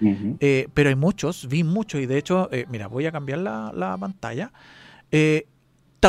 pero 0.74 0.90
hay 0.90 0.94
muchos, 0.96 1.48
vi 1.48 1.64
muchos, 1.64 2.02
y 2.02 2.06
de 2.06 2.18
hecho, 2.18 2.50
mira, 2.68 2.86
voy 2.86 3.06
a 3.06 3.12
cambiar 3.12 3.38
la, 3.38 3.72
la 3.74 3.96
pantalla 3.96 4.52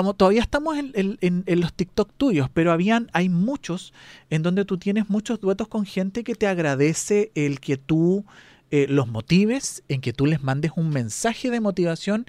todavía 0.03 0.41
estamos 0.41 0.77
en, 0.77 1.43
los 1.47 1.73
TikTok 1.73 2.11
tuyos, 2.17 2.49
pero 2.53 2.71
habían, 2.71 3.09
hay 3.13 3.29
muchos 3.29 3.93
en 4.29 4.43
donde 4.43 4.65
tú 4.65 4.77
tienes 4.77 5.09
muchos 5.09 5.39
duetos 5.39 5.67
con 5.67 5.85
gente 5.85 6.23
que 6.23 6.35
te 6.35 6.47
agradece 6.47 7.31
el 7.35 7.59
que 7.59 7.77
tú 7.77 8.25
eh, 8.71 8.87
los 8.89 9.07
motives, 9.07 9.83
en 9.87 10.01
que 10.01 10.11
tú 10.11 10.25
les 10.25 10.43
mandes 10.43 10.71
un 10.75 10.89
mensaje 10.89 11.49
de 11.49 11.61
motivación, 11.61 12.25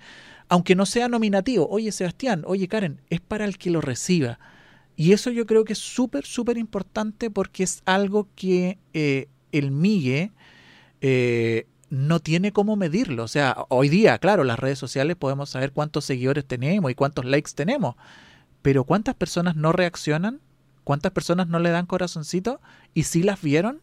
aunque 0.48 0.76
no 0.76 0.86
sea 0.86 1.08
nominativo. 1.08 1.66
Oye, 1.68 1.90
Sebastián, 1.90 2.44
oye, 2.46 2.68
Karen, 2.68 3.00
es 3.10 3.20
para 3.20 3.44
el 3.44 3.58
que 3.58 3.70
lo 3.70 3.80
reciba. 3.80 4.38
Y 4.94 5.12
eso 5.12 5.30
yo 5.30 5.44
creo 5.44 5.64
que 5.64 5.72
es 5.72 5.78
súper, 5.78 6.24
súper 6.24 6.58
importante 6.58 7.30
porque 7.30 7.64
es 7.64 7.82
algo 7.84 8.28
que 8.36 8.78
eh, 8.94 9.28
el 9.50 9.70
Migue 9.70 10.30
eh, 11.00 11.66
no 11.90 12.20
tiene 12.20 12.52
cómo 12.52 12.76
medirlo. 12.76 13.24
O 13.24 13.28
sea, 13.28 13.56
hoy 13.68 13.88
día, 13.88 14.18
claro, 14.18 14.44
las 14.44 14.58
redes 14.58 14.78
sociales 14.78 15.16
podemos 15.16 15.50
saber 15.50 15.72
cuántos 15.72 16.04
seguidores 16.04 16.44
tenemos 16.44 16.90
y 16.90 16.94
cuántos 16.94 17.24
likes 17.24 17.52
tenemos, 17.54 17.96
pero 18.62 18.84
¿cuántas 18.84 19.14
personas 19.14 19.56
no 19.56 19.72
reaccionan? 19.72 20.40
¿Cuántas 20.84 21.12
personas 21.12 21.48
no 21.48 21.58
le 21.58 21.70
dan 21.70 21.86
corazoncito? 21.86 22.60
Y 22.94 23.04
si 23.04 23.22
las 23.22 23.40
vieron, 23.42 23.80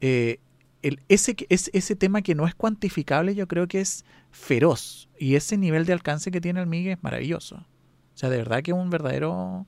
eh, 0.00 0.40
el, 0.82 1.00
ese, 1.08 1.36
ese, 1.48 1.70
ese 1.72 1.96
tema 1.96 2.22
que 2.22 2.34
no 2.34 2.46
es 2.46 2.54
cuantificable 2.54 3.34
yo 3.34 3.48
creo 3.48 3.68
que 3.68 3.80
es 3.80 4.04
feroz. 4.30 5.08
Y 5.18 5.36
ese 5.36 5.56
nivel 5.56 5.86
de 5.86 5.92
alcance 5.92 6.30
que 6.30 6.40
tiene 6.40 6.60
el 6.60 6.66
Miguel 6.66 6.92
es 6.92 7.02
maravilloso. 7.02 7.56
O 7.56 8.16
sea, 8.16 8.30
de 8.30 8.38
verdad 8.38 8.62
que 8.62 8.70
es 8.70 8.76
un 8.76 8.90
verdadero 8.90 9.66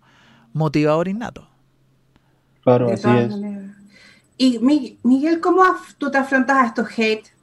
motivador 0.52 1.08
innato. 1.08 1.48
Claro, 2.62 2.90
así 2.92 3.08
es. 3.08 3.32
Y 4.38 4.58
Miguel, 5.02 5.40
¿cómo 5.40 5.62
tú 5.98 6.10
te 6.10 6.18
afrontas 6.18 6.56
a 6.56 6.66
estos 6.66 6.98
hate 6.98 7.36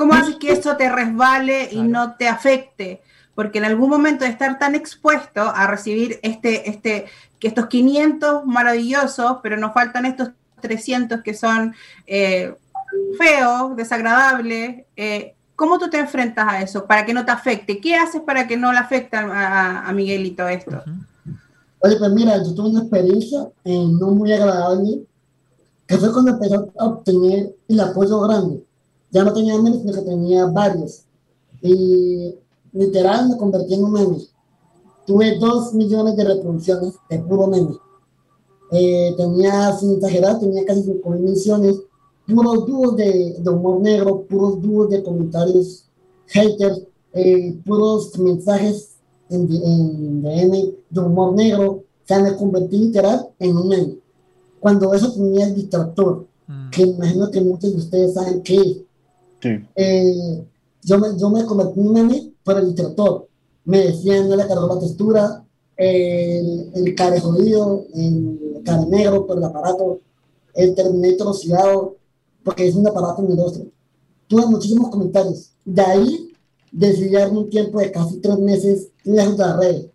¿Cómo 0.00 0.14
haces 0.14 0.36
que 0.36 0.50
eso 0.50 0.78
te 0.78 0.90
resbale 0.90 1.68
y 1.70 1.82
no 1.82 2.14
te 2.14 2.26
afecte? 2.26 3.02
Porque 3.34 3.58
en 3.58 3.66
algún 3.66 3.90
momento 3.90 4.24
de 4.24 4.30
estar 4.30 4.58
tan 4.58 4.74
expuesto 4.74 5.42
a 5.42 5.66
recibir 5.66 6.18
este, 6.22 6.70
este, 6.70 7.04
que 7.38 7.48
estos 7.48 7.66
500 7.66 8.46
maravillosos, 8.46 9.40
pero 9.42 9.58
nos 9.58 9.74
faltan 9.74 10.06
estos 10.06 10.30
300 10.62 11.20
que 11.20 11.34
son 11.34 11.74
eh, 12.06 12.54
feos, 13.18 13.76
desagradables, 13.76 14.86
eh, 14.96 15.34
¿cómo 15.54 15.78
tú 15.78 15.90
te 15.90 15.98
enfrentas 15.98 16.48
a 16.48 16.62
eso 16.62 16.86
para 16.86 17.04
que 17.04 17.12
no 17.12 17.26
te 17.26 17.32
afecte? 17.32 17.78
¿Qué 17.78 17.94
haces 17.94 18.22
para 18.22 18.48
que 18.48 18.56
no 18.56 18.72
le 18.72 18.78
afecte 18.78 19.18
a, 19.18 19.86
a 19.86 19.92
Miguelito 19.92 20.48
esto? 20.48 20.82
Oye, 21.80 21.96
pues 21.98 22.10
mira, 22.12 22.42
yo 22.42 22.54
tuve 22.54 22.70
una 22.70 22.80
experiencia 22.80 23.50
eh, 23.64 23.86
no 24.00 24.12
muy 24.12 24.32
agradable, 24.32 25.02
que 25.86 25.98
fue 25.98 26.10
cuando 26.10 26.30
empecé 26.30 26.54
a 26.54 26.84
obtener 26.86 27.54
el 27.68 27.80
apoyo 27.80 28.18
grande 28.20 28.64
ya 29.10 29.24
no 29.24 29.32
tenía 29.32 29.60
memes, 29.60 29.80
sino 29.80 29.92
que 29.92 30.02
tenía 30.02 30.46
varios. 30.46 31.04
Y 31.62 32.34
literal 32.72 33.28
me 33.28 33.36
convertí 33.36 33.74
en 33.74 33.84
un 33.84 33.92
meme. 33.92 34.18
Tuve 35.06 35.38
dos 35.38 35.74
millones 35.74 36.16
de 36.16 36.24
reproducciones 36.24 36.94
de 37.08 37.18
puro 37.18 37.46
meme. 37.48 37.76
Eh, 38.72 39.14
tenía, 39.16 39.72
sin 39.72 39.94
exagerar, 39.94 40.38
tenía 40.38 40.64
casi 40.64 40.82
cinco 40.82 41.10
millones. 41.10 41.80
Puros 42.26 42.66
dúos 42.66 42.96
de, 42.96 43.36
de, 43.40 43.50
humor 43.50 43.80
negro, 43.80 44.24
puros 44.28 44.62
dúos 44.62 44.88
de 44.90 45.02
comentarios 45.02 45.86
haters, 46.26 46.82
eh, 47.12 47.58
puros 47.66 48.16
mensajes 48.20 48.98
en, 49.28 49.50
en 49.52 50.22
DM 50.22 50.74
de 50.90 51.00
humor 51.00 51.34
negro. 51.34 51.70
O 51.72 51.84
sea, 52.04 52.20
me 52.20 52.36
convertí 52.36 52.78
literal 52.78 53.28
en 53.40 53.56
un 53.56 53.68
meme. 53.68 53.98
Cuando 54.60 54.94
eso 54.94 55.12
tenía 55.12 55.46
el 55.46 55.54
distractor, 55.56 56.26
mm. 56.46 56.70
que 56.70 56.82
imagino 56.82 57.30
que 57.30 57.40
muchos 57.40 57.72
de 57.72 57.78
ustedes 57.78 58.14
saben 58.14 58.42
qué 58.42 58.84
eh, 59.42 60.44
yo, 60.82 60.98
me, 60.98 61.18
yo 61.18 61.30
me 61.30 61.44
convertí 61.44 61.80
en 61.80 61.92
meme 61.92 62.32
por 62.44 62.58
el 62.58 62.66
distractor. 62.66 63.28
Me 63.64 63.86
decían, 63.86 64.28
no 64.28 64.36
le 64.36 64.46
cargó 64.46 64.66
la 64.74 64.80
textura, 64.80 65.44
el, 65.76 66.70
el 66.74 67.20
jodido, 67.20 67.86
el 67.94 68.62
care 68.64 68.86
negro 68.86 69.26
por 69.26 69.38
el 69.38 69.44
aparato, 69.44 70.00
el 70.54 70.74
Terminator 70.74 71.28
oxidado, 71.28 71.96
porque 72.44 72.68
es 72.68 72.74
un 72.74 72.86
aparato 72.86 73.22
industria. 73.22 73.66
Tuve 74.26 74.46
muchísimos 74.46 74.90
comentarios. 74.90 75.52
De 75.64 75.82
ahí 75.82 76.32
decidí 76.72 77.12
darme 77.12 77.38
un 77.38 77.50
tiempo 77.50 77.78
de 77.78 77.90
casi 77.90 78.18
tres 78.18 78.38
meses 78.38 78.88
en 79.04 79.16
las 79.16 79.56
redes, 79.58 79.86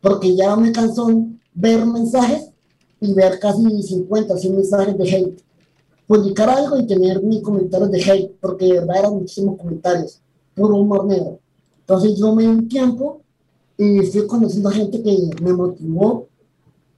porque 0.00 0.34
ya 0.34 0.56
me 0.56 0.72
cansó 0.72 1.08
ver 1.54 1.84
mensajes 1.86 2.50
y 3.00 3.12
ver 3.12 3.38
casi 3.38 3.82
50 3.82 4.34
o 4.34 4.38
100 4.38 4.56
mensajes 4.56 4.98
de 4.98 5.10
hate 5.10 5.43
publicar 6.06 6.50
algo 6.50 6.78
y 6.78 6.86
tener 6.86 7.22
mis 7.22 7.42
comentarios 7.42 7.90
de 7.90 8.02
hate, 8.02 8.32
porque 8.40 8.66
de 8.66 8.72
verdad 8.74 8.98
eran 8.98 9.14
muchísimos 9.14 9.58
comentarios, 9.58 10.20
puro 10.54 10.76
humor 10.76 11.06
negro. 11.06 11.38
Entonces 11.80 12.16
yo 12.16 12.34
me 12.34 12.42
di 12.44 12.48
un 12.48 12.68
tiempo 12.68 13.20
y 13.76 14.00
fui 14.02 14.26
conociendo 14.26 14.70
gente 14.70 15.02
que 15.02 15.30
me 15.42 15.52
motivó 15.52 16.28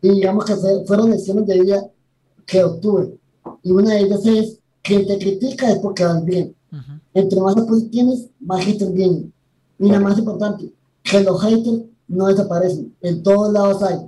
y 0.03 0.11
digamos 0.11 0.45
que 0.45 0.55
fueron 0.87 1.11
lecciones 1.11 1.47
de 1.47 1.61
vida 1.61 1.91
que 2.45 2.63
obtuve. 2.63 3.17
Y 3.63 3.73
una 3.73 3.95
de 3.95 4.01
ellas 4.01 4.27
es 4.27 4.59
que 4.83 5.01
te 5.01 5.19
critica 5.19 5.71
es 5.71 5.79
porque 5.79 6.05
vas 6.05 6.25
bien. 6.25 6.55
Entre 7.15 7.41
más 7.41 7.57
apoyo 7.57 7.89
tienes, 7.91 8.29
más 8.41 8.65
haters 8.65 8.93
vienen. 8.93 9.33
Y 9.79 9.89
la 9.89 10.01
más 10.01 10.19
importante, 10.19 10.73
que 11.03 11.21
los 11.21 11.41
haters 11.41 11.83
no 12.09 12.27
desaparecen. 12.27 12.95
En 13.01 13.23
todos 13.23 13.53
lados 13.53 13.83
hay. 13.83 13.99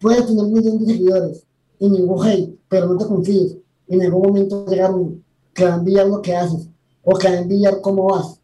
Puedes 0.00 0.26
tener 0.26 0.44
un 0.44 0.52
millón 0.52 0.78
de 0.78 0.86
seguidores 0.86 1.44
y 1.78 1.88
ningún 1.88 2.26
hate, 2.26 2.58
pero 2.68 2.88
no 2.88 2.98
te 2.98 3.06
confíes 3.06 3.56
en 3.90 4.02
algún 4.02 4.22
momento 4.22 4.66
llegaron 4.66 5.22
que 5.52 5.64
va 5.64 5.74
a 5.74 5.78
enviar 5.78 6.06
lo 6.06 6.22
que 6.22 6.34
haces 6.34 6.68
o 7.02 7.18
que 7.18 7.28
va 7.28 7.34
a 7.34 7.40
enviar 7.40 7.80
cómo 7.82 8.08
vas. 8.08 8.40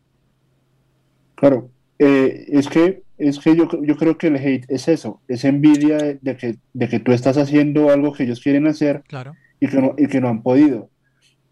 Claro, 1.34 1.70
eh, 1.98 2.46
es 2.48 2.68
que, 2.68 3.02
es 3.18 3.38
que 3.38 3.56
yo, 3.56 3.68
yo, 3.82 3.96
creo 3.96 4.18
que 4.18 4.28
el 4.28 4.36
hate 4.36 4.64
es 4.68 4.88
eso, 4.88 5.20
es 5.28 5.44
envidia 5.44 6.18
de, 6.20 6.36
que, 6.36 6.58
de 6.72 6.88
que 6.88 6.98
tú 6.98 7.12
estás 7.12 7.36
haciendo 7.36 7.90
algo 7.90 8.12
que 8.12 8.24
ellos 8.24 8.40
quieren 8.40 8.66
hacer 8.66 9.02
claro. 9.06 9.34
y, 9.60 9.68
que 9.68 9.80
no, 9.80 9.94
y 9.96 10.06
que 10.08 10.20
no 10.20 10.28
han 10.28 10.42
podido. 10.42 10.90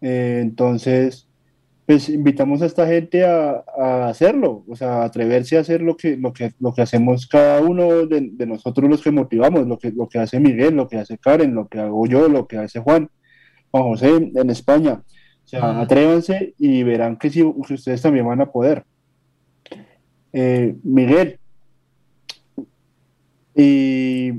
Eh, 0.01 0.39
entonces, 0.41 1.27
pues 1.85 2.09
invitamos 2.09 2.61
a 2.61 2.65
esta 2.65 2.87
gente 2.87 3.25
a, 3.25 3.63
a, 3.77 4.09
hacerlo, 4.09 4.63
o 4.67 4.75
sea, 4.75 5.01
a 5.01 5.05
atreverse 5.05 5.57
a 5.57 5.61
hacer 5.61 5.81
lo 5.81 5.95
que, 5.95 6.17
lo 6.17 6.33
que, 6.33 6.51
lo 6.59 6.73
que 6.73 6.81
hacemos 6.81 7.27
cada 7.27 7.61
uno 7.61 8.07
de, 8.07 8.29
de, 8.33 8.45
nosotros 8.47 8.89
los 8.89 9.01
que 9.03 9.11
motivamos, 9.11 9.67
lo 9.67 9.77
que, 9.77 9.91
lo 9.91 10.07
que 10.09 10.19
hace 10.19 10.39
Miguel, 10.39 10.75
lo 10.75 10.87
que 10.87 10.97
hace 10.97 11.17
Karen, 11.19 11.53
lo 11.53 11.67
que 11.67 11.79
hago 11.79 12.07
yo, 12.07 12.27
lo 12.27 12.47
que 12.47 12.57
hace 12.57 12.79
Juan. 12.79 13.09
José 13.83 14.31
en 14.35 14.49
España. 14.49 15.01
O 15.43 15.47
sea, 15.47 15.59
atrévanse 15.81 16.53
y 16.57 16.83
verán 16.83 17.17
que, 17.17 17.29
si 17.29 17.43
ustedes 17.43 18.01
también 18.01 18.25
van 18.25 18.41
a 18.41 18.51
poder. 18.51 18.83
Eh, 20.33 20.75
Miguel, 20.83 21.39
y 23.55 24.29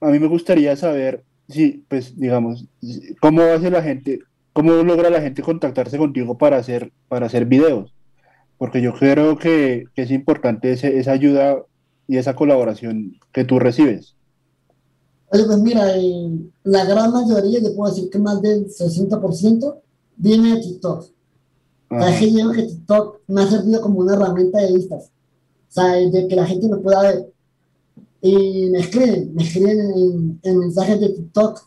a 0.00 0.08
mí 0.08 0.18
me 0.18 0.26
gustaría 0.26 0.76
saber 0.76 1.22
si, 1.48 1.84
pues, 1.88 2.18
digamos, 2.18 2.66
cómo 3.20 3.42
hace 3.42 3.70
la 3.70 3.82
gente 3.82 4.20
cómo 4.52 4.72
logra 4.82 5.10
la 5.10 5.20
gente 5.20 5.42
contactarse 5.42 5.96
contigo 5.96 6.36
para 6.36 6.56
hacer, 6.56 6.90
para 7.08 7.26
hacer 7.26 7.46
videos? 7.46 7.94
Porque 8.58 8.82
yo 8.82 8.92
creo 8.92 9.38
que, 9.38 9.84
que 9.94 10.02
es 10.02 10.10
importante 10.10 10.72
ese- 10.72 10.98
esa 10.98 11.12
ayuda 11.12 11.56
y 12.08 12.16
esa 12.16 12.34
colaboración 12.34 13.16
que 13.32 13.44
tú 13.44 13.60
recibes. 13.60 14.16
Oye, 15.32 15.44
pues 15.44 15.58
mira, 15.58 15.96
eh, 15.96 16.30
la 16.64 16.84
gran 16.84 17.12
mayoría, 17.12 17.60
yo 17.60 17.74
puedo 17.74 17.92
decir 17.92 18.10
que 18.10 18.18
más 18.18 18.40
del 18.42 18.66
60% 18.68 19.76
viene 20.16 20.56
de 20.56 20.60
TikTok. 20.62 20.98
O 21.92 21.98
sea, 21.98 22.10
es 22.14 22.20
que 22.20 22.30
yo 22.32 22.50
creo 22.50 22.52
que 22.52 22.72
TikTok 22.72 23.20
me 23.28 23.42
ha 23.42 23.50
servido 23.50 23.80
como 23.80 24.00
una 24.00 24.14
herramienta 24.14 24.58
de 24.60 24.72
vistas. 24.72 25.10
O 25.68 25.72
sea, 25.72 25.94
de 25.94 26.26
que 26.28 26.36
la 26.36 26.46
gente 26.46 26.68
me 26.68 26.76
pueda 26.78 27.02
ver. 27.02 27.32
Y 28.22 28.68
me 28.70 28.80
escriben, 28.80 29.34
me 29.34 29.42
escriben 29.44 29.78
en, 29.80 30.40
en 30.42 30.58
mensajes 30.58 31.00
de 31.00 31.08
TikTok. 31.10 31.60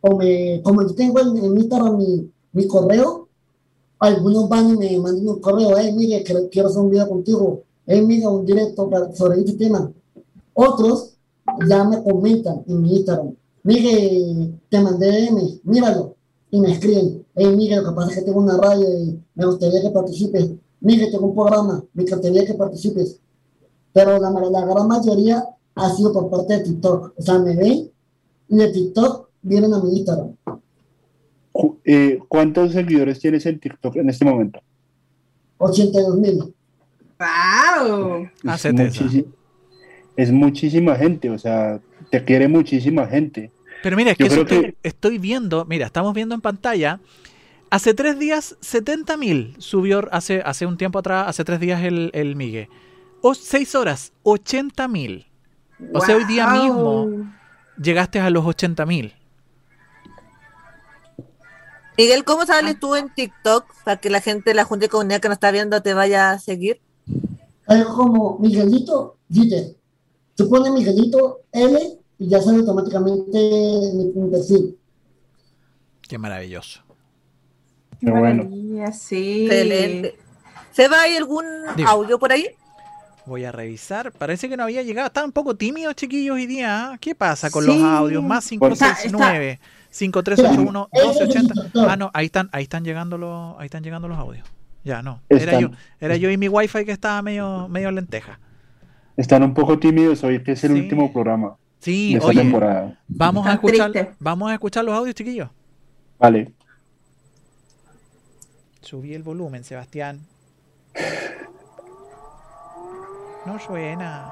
O 0.00 0.16
me, 0.16 0.60
como 0.62 0.82
yo 0.82 0.94
tengo 0.94 1.20
en, 1.20 1.36
en 1.36 1.56
Instagram 1.58 1.96
mi, 1.98 2.30
mi 2.52 2.66
correo, 2.66 3.28
algunos 3.98 4.48
van 4.48 4.70
y 4.70 4.76
me 4.76 4.98
mandan 4.98 5.28
un 5.28 5.40
correo, 5.40 5.74
hey, 5.78 5.92
mire, 5.96 6.24
quiero, 6.24 6.48
quiero 6.50 6.68
hacer 6.68 6.82
un 6.82 6.90
video 6.90 7.08
contigo, 7.08 7.62
hey, 7.86 8.02
mira, 8.04 8.28
un 8.30 8.44
directo 8.44 8.90
para- 8.90 9.14
sobre 9.14 9.38
este 9.38 9.52
tema. 9.52 9.92
Otros 10.54 11.11
ya 11.68 11.84
me 11.84 12.02
comentan 12.02 12.62
en 12.66 12.82
mi 12.82 12.96
Instagram, 12.96 13.34
mire, 13.62 14.52
te 14.68 14.80
mandé 14.80 15.06
DM, 15.10 15.60
míralo, 15.64 16.16
y 16.50 16.60
me 16.60 16.72
escriben, 16.72 17.24
hey, 17.34 17.54
mire, 17.56 17.76
lo 17.76 17.88
que 17.88 17.94
pasa 17.94 18.10
es 18.10 18.18
que 18.18 18.22
tengo 18.22 18.40
una 18.40 18.56
radio 18.56 18.86
y 18.98 19.20
me 19.34 19.46
gustaría 19.46 19.80
que 19.82 19.90
participes, 19.90 20.52
mire, 20.80 21.10
tengo 21.10 21.26
un 21.26 21.34
programa, 21.34 21.84
me 21.94 22.02
gustaría 22.04 22.44
que 22.44 22.54
participes. 22.54 23.18
Pero 23.92 24.18
la, 24.18 24.30
la 24.30 24.66
gran 24.66 24.88
mayoría 24.88 25.44
ha 25.74 25.90
sido 25.90 26.12
por 26.12 26.30
parte 26.30 26.58
de 26.58 26.64
TikTok, 26.64 27.14
o 27.16 27.22
sea, 27.22 27.38
me 27.38 27.56
ven 27.56 27.90
y 28.48 28.56
de 28.56 28.68
TikTok 28.68 29.28
vienen 29.42 29.72
a 29.74 29.82
mi 29.82 29.98
Instagram. 29.98 30.36
Eh, 31.84 32.18
¿Cuántos 32.28 32.72
seguidores 32.72 33.18
tienes 33.18 33.44
en 33.46 33.58
TikTok 33.58 33.96
en 33.96 34.08
este 34.08 34.24
momento? 34.24 34.60
82 35.58 36.16
mil. 36.18 36.54
¡Wow! 37.18 38.28
Hacete 38.44 38.90
es 40.16 40.32
muchísima 40.32 40.96
gente, 40.96 41.30
o 41.30 41.38
sea, 41.38 41.80
te 42.10 42.24
quiere 42.24 42.48
muchísima 42.48 43.06
gente. 43.06 43.50
Pero 43.82 43.96
mira, 43.96 44.12
es 44.12 44.18
Yo 44.18 44.26
que, 44.26 44.32
eso 44.32 44.46
creo 44.46 44.60
estoy, 44.60 44.76
estoy 44.82 45.18
viendo, 45.18 45.64
mira, 45.64 45.86
estamos 45.86 46.14
viendo 46.14 46.34
en 46.34 46.40
pantalla. 46.40 47.00
Hace 47.70 47.94
tres 47.94 48.18
días, 48.18 48.56
70.000 48.60 49.58
subió 49.58 50.06
hace, 50.12 50.42
hace 50.44 50.66
un 50.66 50.76
tiempo 50.76 50.98
atrás, 50.98 51.26
hace 51.28 51.42
tres 51.44 51.58
días 51.58 51.82
el, 51.82 52.10
el 52.12 52.36
Migue. 52.36 52.68
O 53.22 53.34
seis 53.34 53.74
horas, 53.74 54.12
80.000. 54.24 55.26
O 55.94 56.00
sea, 56.00 56.16
hoy 56.16 56.24
día 56.24 56.48
mismo 56.48 57.32
llegaste 57.80 58.20
a 58.20 58.30
los 58.30 58.44
80.000. 58.44 59.14
Miguel, 61.98 62.24
¿cómo 62.24 62.46
sales 62.46 62.78
tú 62.78 62.94
en 62.94 63.12
TikTok 63.14 63.66
para 63.84 63.98
que 63.98 64.10
la 64.10 64.20
gente, 64.20 64.54
la 64.54 64.64
junta 64.64 64.86
de 64.86 64.88
comunidad 64.88 65.20
que 65.20 65.28
nos 65.28 65.36
está 65.36 65.50
viendo 65.50 65.82
te 65.82 65.94
vaya 65.94 66.30
a 66.30 66.38
seguir? 66.38 66.80
Algo 67.66 67.94
como 67.94 68.38
Miguelito 68.38 69.18
Jeter. 69.30 69.76
Tú 70.42 70.48
pones 70.48 70.72
Miguelito 70.72 71.42
L 71.52 71.98
y 72.18 72.28
ya 72.28 72.42
sale 72.42 72.58
automáticamente 72.58 73.38
mi, 73.94 74.28
perfil. 74.28 74.76
Qué 76.08 76.18
maravilloso. 76.18 76.82
Qué 78.00 78.10
bueno. 78.10 78.48
sí. 78.92 79.44
Excelente. 79.44 80.18
¿Seba, 80.72 81.02
hay 81.02 81.14
algún 81.14 81.44
Dime. 81.76 81.88
audio 81.88 82.18
por 82.18 82.32
ahí? 82.32 82.48
Voy 83.24 83.44
a 83.44 83.52
revisar. 83.52 84.10
Parece 84.10 84.48
que 84.48 84.56
no 84.56 84.64
había 84.64 84.82
llegado. 84.82 85.06
Estaban 85.06 85.28
un 85.28 85.32
poco 85.32 85.54
tímidos, 85.54 85.94
chiquillos, 85.94 86.34
hoy 86.34 86.46
día. 86.46 86.90
¿ah? 86.90 86.98
¿Qué 86.98 87.14
pasa 87.14 87.48
con 87.48 87.64
los 87.64 87.80
audios? 87.80 88.20
Más 88.24 88.50
Bueno. 88.58 88.74
569 88.74 89.60
5381 89.90 90.88
1280. 90.92 91.88
Ah, 91.88 91.96
no, 91.96 92.10
ahí 92.14 92.26
están, 92.26 92.48
ahí 92.50 92.64
están 92.64 92.84
llegando 92.84 93.16
los, 93.16 93.54
ahí 93.60 93.66
están 93.66 93.84
llegando 93.84 94.08
los 94.08 94.18
audios. 94.18 94.44
Ya, 94.82 95.02
no. 95.02 95.22
Era 95.28 95.60
yo, 95.60 95.70
era 96.00 96.16
yo 96.16 96.30
y 96.30 96.36
mi 96.36 96.48
wifi 96.48 96.84
que 96.84 96.90
estaba 96.90 97.22
medio, 97.22 97.68
medio 97.68 97.92
lenteja. 97.92 98.40
Están 99.16 99.42
un 99.42 99.54
poco 99.54 99.78
tímidos 99.78 100.24
hoy, 100.24 100.42
que 100.42 100.52
es 100.52 100.64
el 100.64 100.72
Sí. 100.74 100.80
último 100.80 101.12
programa 101.12 101.56
Sí, 101.80 102.12
de 102.12 102.18
esta 102.18 102.28
oye, 102.30 102.40
temporada. 102.40 102.98
vamos 103.08 103.46
a 103.46 103.52
escuchar, 103.54 104.14
vamos 104.18 104.50
a 104.50 104.54
escuchar 104.54 104.84
los 104.84 104.94
audios, 104.94 105.14
chiquillos. 105.14 105.48
Vale. 106.18 106.52
Subí 108.80 109.14
el 109.14 109.22
volumen, 109.22 109.64
Sebastián. 109.64 110.20
No 113.46 113.58
suena. 113.58 114.30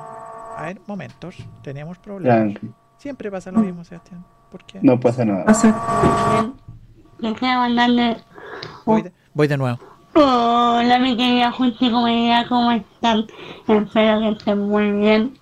A 0.57 0.63
ver, 0.67 0.81
momentos. 0.87 1.37
Tenemos 1.63 1.99
problemas. 1.99 2.37
Tranqui, 2.55 2.71
Siempre 2.99 3.31
pasa 3.31 3.51
lo 3.51 3.61
mismo, 3.61 3.83
Sebastián. 3.85 4.25
¿Por 4.51 4.65
qué? 4.65 4.79
no 4.83 4.99
pasa 5.01 5.25
nada. 5.25 5.45
Pasa- 5.45 6.53
Yo 7.21 7.35
quiero 7.35 7.61
mandarle 7.61 8.17
Voy, 8.85 9.03
de, 9.03 9.13
voy 9.35 9.47
de 9.49 9.57
nuevo. 9.57 9.79
Hola 10.13 10.99
mi 10.99 11.17
querida 11.17 11.53
Junta 11.53 11.85
y 11.85 11.91
Comunidad, 11.91 12.47
¿cómo 12.49 12.73
están? 12.73 13.27
Espero 13.69 14.19
que 14.21 14.29
estén 14.31 14.59
muy 14.69 14.91
bien. 14.91 15.39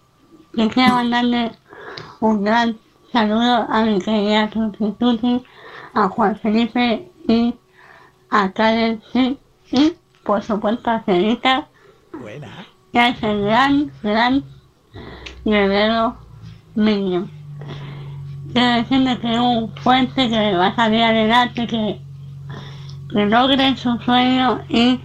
Quiero 0.52 0.94
mandarle 0.94 1.52
un 2.20 2.44
gran 2.44 2.76
saludo 3.10 3.66
a 3.70 3.82
mi 3.82 3.98
querida 3.98 4.50
Tuti 4.50 4.92
Tuti, 4.98 5.42
a 5.94 6.08
Juan 6.08 6.36
Felipe 6.36 7.10
y 7.26 7.54
a 8.28 8.52
Karen 8.52 9.00
sí, 9.10 9.38
y 9.72 9.94
por 10.22 10.42
supuesto 10.42 10.90
a 10.90 11.00
Celita, 11.00 11.66
Buena. 12.12 12.66
y 12.92 12.98
a 12.98 13.08
ese 13.08 13.40
gran, 13.40 13.90
gran 14.02 14.44
guerrero 15.46 16.14
Minion. 16.74 17.30
Quiero 18.52 18.74
decirle 18.74 19.18
que 19.18 19.32
es 19.32 19.40
un 19.40 19.74
fuerte 19.76 20.28
que 20.28 20.56
va 20.56 20.66
a 20.66 20.76
salir 20.76 21.02
adelante, 21.02 21.66
que 21.66 22.00
que 23.10 23.26
logre 23.26 23.76
su 23.76 23.96
sueño 23.98 24.60
y 24.68 25.00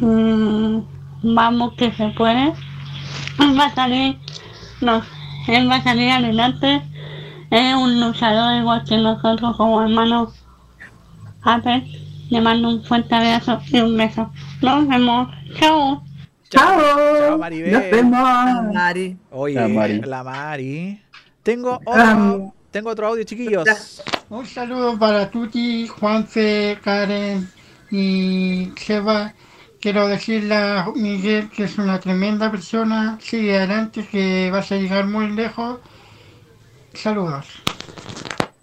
mm, 0.00 0.80
vamos 1.34 1.74
que 1.74 1.92
se 1.92 2.08
puede. 2.10 2.52
Él 3.38 3.58
va 3.58 3.66
a 3.66 3.74
salir, 3.74 4.18
no, 4.80 5.02
él 5.48 5.70
va 5.70 5.76
a 5.76 5.82
salir 5.82 6.10
adelante. 6.10 6.82
Es 7.50 7.74
un 7.74 8.00
luchador 8.00 8.60
igual 8.60 8.84
que 8.84 8.96
nosotros 8.96 9.56
como 9.56 9.82
hermanos. 9.82 10.34
Apple, 11.42 11.84
le 12.28 12.40
mando 12.40 12.68
un 12.68 12.84
fuerte 12.84 13.14
abrazo 13.14 13.60
y 13.68 13.80
un 13.80 13.96
beso. 13.96 14.30
Nos 14.60 14.86
vemos. 14.86 15.28
Chao. 15.58 16.02
Chao. 16.50 16.80
Chao, 17.18 17.38
Maribel. 17.38 17.72
Nos 17.72 17.82
vemos. 17.90 18.74
Mari. 18.74 19.16
Oye, 19.30 19.54
La 19.54 19.68
Mari. 19.68 20.00
la 20.02 20.22
Mari. 20.22 21.02
Tengo 21.42 21.80
otro. 21.84 22.52
Tengo 22.70 22.90
otro 22.90 23.08
audio, 23.08 23.24
chiquillos. 23.24 24.02
Un 24.28 24.46
saludo 24.46 24.98
para 24.98 25.30
Tuti, 25.30 25.88
Juanfe, 25.88 26.78
Karen 26.82 27.48
y 27.90 28.72
Seba. 28.76 29.34
Quiero 29.80 30.06
decirle 30.08 30.54
a 30.54 30.86
Miguel 30.94 31.48
que 31.50 31.64
es 31.64 31.78
una 31.78 31.98
tremenda 31.98 32.50
persona. 32.50 33.18
Sigue 33.20 33.56
adelante, 33.56 34.06
que 34.06 34.50
vas 34.52 34.70
a 34.70 34.76
llegar 34.76 35.06
muy 35.06 35.30
lejos. 35.30 35.80
Saludos. 36.94 37.46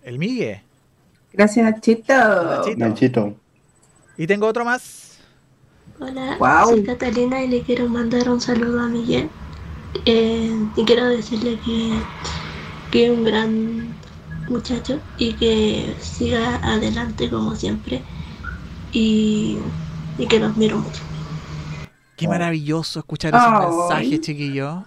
El 0.03 0.20
Migue. 0.20 0.64
Gracias, 1.34 1.66
Nachito. 1.66 2.14
Nachito. 2.14 2.78
Nachito. 2.78 3.36
Y 4.18 4.28
tengo 4.28 4.47
otro 4.47 4.64
más. 4.64 5.20
Hola, 5.99 6.36
Guau. 6.38 6.70
soy 6.70 6.84
Catalina 6.84 7.43
y 7.43 7.47
le 7.47 7.62
quiero 7.62 7.89
mandar 7.89 8.30
un 8.30 8.39
saludo 8.39 8.82
a 8.82 8.88
Miguel. 8.88 9.30
Eh, 10.05 10.55
y 10.76 10.86
quiero 10.86 11.05
decirle 11.05 11.60
que, 11.66 11.91
que 12.92 13.06
es 13.06 13.12
un 13.12 13.24
gran 13.24 13.96
muchacho 14.50 15.00
y 15.18 15.34
que 15.34 15.96
siga 16.00 16.56
adelante 16.64 17.30
como 17.30 17.56
siempre. 17.56 18.02
Y, 18.92 19.58
y 20.18 20.28
que 20.28 20.40
los 20.40 20.56
miro 20.58 20.78
mucho. 20.78 21.02
Qué 22.16 22.28
maravilloso 22.28 23.00
escuchar 23.00 23.36
esos 23.36 23.54
Ay. 23.54 23.68
mensajes, 23.68 24.22
chiquillos. 24.22 24.84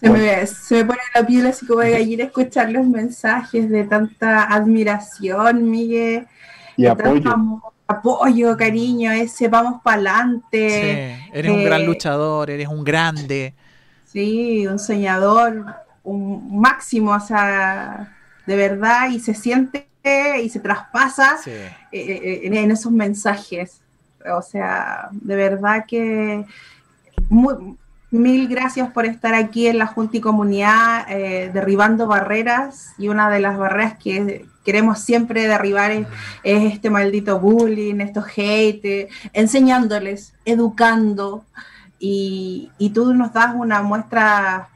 Se 0.00 0.10
me, 0.10 0.46
se 0.46 0.76
me 0.76 0.84
pone 0.84 1.00
la 1.14 1.26
piel 1.26 1.46
así 1.46 1.66
como 1.66 1.80
de 1.80 1.90
gallina 1.90 2.24
escuchar 2.24 2.70
los 2.70 2.86
mensajes 2.86 3.68
de 3.68 3.84
tanta 3.84 4.44
admiración, 4.44 5.70
Miguel. 5.70 6.26
Y 6.76 6.84
de 6.84 6.94
tanto 6.94 7.30
apoyo. 7.30 7.30
amor, 7.30 7.62
apoyo, 7.86 8.56
cariño, 8.56 9.10
ese 9.12 9.48
vamos 9.48 9.80
para 9.82 9.96
adelante. 9.96 11.18
Sí, 11.22 11.30
eres 11.32 11.52
un 11.52 11.64
gran 11.64 11.82
eh, 11.82 11.86
luchador, 11.86 12.50
eres 12.50 12.68
un 12.68 12.84
grande. 12.84 13.54
Sí, 14.04 14.66
un 14.66 14.78
soñador, 14.78 15.66
un 16.08 16.60
máximo, 16.60 17.12
o 17.12 17.20
sea, 17.20 18.16
de 18.46 18.56
verdad, 18.56 19.10
y 19.10 19.20
se 19.20 19.34
siente 19.34 19.86
y 20.42 20.48
se 20.48 20.60
traspasa 20.60 21.36
Sí. 21.38 21.50
eh, 21.50 21.68
eh, 21.92 22.40
en, 22.44 22.54
en 22.54 22.70
esos 22.70 22.90
mensajes. 22.92 23.80
O 24.34 24.42
sea, 24.42 25.08
de 25.12 25.36
verdad 25.36 25.84
que 25.86 26.44
muy- 27.28 27.76
mil 28.10 28.48
gracias 28.48 28.90
por 28.90 29.04
estar 29.04 29.34
aquí 29.34 29.66
en 29.66 29.76
la 29.78 29.86
Junta 29.86 30.16
y 30.16 30.20
Comunidad, 30.22 31.04
eh, 31.10 31.50
derribando 31.52 32.06
barreras, 32.06 32.94
y 32.96 33.08
una 33.08 33.28
de 33.28 33.40
las 33.40 33.58
barreras 33.58 33.98
que 33.98 34.46
queremos 34.64 35.00
siempre 35.00 35.46
derribar 35.46 35.90
es, 35.90 36.06
es 36.42 36.72
este 36.72 36.88
maldito 36.88 37.38
bullying, 37.38 38.00
estos 38.00 38.24
hate, 38.34 38.84
eh, 38.84 39.08
enseñándoles, 39.34 40.32
educando, 40.46 41.44
y, 41.98 42.70
y 42.78 42.90
tú 42.90 43.12
nos 43.12 43.32
das 43.34 43.54
una 43.54 43.82
muestra 43.82 44.68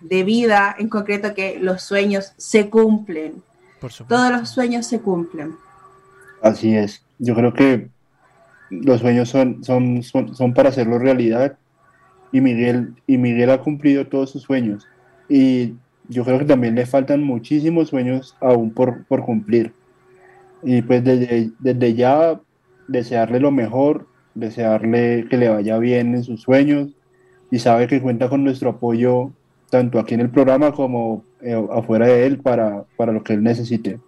de 0.00 0.24
vida, 0.24 0.74
en 0.78 0.88
concreto 0.88 1.34
que 1.34 1.58
los 1.58 1.82
sueños 1.82 2.32
se 2.36 2.70
cumplen. 2.70 3.42
Por 3.80 3.92
supuesto. 3.92 4.14
todos 4.14 4.40
los 4.40 4.48
sueños 4.48 4.86
se 4.86 5.00
cumplen. 5.00 5.54
Así 6.42 6.76
es. 6.76 7.04
Yo 7.18 7.34
creo 7.34 7.52
que 7.52 7.88
los 8.70 9.00
sueños 9.00 9.28
son, 9.28 9.62
son, 9.64 10.02
son, 10.02 10.34
son 10.34 10.54
para 10.54 10.68
hacerlo 10.68 10.98
realidad 10.98 11.56
y 12.32 12.40
Miguel, 12.40 12.94
y 13.06 13.16
Miguel 13.18 13.50
ha 13.50 13.58
cumplido 13.58 14.06
todos 14.06 14.30
sus 14.30 14.42
sueños. 14.42 14.86
Y 15.28 15.74
yo 16.08 16.24
creo 16.24 16.38
que 16.38 16.44
también 16.44 16.74
le 16.74 16.86
faltan 16.86 17.22
muchísimos 17.22 17.88
sueños 17.88 18.36
aún 18.40 18.72
por, 18.72 19.04
por 19.06 19.24
cumplir. 19.24 19.72
Y 20.62 20.82
pues 20.82 21.04
desde, 21.04 21.50
desde 21.58 21.94
ya 21.94 22.40
desearle 22.88 23.40
lo 23.40 23.50
mejor, 23.50 24.06
desearle 24.34 25.26
que 25.28 25.36
le 25.36 25.48
vaya 25.48 25.78
bien 25.78 26.14
en 26.14 26.24
sus 26.24 26.42
sueños 26.42 26.90
y 27.50 27.58
sabe 27.58 27.86
que 27.86 28.02
cuenta 28.02 28.28
con 28.28 28.44
nuestro 28.44 28.70
apoyo 28.70 29.32
tanto 29.70 29.98
aquí 29.98 30.14
en 30.14 30.20
el 30.20 30.30
programa 30.30 30.72
como 30.72 31.24
eh, 31.40 31.68
afuera 31.72 32.06
de 32.06 32.26
él 32.26 32.40
para, 32.40 32.84
para 32.96 33.12
lo 33.12 33.22
que 33.22 33.34
él 33.34 33.42
necesite. 33.42 34.00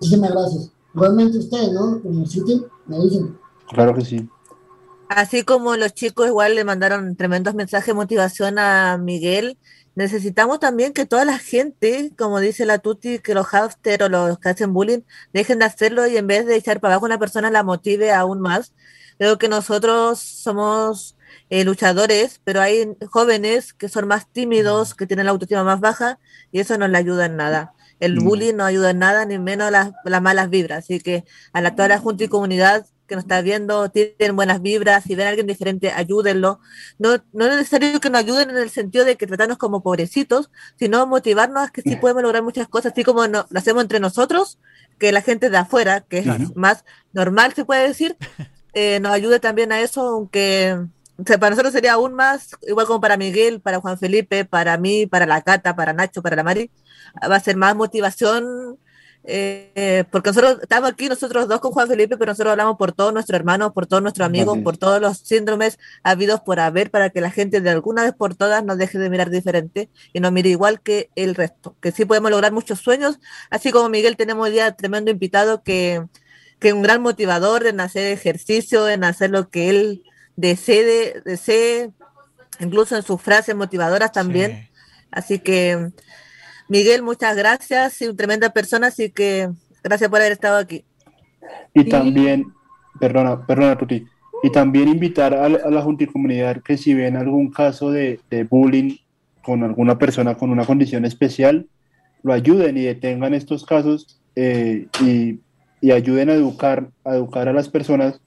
Muchísimas 0.00 0.30
gracias. 0.30 0.72
Igualmente 0.94 1.38
ustedes, 1.38 1.72
¿no? 1.72 2.00
Como 2.02 2.26
sitio, 2.26 2.68
me 2.86 2.98
dicen. 2.98 3.38
Claro 3.68 3.94
que 3.94 4.04
sí. 4.04 4.28
Así 5.08 5.42
como 5.42 5.76
los 5.76 5.92
chicos 5.92 6.28
igual 6.28 6.54
le 6.54 6.64
mandaron 6.64 7.16
tremendos 7.16 7.54
mensajes 7.54 7.88
de 7.88 7.94
motivación 7.94 8.58
a 8.58 8.96
Miguel, 8.96 9.58
necesitamos 9.94 10.60
también 10.60 10.92
que 10.92 11.04
toda 11.04 11.24
la 11.24 11.38
gente, 11.38 12.12
como 12.16 12.38
dice 12.40 12.64
la 12.64 12.78
Tuti, 12.78 13.18
que 13.18 13.34
los 13.34 13.46
hamsters 13.46 14.04
o 14.04 14.08
los 14.08 14.38
que 14.38 14.48
hacen 14.48 14.72
bullying 14.72 15.00
dejen 15.32 15.58
de 15.58 15.64
hacerlo 15.64 16.06
y 16.06 16.16
en 16.16 16.26
vez 16.26 16.46
de 16.46 16.56
echar 16.56 16.80
para 16.80 16.94
abajo 16.94 17.06
a 17.06 17.08
una 17.08 17.18
persona 17.18 17.50
la 17.50 17.64
motive 17.64 18.12
aún 18.12 18.40
más. 18.40 18.72
Creo 19.18 19.36
que 19.36 19.48
nosotros 19.48 20.20
somos 20.20 21.16
eh, 21.50 21.64
luchadores, 21.64 22.40
pero 22.44 22.60
hay 22.60 22.96
jóvenes 23.10 23.72
que 23.74 23.88
son 23.88 24.06
más 24.08 24.26
tímidos, 24.32 24.94
que 24.94 25.06
tienen 25.06 25.26
la 25.26 25.32
autoestima 25.32 25.64
más 25.64 25.80
baja 25.80 26.18
y 26.52 26.60
eso 26.60 26.78
no 26.78 26.88
le 26.88 26.96
ayuda 26.96 27.26
en 27.26 27.36
nada. 27.36 27.74
El 27.98 28.16
Mm. 28.20 28.24
bullying 28.24 28.54
no 28.54 28.64
ayuda 28.64 28.90
en 28.90 28.98
nada, 29.00 29.24
ni 29.26 29.38
menos 29.38 29.70
las, 29.70 29.90
las 30.04 30.22
malas 30.22 30.48
vibras. 30.48 30.84
Así 30.84 31.00
que 31.00 31.24
a 31.52 31.60
la, 31.60 31.74
toda 31.74 31.88
la 31.88 31.98
junta 31.98 32.24
y 32.24 32.28
comunidad 32.28 32.86
que 33.06 33.16
nos 33.16 33.24
está 33.24 33.40
viendo, 33.42 33.90
tienen 33.90 34.36
buenas 34.36 34.62
vibras, 34.62 35.02
si 35.02 35.16
ven 35.16 35.26
a 35.26 35.30
alguien 35.30 35.48
diferente, 35.48 35.90
ayúdenlo. 35.90 36.60
No, 36.98 37.16
no 37.32 37.46
es 37.46 37.56
necesario 37.56 37.98
que 38.00 38.08
nos 38.08 38.20
ayuden 38.20 38.50
en 38.50 38.56
el 38.56 38.70
sentido 38.70 39.04
de 39.04 39.16
que 39.16 39.26
tratarnos 39.26 39.58
como 39.58 39.82
pobrecitos, 39.82 40.50
sino 40.78 41.04
motivarnos 41.08 41.68
a 41.68 41.72
que 41.72 41.82
sí 41.82 41.96
podemos 41.96 42.22
lograr 42.22 42.44
muchas 42.44 42.68
cosas, 42.68 42.92
así 42.92 43.02
como 43.02 43.26
no- 43.26 43.46
lo 43.50 43.58
hacemos 43.58 43.82
entre 43.82 43.98
nosotros, 43.98 44.60
que 45.00 45.10
la 45.10 45.22
gente 45.22 45.50
de 45.50 45.56
afuera, 45.56 46.02
que 46.02 46.18
es 46.18 46.24
Claro. 46.24 46.44
más 46.54 46.84
normal, 47.12 47.52
se 47.54 47.64
puede 47.64 47.88
decir, 47.88 48.16
eh, 48.74 49.00
nos 49.00 49.10
ayude 49.12 49.40
también 49.40 49.72
a 49.72 49.80
eso, 49.80 50.02
aunque 50.02 50.78
o 51.20 51.24
sea, 51.26 51.38
para 51.38 51.50
nosotros 51.50 51.72
sería 51.72 51.94
aún 51.94 52.14
más, 52.14 52.56
igual 52.66 52.86
como 52.86 53.00
para 53.00 53.16
Miguel, 53.16 53.60
para 53.60 53.80
Juan 53.80 53.98
Felipe, 53.98 54.44
para 54.44 54.78
mí, 54.78 55.06
para 55.06 55.26
la 55.26 55.42
Cata, 55.42 55.76
para 55.76 55.92
Nacho, 55.92 56.22
para 56.22 56.36
la 56.36 56.42
Mari, 56.42 56.70
va 57.22 57.36
a 57.36 57.40
ser 57.40 57.56
más 57.56 57.76
motivación, 57.76 58.78
eh, 59.24 60.04
porque 60.10 60.30
nosotros 60.30 60.58
estamos 60.62 60.90
aquí, 60.90 61.08
nosotros 61.08 61.46
dos 61.46 61.60
con 61.60 61.72
Juan 61.72 61.88
Felipe, 61.88 62.16
pero 62.16 62.30
nosotros 62.30 62.52
hablamos 62.52 62.78
por 62.78 62.92
todos 62.92 63.12
nuestros 63.12 63.38
hermanos, 63.38 63.72
por 63.72 63.86
todos 63.86 64.02
nuestros 64.02 64.24
amigos, 64.24 64.54
Así 64.54 64.64
por 64.64 64.78
todos 64.78 65.00
los 65.00 65.18
síndromes 65.18 65.78
habidos 66.02 66.40
por 66.40 66.58
haber, 66.58 66.90
para 66.90 67.10
que 67.10 67.20
la 67.20 67.30
gente 67.30 67.60
de 67.60 67.70
alguna 67.70 68.02
vez 68.04 68.14
por 68.14 68.34
todas 68.34 68.64
nos 68.64 68.78
deje 68.78 68.98
de 68.98 69.10
mirar 69.10 69.28
diferente 69.28 69.90
y 70.14 70.20
nos 70.20 70.32
mire 70.32 70.48
igual 70.48 70.80
que 70.80 71.10
el 71.16 71.34
resto, 71.34 71.76
que 71.80 71.92
sí 71.92 72.06
podemos 72.06 72.30
lograr 72.30 72.52
muchos 72.52 72.80
sueños, 72.80 73.18
así 73.50 73.72
como 73.72 73.90
Miguel 73.90 74.16
tenemos 74.16 74.46
hoy 74.46 74.52
día 74.52 74.72
tremendo 74.72 75.10
invitado 75.10 75.62
que 75.62 76.02
que 76.60 76.68
es 76.68 76.74
un 76.74 76.82
gran 76.82 77.00
motivador 77.00 77.66
en 77.66 77.80
hacer 77.80 78.12
ejercicio, 78.12 78.86
en 78.86 79.02
hacer 79.02 79.30
lo 79.30 79.48
que 79.48 79.70
él 79.70 80.02
desee, 80.36 81.20
desee 81.24 81.90
incluso 82.60 82.96
en 82.96 83.02
sus 83.02 83.20
frases 83.20 83.54
motivadoras 83.54 84.12
también. 84.12 84.52
Sí. 84.52 84.68
Así 85.10 85.38
que, 85.38 85.90
Miguel, 86.68 87.02
muchas 87.02 87.36
gracias, 87.36 88.00
y 88.00 88.06
una 88.06 88.16
tremenda 88.16 88.50
persona, 88.50 88.88
así 88.88 89.10
que 89.10 89.48
gracias 89.82 90.08
por 90.08 90.20
haber 90.20 90.32
estado 90.32 90.56
aquí. 90.58 90.84
Y 91.74 91.82
Sí. 91.84 91.88
también, 91.88 92.44
perdona, 93.00 93.44
perdona, 93.46 93.76
Tuti, 93.76 94.06
y 94.42 94.50
también 94.50 94.88
invitar 94.88 95.34
a, 95.34 95.48
la- 95.48 95.58
a 95.64 95.70
la 95.70 95.82
Junta 95.82 96.04
y 96.04 96.06
Comunidad 96.06 96.62
que 96.62 96.76
si 96.76 96.94
ven 96.94 97.16
algún 97.16 97.50
caso 97.50 97.90
de, 97.90 98.20
de 98.30 98.44
bullying 98.44 98.96
con 99.42 99.64
alguna 99.64 99.98
persona 99.98 100.36
con 100.36 100.50
una 100.50 100.64
condición 100.64 101.04
especial, 101.04 101.66
lo 102.22 102.32
ayuden 102.32 102.76
y 102.76 102.82
detengan 102.84 103.34
estos 103.34 103.64
casos 103.64 104.20
eh, 104.36 104.86
y, 105.02 105.40
y 105.80 105.90
ayuden 105.90 106.28
a 106.30 106.34
educar, 106.34 106.88
a 107.04 107.14
educar 107.16 107.48
a 107.48 107.52
las 107.52 107.68
personas 107.68 108.20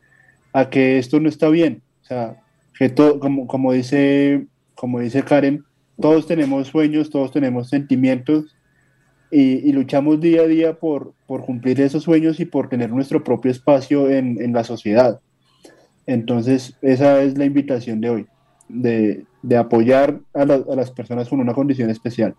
a 0.52 0.70
que 0.70 0.98
esto 0.98 1.20
no 1.20 1.30
está 1.30 1.50
bien. 1.50 1.82
O 2.04 2.06
sea, 2.06 2.42
que 2.78 2.90
todo, 2.90 3.20
como, 3.20 3.48
como 3.48 3.72
dice, 3.72 4.48
como 4.76 5.00
dice 5.00 5.24
Karen, 5.24 5.64
todos 6.00 6.28
tenemos 6.28 6.68
sueños, 6.68 7.10
todos 7.10 7.32
tenemos 7.32 7.70
sentimientos 7.70 8.56
y, 9.32 9.68
y 9.68 9.72
luchamos 9.72 10.20
día 10.20 10.42
a 10.42 10.48
día 10.48 10.74
por, 10.80 11.14
por 11.28 11.46
cumplir 11.46 11.80
esos 11.82 12.04
sueños 12.04 12.40
y 12.40 12.46
por 12.46 12.70
tener 12.70 12.90
nuestro 12.92 13.24
propio 13.24 13.52
espacio 13.52 14.10
en, 14.10 14.42
en 14.42 14.54
la 14.54 14.64
sociedad. 14.64 15.22
Entonces, 16.06 16.78
esa 16.82 17.22
es 17.22 17.38
la 17.38 17.46
invitación 17.46 18.02
de 18.02 18.10
hoy, 18.10 18.28
de, 18.68 19.26
de 19.42 19.58
apoyar 19.58 20.20
a, 20.34 20.46
la- 20.46 20.56
a 20.70 20.76
las 20.76 20.92
personas 20.92 21.30
con 21.30 21.40
una 21.40 21.54
condición 21.54 21.90
especial. 21.90 22.36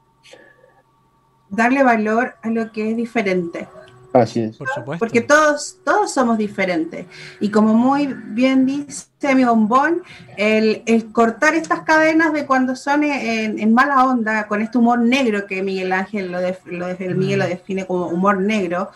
Darle 1.48 1.82
valor 1.82 2.34
a 2.42 2.50
lo 2.50 2.72
que 2.72 2.90
es 2.90 2.96
diferente. 2.96 3.66
Así 4.14 4.40
es. 4.40 4.56
Por 4.56 4.68
supuesto. 4.68 5.04
Porque 5.04 5.20
todos, 5.20 5.78
todos 5.84 6.14
somos 6.14 6.38
diferentes. 6.38 7.04
Y 7.40 7.50
como 7.50 7.74
muy 7.74 8.06
bien 8.28 8.64
dice 8.64 9.34
mi 9.34 9.44
bombón, 9.44 10.02
el, 10.36 10.84
el 10.86 11.10
cortar 11.10 11.54
estas 11.56 11.80
cadenas 11.80 12.32
de 12.32 12.46
cuando 12.46 12.76
son 12.76 13.02
en, 13.02 13.58
en 13.58 13.74
mala 13.74 14.04
onda, 14.06 14.46
con 14.46 14.62
este 14.62 14.78
humor 14.78 15.00
negro 15.00 15.46
que 15.48 15.64
Miguel 15.64 15.92
Ángel 15.92 16.30
lo, 16.30 16.40
def- 16.40 16.64
lo 16.64 16.86
def- 16.86 17.00
el 17.00 17.16
Miguel 17.16 17.40
lo 17.40 17.46
define 17.48 17.86
como 17.86 18.06
humor 18.06 18.40
negro, 18.40 18.90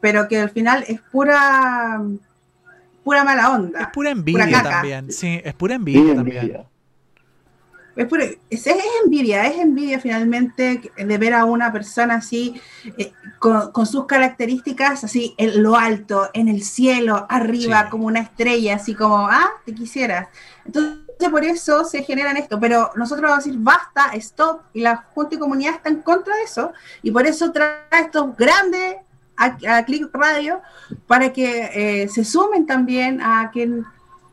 pero 0.00 0.26
que 0.26 0.40
al 0.40 0.48
final 0.48 0.84
es 0.88 1.02
pura, 1.02 2.00
pura 3.04 3.24
mala 3.24 3.42
es 3.42 3.48
onda. 3.48 3.92
pura 3.92 4.10
envidia 4.10 4.62
también. 4.62 5.12
Sí, 5.12 5.38
es 5.44 5.52
pura 5.52 5.74
Y 5.74 5.76
envidia 5.76 6.14
también. 6.14 6.62
Es, 7.96 8.06
pura- 8.06 8.24
es, 8.50 8.66
es 8.66 8.76
envidia, 9.04 9.46
es 9.46 9.58
envidia 9.58 9.98
finalmente 9.98 10.92
de 10.96 11.18
ver 11.18 11.32
a 11.34 11.44
una 11.46 11.72
persona 11.72 12.16
así, 12.16 12.60
eh, 12.98 13.12
con, 13.38 13.72
con 13.72 13.86
sus 13.86 14.04
características, 14.06 15.02
así 15.02 15.34
en 15.38 15.62
lo 15.62 15.76
alto, 15.76 16.28
en 16.34 16.48
el 16.48 16.62
cielo, 16.62 17.26
arriba, 17.28 17.84
Sí. 17.84 17.90
como 17.90 18.06
una 18.06 18.20
estrella, 18.20 18.76
así 18.76 18.94
como, 18.94 19.26
ah, 19.26 19.50
te 19.64 19.74
quisieras. 19.74 20.28
Entonces, 20.66 20.98
por 21.30 21.44
eso 21.44 21.84
se 21.84 22.02
generan 22.02 22.36
esto, 22.36 22.60
pero 22.60 22.90
nosotros 22.96 23.22
vamos 23.30 23.44
a 23.44 23.46
decir, 23.48 23.58
basta, 23.62 24.10
stop, 24.14 24.60
y 24.74 24.82
la 24.82 24.96
Junta 25.14 25.34
y 25.36 25.38
Comunidad 25.38 25.76
está 25.76 25.88
en 25.88 26.02
contra 26.02 26.36
de 26.36 26.42
eso, 26.42 26.72
y 27.02 27.10
por 27.10 27.26
eso 27.26 27.50
trae 27.52 27.78
estos 28.02 28.36
grandes 28.36 28.96
a, 29.38 29.56
a 29.68 29.84
Click 29.86 30.10
Radio, 30.12 30.60
para 31.06 31.32
que 31.32 31.70
eh, 32.02 32.08
se 32.08 32.24
sumen 32.24 32.66
también 32.66 33.20
a 33.22 33.50
que 33.52 33.82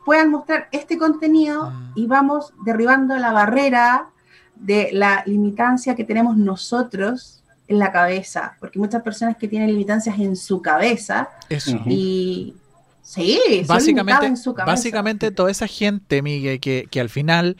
puedan 0.04 0.30
mostrar 0.30 0.68
este 0.72 0.98
contenido 0.98 1.70
Mm. 1.70 1.92
y 1.96 2.06
vamos 2.06 2.52
derribando 2.64 3.16
la 3.16 3.32
barrera 3.32 4.10
de 4.54 4.90
la 4.92 5.22
limitancia 5.26 5.94
que 5.94 6.04
tenemos 6.04 6.36
nosotros 6.36 7.42
en 7.66 7.78
la 7.78 7.90
cabeza, 7.92 8.56
porque 8.60 8.78
muchas 8.78 9.02
personas 9.02 9.36
que 9.36 9.48
tienen 9.48 9.68
limitancias 9.70 10.18
en 10.18 10.36
su 10.36 10.60
cabeza 10.60 11.30
Eso. 11.48 11.80
Y 11.86 12.54
sí, 13.02 13.40
Básicamente, 13.66 14.26
en 14.26 14.36
su 14.36 14.52
cabeza. 14.54 14.72
básicamente 14.72 15.30
toda 15.30 15.50
esa 15.50 15.66
gente, 15.66 16.20
Miguel, 16.22 16.60
que, 16.60 16.86
que 16.90 17.00
al 17.00 17.08
final 17.08 17.56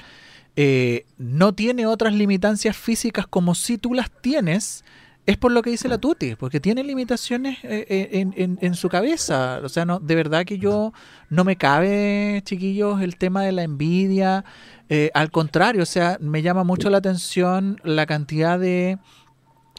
eh, 0.56 1.06
no 1.18 1.54
tiene 1.54 1.86
otras 1.86 2.12
limitancias 2.14 2.76
físicas 2.76 3.26
como 3.26 3.54
si 3.54 3.78
tú 3.78 3.94
las 3.94 4.10
tienes, 4.20 4.84
es 5.26 5.36
por 5.38 5.52
lo 5.52 5.62
que 5.62 5.70
dice 5.70 5.88
la 5.88 5.98
Tuti, 5.98 6.34
porque 6.36 6.60
tiene 6.60 6.84
limitaciones 6.84 7.58
eh, 7.64 7.86
eh, 7.88 8.08
en, 8.36 8.58
en- 8.60 8.74
su 8.74 8.88
cabeza. 8.90 9.60
O 9.64 9.68
sea, 9.70 9.84
no, 9.86 9.98
de 9.98 10.14
verdad 10.14 10.44
que 10.44 10.58
yo 10.58 10.92
no 11.30 11.44
me 11.44 11.56
cabe, 11.56 12.42
chiquillos, 12.44 13.00
el 13.00 13.16
tema 13.16 13.42
de 13.42 13.52
la 13.52 13.62
envidia. 13.62 14.44
Eh, 14.90 15.10
al 15.14 15.30
contrario, 15.30 15.82
o 15.82 15.86
sea, 15.86 16.18
me 16.20 16.42
llama 16.42 16.62
mucho 16.62 16.90
la 16.90 16.98
atención 16.98 17.80
la 17.84 18.04
cantidad 18.06 18.58
de... 18.58 18.98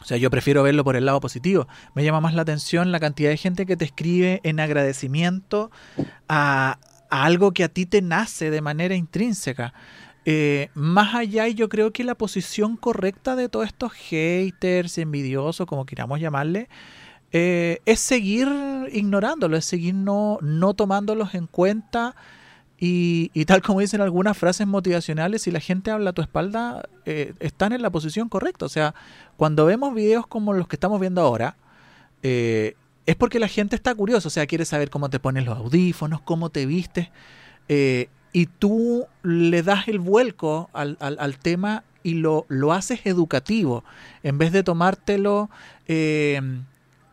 O 0.02 0.04
sea, 0.04 0.16
yo 0.18 0.30
prefiero 0.30 0.62
verlo 0.62 0.84
por 0.84 0.96
el 0.96 1.06
lado 1.06 1.20
positivo. 1.20 1.68
Me 1.94 2.04
llama 2.04 2.20
más 2.20 2.34
la 2.34 2.42
atención 2.42 2.92
la 2.92 3.00
cantidad 3.00 3.30
de 3.30 3.36
gente 3.36 3.66
que 3.66 3.76
te 3.76 3.84
escribe 3.84 4.40
en 4.42 4.60
agradecimiento 4.60 5.70
a 6.28 6.78
algo 7.08 7.52
que 7.52 7.64
a 7.64 7.68
ti 7.68 7.86
te 7.86 8.02
nace 8.02 8.50
de 8.50 8.60
manera 8.60 8.94
intrínseca. 8.96 9.72
Eh, 10.28 10.70
más 10.74 11.14
allá, 11.14 11.46
y 11.46 11.54
yo 11.54 11.68
creo 11.68 11.92
que 11.92 12.02
la 12.02 12.16
posición 12.16 12.76
correcta 12.76 13.36
de 13.36 13.48
todos 13.48 13.66
estos 13.66 13.92
haters, 13.92 14.98
envidiosos, 14.98 15.68
como 15.68 15.86
queramos 15.86 16.20
llamarle, 16.20 16.68
eh, 17.30 17.78
es 17.86 18.00
seguir 18.00 18.48
ignorándolo, 18.92 19.56
es 19.56 19.64
seguir 19.64 19.94
no, 19.94 20.38
no 20.42 20.74
tomándolos 20.74 21.34
en 21.36 21.46
cuenta. 21.46 22.16
Y, 22.78 23.30
tal 23.46 23.62
como 23.62 23.80
dicen 23.80 24.00
algunas 24.00 24.36
frases 24.36 24.66
motivacionales, 24.66 25.42
si 25.42 25.50
la 25.52 25.60
gente 25.60 25.92
habla 25.92 26.10
a 26.10 26.12
tu 26.12 26.22
espalda, 26.22 26.88
eh, 27.06 27.32
están 27.38 27.72
en 27.72 27.80
la 27.80 27.90
posición 27.90 28.28
correcta. 28.28 28.66
O 28.66 28.68
sea, 28.68 28.94
cuando 29.36 29.64
vemos 29.64 29.94
videos 29.94 30.26
como 30.26 30.52
los 30.52 30.66
que 30.66 30.76
estamos 30.76 31.00
viendo 31.00 31.22
ahora, 31.22 31.56
es 32.22 33.14
porque 33.16 33.38
la 33.38 33.46
gente 33.46 33.76
está 33.76 33.94
curiosa, 33.94 34.26
o 34.26 34.30
sea, 34.32 34.46
quiere 34.48 34.64
saber 34.64 34.90
cómo 34.90 35.08
te 35.08 35.20
pones 35.20 35.44
los 35.44 35.56
audífonos, 35.56 36.20
cómo 36.22 36.50
te 36.50 36.66
vistes, 36.66 37.10
eh, 37.68 38.08
y 38.32 38.46
tú 38.46 39.06
le 39.22 39.62
das 39.62 39.88
el 39.88 39.98
vuelco 39.98 40.68
al, 40.72 40.96
al- 41.00 41.38
tema 41.38 41.84
y 42.02 42.14
lo, 42.14 42.44
lo 42.48 42.72
haces 42.72 43.00
educativo, 43.04 43.82
en 44.22 44.38
vez 44.38 44.52
de 44.52 44.62
tomártelo, 44.62 45.50
eh, 45.88 46.40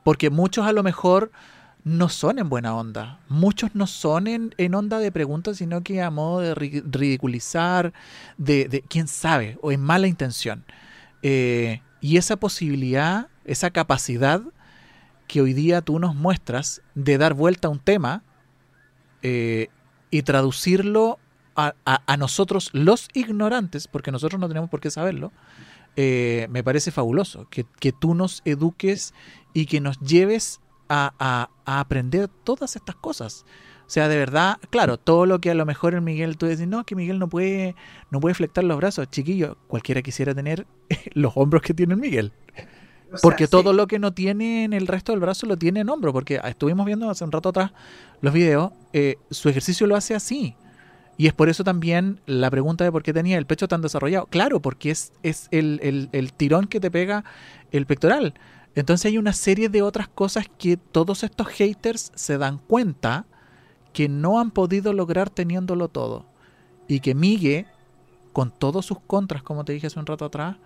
porque 0.04 0.30
muchos 0.30 0.68
a 0.68 0.72
lo 0.74 0.84
mejor 0.84 1.32
no 1.84 2.10
son 2.10 2.40
en 2.40 2.50
buena 2.50 2.76
onda. 2.76 3.20
Muchos 3.28 3.74
no 3.74 3.88
son 3.88 4.28
en, 4.28 4.54
en 4.58 4.76
onda 4.76 5.00
de 5.00 5.12
preguntas, 5.12 5.58
sino 5.58 5.82
que 5.82 6.02
a 6.02 6.10
modo 6.12 6.40
de 6.42 6.56
ri- 6.56 6.84
ridiculizar, 6.86 7.94
de, 8.38 8.68
de 8.68 8.82
quién 8.82 9.08
sabe, 9.08 9.58
o 9.62 9.72
en 9.72 9.82
mala 9.82 10.08
intención. 10.08 10.64
Eh, 11.24 11.82
y 12.02 12.18
esa 12.18 12.36
posibilidad, 12.38 13.28
esa 13.46 13.72
capacidad 13.72 14.42
que 15.28 15.42
hoy 15.42 15.54
día 15.54 15.82
tú 15.82 16.00
nos 16.00 16.16
muestras 16.16 16.82
de 16.96 17.18
dar 17.18 17.34
vuelta 17.34 17.68
a 17.68 17.72
un 17.72 17.80
tema 17.80 18.24
eh, 19.22 19.70
y 20.14 20.22
traducirlo 20.22 21.18
a, 21.56 21.74
a- 21.86 22.18
nosotros 22.18 22.70
los 22.74 23.08
ignorantes, 23.14 23.88
porque 23.88 24.12
nosotros 24.12 24.40
no 24.40 24.48
tenemos 24.48 24.70
por 24.70 24.80
qué 24.80 24.92
saberlo, 24.92 25.32
eh, 25.96 26.48
me 26.52 26.64
parece 26.64 26.92
fabuloso. 26.92 27.48
Que, 27.50 27.66
que 27.80 27.92
tú 27.92 28.14
nos 28.14 28.42
eduques 28.46 29.14
y 29.54 29.66
que 29.66 29.82
nos 29.82 30.00
lleves 30.00 30.62
a, 30.88 31.14
a- 31.18 31.50
a 31.66 31.80
aprender 31.80 32.28
todas 32.44 32.76
estas 32.76 32.96
cosas. 32.96 33.44
O 33.88 33.90
sea, 33.94 34.08
de 34.08 34.18
verdad, 34.18 34.58
claro, 34.70 34.98
todo 34.98 35.26
lo 35.26 35.40
que 35.42 35.50
a 35.52 35.56
lo 35.56 35.66
mejor 35.66 35.96
el 35.96 36.02
Miguel, 36.02 36.38
tú 36.38 36.46
decís, 36.46 36.68
no, 36.68 36.84
que 36.86 36.96
Miguel 36.96 37.18
no 37.20 37.28
puede, 37.28 37.76
no 38.12 38.20
puede 38.20 38.36
flectar 38.36 38.64
los 38.64 38.78
brazos. 38.78 39.10
Chiquillo, 39.10 39.58
cualquiera 39.68 40.04
quisiera 40.04 40.36
tener 40.36 40.68
los 41.14 41.34
hombros 41.36 41.64
que 41.64 41.74
tiene 41.74 41.96
el 41.96 42.00
Miguel. 42.00 42.34
O 43.14 43.18
sea, 43.18 43.22
Porque 43.22 43.46
sí. 43.46 43.52
todo 43.52 43.74
lo 43.74 43.88
que 43.88 44.00
no 44.00 44.14
tiene 44.14 44.64
en 44.64 44.74
el 44.74 44.88
resto 44.88 45.12
del 45.12 45.22
brazo 45.22 45.46
lo 45.46 45.58
tiene 45.58 45.82
en 45.82 45.90
hombro. 45.90 46.12
Porque 46.14 46.40
estuvimos 46.44 46.86
viendo 46.86 47.10
hace 47.10 47.24
un 47.24 47.32
rato 47.32 47.50
atrás 47.50 47.72
los 48.22 48.34
videos. 48.34 48.72
eh, 48.94 49.18
su 49.32 49.50
ejercicio 49.50 49.88
lo 49.88 49.96
hace 49.96 50.16
así. 50.16 50.56
Y 51.18 51.28
es 51.28 51.34
por 51.34 51.48
eso 51.50 51.64
también 51.64 52.20
la 52.26 52.50
pregunta 52.50 52.84
de 52.84 52.92
por 52.92 53.04
qué 53.04 53.14
tenía 53.14 53.38
el 53.38 53.46
pecho 53.46 53.68
tan 53.68 53.82
desarrollado. 53.82 54.26
Claro, 54.28 54.62
porque 54.62 54.90
es, 54.92 55.14
es 55.22 55.48
el, 55.52 55.80
el- 55.84 56.10
el 56.12 56.34
tirón 56.34 56.66
que 56.68 56.80
te 56.80 56.90
pega 56.90 57.24
el 57.72 57.86
pectoral. 57.86 58.34
Entonces 58.76 59.06
hay 59.06 59.20
una 59.20 59.34
serie 59.34 59.70
de 59.70 59.84
otras 59.84 60.08
cosas 60.08 60.48
que 60.58 60.78
todos 60.78 61.24
estos 61.24 61.48
haters 61.48 62.12
se 62.16 62.40
dan 62.40 62.58
cuenta 62.58 63.28
que 63.94 64.10
no 64.10 64.40
han 64.40 64.50
podido 64.50 64.92
lograr 64.94 65.30
teniéndolo 65.30 65.88
todo. 65.88 66.26
Y 66.88 67.00
que 67.02 67.14
Migue, 67.14 67.68
con 68.32 68.50
todos 68.52 68.88
sus 68.88 69.00
contras, 69.00 69.44
como 69.44 69.64
te 69.66 69.74
dije 69.74 69.86
hace 69.88 70.00
un 70.00 70.08
rato 70.08 70.26
atrás, 70.26 70.58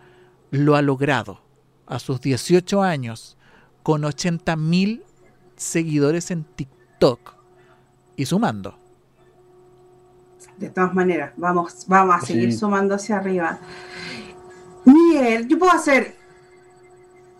lo 0.51 0.77
ha 0.77 0.81
logrado 0.81 1.41
a 1.87 1.99
sus 1.99 2.21
18 2.21 2.81
años 2.83 3.37
con 3.83 4.03
80 4.03 4.55
mil 4.57 5.03
seguidores 5.55 6.29
en 6.31 6.43
TikTok 6.43 7.33
y 8.15 8.25
sumando. 8.25 8.77
De 10.57 10.69
todas 10.69 10.93
maneras, 10.93 11.33
vamos, 11.37 11.85
vamos 11.87 12.15
a 12.15 12.19
Sí. 12.21 12.33
seguir 12.33 12.57
sumando 12.57 12.95
hacia 12.95 13.17
arriba. 13.17 13.59
Miguel, 14.85 15.47
yo 15.47 15.59
puedo 15.59 15.71
hacer 15.71 16.15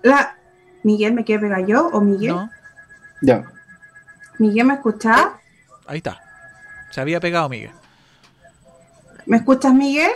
la. 0.04 0.36
Miguel, 0.84 1.14
¿me 1.14 1.24
quiere 1.24 1.42
pegar 1.42 1.66
yo 1.66 1.88
o 1.88 2.00
Miguel? 2.02 2.36
¿No? 2.36 2.50
Ya. 3.22 3.52
Miguel, 4.40 4.68
¿me 4.68 4.76
escuchas? 4.76 5.28
Ahí 5.88 5.98
está. 5.98 6.22
Se 6.92 7.02
había 7.02 7.20
pegado 7.20 7.50
Miguel. 7.50 7.72
¿Me 9.26 9.38
escuchas, 9.38 9.74
Miguel? 9.74 10.12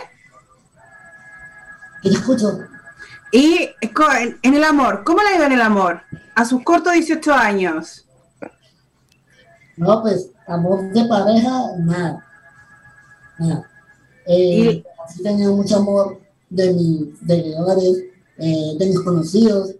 Te 2.02 2.08
escucho. 2.08 2.60
Y 3.32 3.70
en, 4.42 4.54
el 4.54 4.62
amor, 4.62 5.04
¿cómo 5.04 5.22
le 5.22 5.28
ha 5.28 5.36
ido 5.36 5.46
en 5.46 5.52
el 5.52 5.62
amor? 5.62 6.02
A 6.34 6.44
sus 6.44 6.62
cortos 6.62 6.92
18 6.92 7.32
años. 7.32 8.06
No, 9.78 10.02
pues, 10.02 10.30
amor 10.46 10.92
de 10.92 11.04
pareja, 11.06 11.62
nada. 11.78 12.26
Nada. 13.38 13.70
Eh, 14.26 14.84
sí 15.08 15.22
tenía 15.22 15.48
mucho 15.48 15.78
amor 15.78 16.20
de 16.50 16.74
mis 16.74 17.18
seguidores, 17.26 18.04
eh, 18.36 18.76
de 18.78 18.86
mis 18.86 19.00
conocidos, 19.00 19.76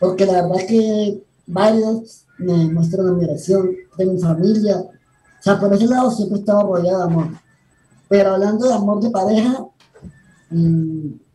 porque 0.00 0.26
la 0.26 0.42
verdad 0.42 0.60
es 0.60 0.64
que 0.64 1.24
varios 1.46 2.26
me 2.38 2.52
muestran 2.66 3.06
admiración 3.06 3.76
de 3.96 4.06
mi 4.06 4.20
familia. 4.20 4.76
O 4.78 5.42
sea, 5.42 5.60
por 5.60 5.72
ese 5.72 5.86
lado 5.86 6.10
siempre 6.10 6.38
he 6.38 6.40
estado 6.40 6.62
rodeado 6.62 6.98
de 6.98 7.04
amor. 7.04 7.28
Pero 8.08 8.32
hablando 8.32 8.66
de 8.66 8.74
amor 8.74 9.00
de 9.00 9.10
pareja, 9.10 9.66
mm, 10.50 11.27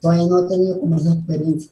todavía 0.00 0.26
no 0.28 0.38
he 0.40 0.48
tenido 0.48 0.80
como 0.80 0.96
esa 0.96 1.12
experiencia. 1.14 1.70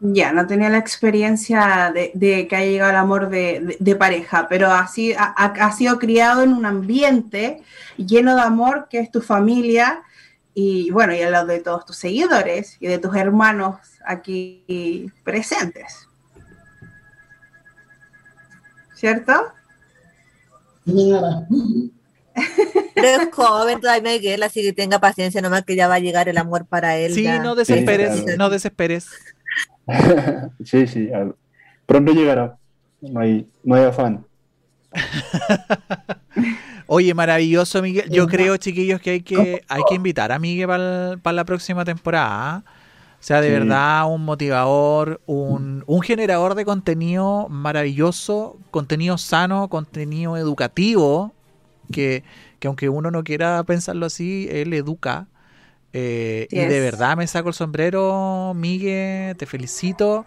Ya, 0.00 0.32
no 0.32 0.46
tenía 0.46 0.68
la 0.68 0.76
experiencia 0.78 1.90
de, 1.94 2.10
de 2.14 2.46
que 2.46 2.56
haya 2.56 2.70
llegado 2.70 2.90
el 2.90 2.96
amor 2.96 3.30
de, 3.30 3.60
de- 3.60 3.76
de 3.80 3.96
pareja, 3.96 4.46
pero 4.48 4.70
así 4.70 5.14
ha, 5.16 5.72
sido 5.72 5.98
criado 5.98 6.42
en 6.42 6.52
un 6.52 6.66
ambiente 6.66 7.62
lleno 7.96 8.34
de 8.36 8.42
amor 8.42 8.88
que 8.90 8.98
es 8.98 9.10
tu 9.10 9.22
familia 9.22 10.02
y 10.52 10.90
bueno, 10.90 11.14
y 11.14 11.22
al 11.22 11.32
lado 11.32 11.46
de 11.46 11.60
todos 11.60 11.86
tus 11.86 11.96
seguidores 11.96 12.76
y 12.80 12.86
de 12.86 12.98
tus 12.98 13.16
hermanos 13.16 13.76
aquí 14.04 15.10
presentes. 15.24 16.06
¿Cierto? 18.94 19.32
Pero 22.94 23.06
es 23.22 23.28
joven 23.32 23.80
todavía 23.80 24.12
Miguel, 24.12 24.42
así 24.42 24.62
que 24.62 24.72
tenga 24.72 24.98
paciencia 24.98 25.40
nomás 25.42 25.64
que 25.64 25.76
ya 25.76 25.88
va 25.88 25.94
a 25.96 26.00
llegar 26.00 26.28
el 26.28 26.38
amor 26.38 26.66
para 26.66 26.96
él. 26.96 27.12
Sí, 27.14 27.22
ya. 27.24 27.38
no 27.42 27.54
desesperes, 27.54 28.22
claro. 28.22 28.38
no 28.38 28.50
desesperes. 28.50 29.08
sí, 30.64 30.86
sí. 30.86 31.12
al- 31.12 31.34
Pronto 31.86 32.12
llegará. 32.12 32.56
No 33.00 33.20
hay, 33.20 33.46
no 33.62 33.74
hay 33.74 33.84
afán. 33.84 34.24
Oye, 36.86 37.14
maravilloso, 37.14 37.80
Miguel. 37.82 38.08
Yo 38.10 38.26
creo, 38.26 38.56
chiquillos, 38.56 39.00
que 39.00 39.10
hay 39.10 39.20
que, 39.22 39.62
hay 39.68 39.82
que 39.88 39.94
invitar 39.94 40.32
a 40.32 40.38
Miguel 40.38 40.68
para 41.22 41.32
la 41.34 41.44
próxima 41.44 41.84
temporada. 41.84 42.28
¿ah? 42.56 42.62
O 42.66 43.22
sea, 43.26 43.40
de 43.40 43.48
Sí. 43.48 43.52
verdad, 43.54 44.06
un 44.10 44.24
motivador, 44.24 45.20
un, 45.26 45.82
un 45.86 46.02
generador 46.02 46.54
de 46.54 46.64
contenido 46.66 47.48
maravilloso, 47.48 48.58
contenido 48.70 49.16
sano, 49.16 49.68
contenido 49.68 50.36
educativo, 50.36 51.32
que, 51.92 52.24
que 52.58 52.68
aunque 52.68 52.88
uno 52.88 53.10
no 53.10 53.24
quiera 53.24 53.62
pensarlo 53.64 54.06
así, 54.06 54.48
él 54.50 54.72
educa. 54.72 55.28
Eh, 55.92 56.48
y 56.50 56.56
de 56.68 56.80
verdad 56.80 57.16
me 57.16 57.26
saco 57.26 57.48
el 57.48 57.54
sombrero, 57.54 58.52
Miguel, 58.54 59.36
te 59.36 59.46
felicito. 59.46 60.26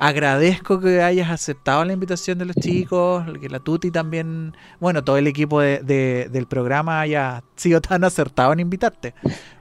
Agradezco 0.00 0.78
que 0.78 1.02
hayas 1.02 1.28
aceptado 1.28 1.84
la 1.84 1.92
invitación 1.92 2.38
de 2.38 2.44
los 2.44 2.54
chicos, 2.54 3.24
que 3.40 3.48
la 3.48 3.58
Tuti 3.58 3.90
también, 3.90 4.54
bueno, 4.78 5.02
todo 5.02 5.16
el 5.16 5.26
equipo 5.26 5.60
de- 5.60 5.80
de- 5.80 6.28
del 6.30 6.46
programa 6.46 7.00
haya 7.00 7.42
sido 7.56 7.80
tan 7.80 8.04
acertado 8.04 8.52
en 8.52 8.60
invitarte, 8.60 9.12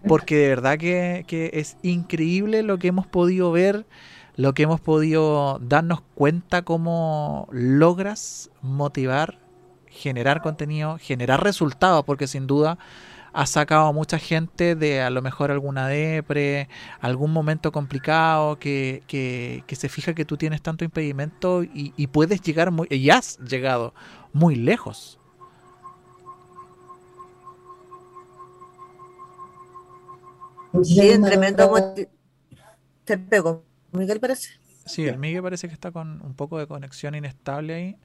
porque 0.07 0.35
de 0.37 0.47
verdad 0.49 0.77
que, 0.77 1.25
que 1.27 1.49
es 1.53 1.77
increíble 1.81 2.61
lo 2.61 2.77
que 2.77 2.89
hemos 2.89 3.07
podido 3.07 3.51
ver, 3.51 3.87
lo 4.35 4.53
que 4.53 4.61
hemos 4.61 4.79
podido 4.79 5.57
darnos 5.59 6.01
cuenta 6.13 6.61
cómo 6.61 7.47
logras 7.51 8.51
motivar, 8.61 9.39
generar 9.97 10.41
contenido, 10.41 10.97
generar 10.99 11.43
resultados, 11.43 12.05
porque 12.05 12.27
sin 12.27 12.47
duda 12.47 12.77
has 13.33 13.51
sacado 13.51 13.87
a 13.87 13.91
mucha 13.91 14.17
gente 14.17 14.75
de 14.75 15.01
a 15.01 15.09
lo 15.09 15.21
mejor 15.21 15.51
alguna 15.51 15.87
depre, 15.87 16.69
algún 17.01 17.31
momento 17.31 17.71
complicado, 17.71 18.57
que, 18.57 19.03
que, 19.07 19.63
que 19.67 19.75
se 19.75 19.89
fija 19.89 20.13
que 20.13 20.25
tú 20.25 20.37
tienes 20.37 20.61
tanto 20.61 20.85
impedimento 20.85 21.63
y, 21.63 21.93
y 21.97 22.07
puedes 22.07 22.41
llegar 22.41 22.71
muy, 22.71 22.87
y 22.89 23.09
has 23.09 23.37
llegado 23.39 23.93
muy 24.33 24.55
lejos. 24.55 25.19
Sí, 30.83 30.99
es 30.99 31.21
tremendo. 31.21 31.71
Se 33.05 33.17
pegó. 33.17 33.63
Miguel 33.91 34.19
parece. 34.19 34.49
Sí, 34.85 35.05
el 35.05 35.17
Miguel 35.17 35.43
parece 35.43 35.67
que 35.67 35.73
está 35.73 35.91
con 35.91 36.21
un 36.21 36.33
poco 36.33 36.59
de 36.59 36.67
conexión 36.67 37.15
inestable 37.15 37.73
ahí. 37.73 37.97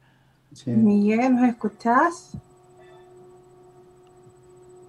Sí. 0.55 0.71
Miguel, 0.71 1.35
¿nos 1.37 1.49
escuchás? 1.49 2.33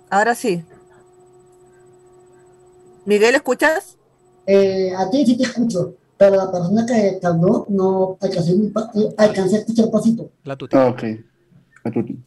Ahora 0.10 0.36
sí. 0.36 0.64
Miguel, 3.06 3.36
¿escuchas? 3.36 3.98
Eh, 4.46 4.94
a 4.96 5.10
ti 5.10 5.26
sí 5.26 5.38
te 5.38 5.44
escucho, 5.44 5.96
pero 6.18 6.36
la 6.36 6.52
persona 6.52 6.86
que 6.86 7.20
habló 7.24 7.66
no 7.70 8.18
alcancé, 8.22 8.54
mi 8.56 8.70
pa- 8.70 8.92
eh, 8.96 9.14
alcancé 9.18 9.58
a 9.58 9.60
escuchar 9.60 9.90
pasito. 9.90 10.30
La 10.44 10.56
tuti. 10.56 10.76
Ah, 10.78 10.88
ok. 10.88 11.04
A 11.86 11.92
Tuti. 11.92 12.18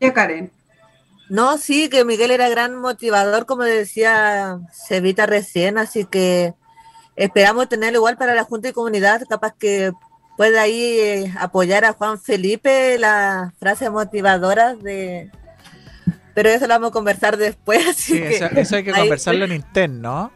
Ya, 0.00 0.12
Karen. 0.12 0.50
No, 1.28 1.56
sí, 1.58 1.88
que 1.88 2.04
Miguel 2.04 2.30
era 2.30 2.48
gran 2.48 2.76
motivador, 2.76 3.46
como 3.46 3.62
decía 3.64 4.60
Cevita 4.72 5.26
recién, 5.26 5.78
así 5.78 6.04
que 6.04 6.54
esperamos 7.16 7.68
tenerlo 7.68 7.98
igual 7.98 8.16
para 8.16 8.34
la 8.34 8.44
Junta 8.44 8.68
de 8.68 8.74
Comunidad, 8.74 9.22
capaz 9.28 9.54
que 9.58 9.92
pueda 10.42 10.62
ahí 10.62 10.82
eh, 10.98 11.32
apoyar 11.38 11.84
a 11.84 11.92
Juan 11.92 12.18
Felipe 12.20 12.98
las 12.98 13.54
frases 13.60 13.92
motivadoras 13.92 14.76
de... 14.82 15.30
Pero 16.34 16.48
eso 16.48 16.66
lo 16.66 16.74
vamos 16.74 16.88
a 16.90 16.92
conversar 16.92 17.36
después, 17.36 17.86
así 17.90 18.14
Sí, 18.14 18.18
que 18.18 18.34
eso, 18.36 18.46
eso 18.46 18.74
hay 18.76 18.82
que 18.82 18.90
ahí- 18.90 19.00
conversarlo 19.02 19.44
en 19.44 19.52
interno. 19.52 20.32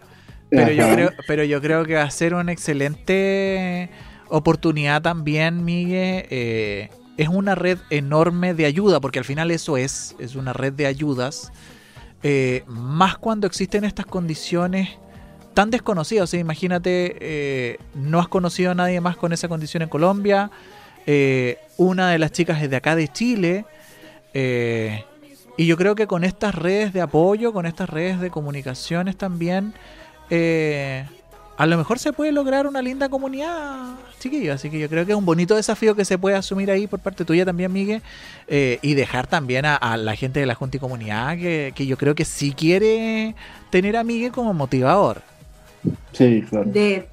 Pero 0.48 0.70
yo 0.70 0.88
creo, 0.92 1.10
pero 1.26 1.42
yo 1.42 1.60
creo 1.60 1.84
que 1.84 1.94
va 1.94 2.04
a 2.04 2.10
ser 2.12 2.34
una 2.34 2.52
excelente 2.52 3.90
oportunidad 4.28 5.02
también, 5.02 5.64
Miguel. 5.64 6.24
eh, 6.30 6.90
es 7.16 7.26
una 7.28 7.56
red 7.56 7.78
enorme 7.90 8.54
de 8.54 8.64
ayuda, 8.66 9.00
porque 9.00 9.18
al 9.18 9.24
final 9.24 9.50
eso 9.50 9.76
es, 9.76 10.14
es 10.20 10.36
una 10.36 10.52
red 10.52 10.72
de 10.72 10.86
ayudas. 10.86 11.50
eh, 12.22 12.62
más 12.68 13.18
cuando 13.18 13.48
existen 13.48 13.82
estas 13.84 14.06
condiciones 14.06 14.90
tan 15.56 15.70
desconocidas. 15.70 16.24
O 16.24 16.26
sea, 16.26 16.38
imagínate, 16.38 17.16
eh, 17.18 17.78
no 17.94 18.20
has 18.20 18.28
conocido 18.28 18.72
a 18.72 18.74
nadie 18.74 19.00
más 19.00 19.16
con 19.16 19.32
esa 19.32 19.48
condición 19.48 19.82
en 19.82 19.88
Colombia. 19.88 20.50
Eh, 21.06 21.56
una 21.78 22.10
de 22.10 22.18
las 22.18 22.30
chicas 22.30 22.62
es 22.62 22.68
de 22.68 22.76
acá 22.76 22.94
de 22.94 23.08
Chile. 23.08 23.64
eh, 24.34 25.02
y 25.56 25.64
yo 25.64 25.78
creo 25.78 25.94
que 25.94 26.06
con 26.06 26.24
estas 26.24 26.54
redes 26.54 26.92
de 26.92 27.00
apoyo, 27.00 27.54
con 27.54 27.64
estas 27.64 27.88
redes 27.88 28.20
de 28.20 28.28
comunicaciones 28.28 29.16
también, 29.16 29.72
eh, 30.28 31.06
a 31.56 31.64
lo 31.64 31.78
mejor 31.78 31.98
se 31.98 32.12
puede 32.12 32.32
lograr 32.32 32.66
una 32.66 32.82
linda 32.82 33.08
comunidad, 33.08 33.94
chiquillo. 34.20 34.52
Así 34.52 34.68
que 34.68 34.78
yo 34.78 34.90
creo 34.90 35.06
que 35.06 35.12
es 35.12 35.18
un 35.18 35.24
bonito 35.24 35.54
desafío 35.56 35.94
que 35.94 36.04
se 36.04 36.18
puede 36.18 36.36
asumir 36.36 36.70
ahí 36.70 36.86
por 36.86 37.00
parte 37.00 37.24
tuya 37.24 37.46
también, 37.46 37.72
Miguel, 37.72 38.02
y 38.46 38.92
dejar 38.92 39.26
también 39.26 39.64
a, 39.64 39.76
a 39.76 39.96
la 39.96 40.14
gente 40.16 40.40
de 40.40 40.44
la 40.44 40.54
Junta 40.54 40.76
y 40.76 40.80
Comunidad 40.80 41.38
que, 41.38 41.72
que 41.74 41.86
yo 41.86 41.96
creo 41.96 42.14
que 42.14 42.26
sí 42.26 42.52
quiere 42.52 43.34
tener 43.70 43.96
a 43.96 44.04
Miguel 44.04 44.32
como 44.32 44.52
motivador. 44.52 45.22
Sí, 46.12 46.44
claro. 46.48 46.64
De, 46.70 47.08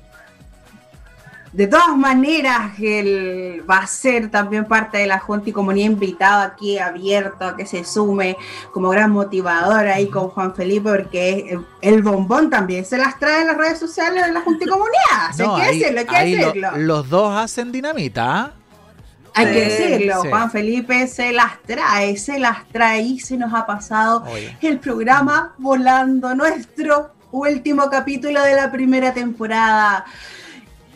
de 1.51 1.67
todas 1.67 1.95
maneras, 1.95 2.71
él 2.79 3.63
va 3.69 3.77
a 3.77 3.87
ser 3.87 4.31
también 4.31 4.65
parte 4.65 4.97
de 4.97 5.05
la 5.05 5.19
Junta 5.19 5.49
y 5.49 5.53
Comunidad 5.53 5.85
invitado 5.91 6.41
aquí, 6.41 6.79
abierto 6.79 7.45
a 7.45 7.55
que 7.55 7.67
se 7.67 7.83
sume 7.83 8.37
como 8.71 8.89
gran 8.89 9.11
motivador 9.11 9.85
ahí 9.87 10.07
con 10.09 10.29
Juan 10.29 10.55
Felipe, 10.55 10.89
porque 10.89 11.49
el, 11.51 11.65
el 11.81 12.01
bombón 12.01 12.49
también 12.49 12.85
se 12.85 12.97
las 12.97 13.19
trae 13.19 13.41
en 13.41 13.47
las 13.47 13.57
redes 13.57 13.77
sociales 13.77 14.25
de 14.25 14.31
la 14.31 14.41
Junta 14.41 14.65
y 14.65 14.67
Comunidad. 14.67 15.27
Así 15.29 15.43
No, 15.43 15.55
que 15.57 15.61
ahí- 15.61 15.79
decirlo, 15.79 15.99
hay 15.99 16.05
que 16.07 16.15
ahí 16.15 16.35
lo- 16.55 16.77
los 16.77 17.09
dos 17.09 17.37
hacen 17.37 17.71
dinamita. 17.71 18.35
¿ah? 18.45 18.51
Hay 19.35 19.45
que 19.47 19.61
decirlo, 19.65 20.21
sí. 20.23 20.29
Juan 20.29 20.49
Felipe 20.51 21.07
se 21.07 21.31
las 21.33 21.61
trae, 21.67 22.17
se 22.17 22.39
las 22.39 22.67
trae 22.69 23.01
y 23.01 23.19
se 23.19 23.37
nos 23.37 23.53
ha 23.53 23.65
pasado 23.67 24.23
Oye. 24.31 24.57
el 24.61 24.79
programa 24.79 25.53
volando 25.59 26.33
nuestro 26.35 27.11
último 27.33 27.89
capítulo 27.89 28.41
de 28.43 28.55
la 28.55 28.71
primera 28.71 29.13
temporada. 29.13 30.05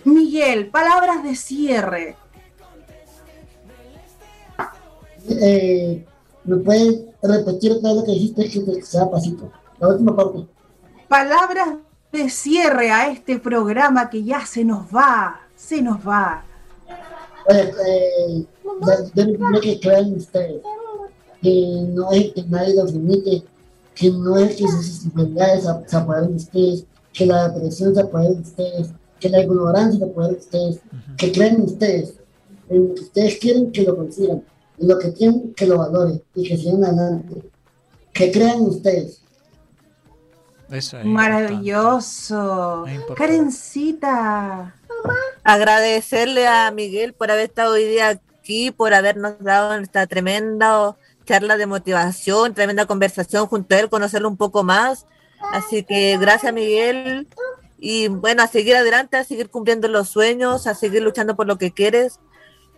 Miguel, 0.06 0.68
palabras 0.68 1.24
de 1.24 1.36
cierre. 1.36 2.16
Eh, 5.30 6.06
¿Me 6.46 6.56
puedes 6.58 7.02
repetir 7.22 7.82
todo 7.82 7.96
lo 7.96 8.06
que 8.06 8.12
dijiste 8.12 8.50
que 8.50 8.82
sea 8.84 9.10
pasito? 9.10 9.52
La 9.80 9.90
última 9.90 10.16
parte. 10.16 10.48
Palabras 11.10 11.70
de 12.12 12.30
cierre 12.30 12.92
a 12.92 13.10
este 13.10 13.40
programa 13.40 14.10
que 14.10 14.24
ya 14.24 14.46
se 14.46 14.64
nos 14.64 14.86
va, 14.96 15.42
se 15.56 15.82
nos 15.82 16.08
va. 16.08 16.44
Oye, 17.50 17.74
eh, 17.88 18.46
que 19.62 19.80
crean 19.80 20.14
ustedes, 20.14 20.62
que 21.42 21.86
no 21.90 22.12
es 22.12 22.34
que 22.34 22.44
nadie 22.44 22.76
los 22.76 22.94
limite, 22.94 23.44
que 23.98 24.12
no 24.12 24.38
es 24.38 24.56
que 24.56 24.68
sus 24.68 25.06
enfermedades 25.06 25.64
se- 25.88 25.98
apoderen 25.98 26.30
de 26.32 26.36
ustedes, 26.38 26.86
que 27.14 27.26
la 27.26 27.50
depresión 27.50 27.96
se 27.96 28.02
apodere 28.02 28.36
de 28.36 28.42
ustedes, 28.42 28.90
que 29.20 29.30
la 29.30 29.42
ignorancia 29.42 30.00
se 30.00 30.06
apodere 30.06 30.34
de 30.34 30.40
ustedes, 30.40 30.80
que 31.18 31.32
crean 31.32 31.56
en 31.56 31.62
ustedes, 31.62 32.14
en 32.70 32.88
lo 32.90 32.96
que 32.96 33.02
ustedes 33.02 33.38
quieren 33.40 33.72
que 33.72 33.84
lo 33.84 33.96
consigan, 33.96 34.44
en 34.78 34.88
lo 34.88 35.00
que 35.00 35.10
tienen 35.10 35.54
que 35.56 35.66
lo 35.66 35.80
valoren 35.80 36.22
y 36.36 36.48
que 36.48 36.58
sigan 36.58 36.84
adelante, 36.84 37.42
que 38.14 38.32
crean 38.32 38.58
en 38.58 38.66
ustedes. 38.68 39.22
Eso 40.70 41.00
es 41.00 41.06
Maravilloso. 41.06 42.86
Karencita. 43.16 44.76
Agradecerle 45.44 46.48
a 46.48 46.70
Miguel 46.72 47.14
por 47.14 47.32
haber 47.32 47.46
estado 47.46 47.74
hoy 47.74 47.86
día 47.86 48.10
aquí, 48.10 48.72
por 48.72 48.94
habernos 48.94 49.36
dado 49.40 49.74
esta 49.76 50.06
tremenda 50.08 50.96
charla 51.28 51.58
de 51.58 51.68
motivación, 51.68 52.54
tremenda 52.56 52.86
conversación 52.88 53.46
junto 53.48 53.76
a 53.76 53.80
él, 53.80 53.90
conocerlo 53.90 54.28
un 54.30 54.38
poco 54.38 54.64
más. 54.64 55.06
Así 55.54 55.84
que 55.84 56.18
gracias 56.18 56.52
Miguel 56.54 57.28
y 57.78 58.08
bueno, 58.08 58.42
a 58.42 58.48
seguir 58.48 58.76
adelante, 58.76 59.18
a 59.18 59.24
seguir 59.24 59.50
cumpliendo 59.52 59.88
los 59.88 60.10
sueños, 60.10 60.66
a 60.66 60.74
seguir 60.74 61.04
luchando 61.04 61.36
por 61.36 61.46
lo 61.46 61.58
que 61.60 61.72
quieres. 61.72 62.20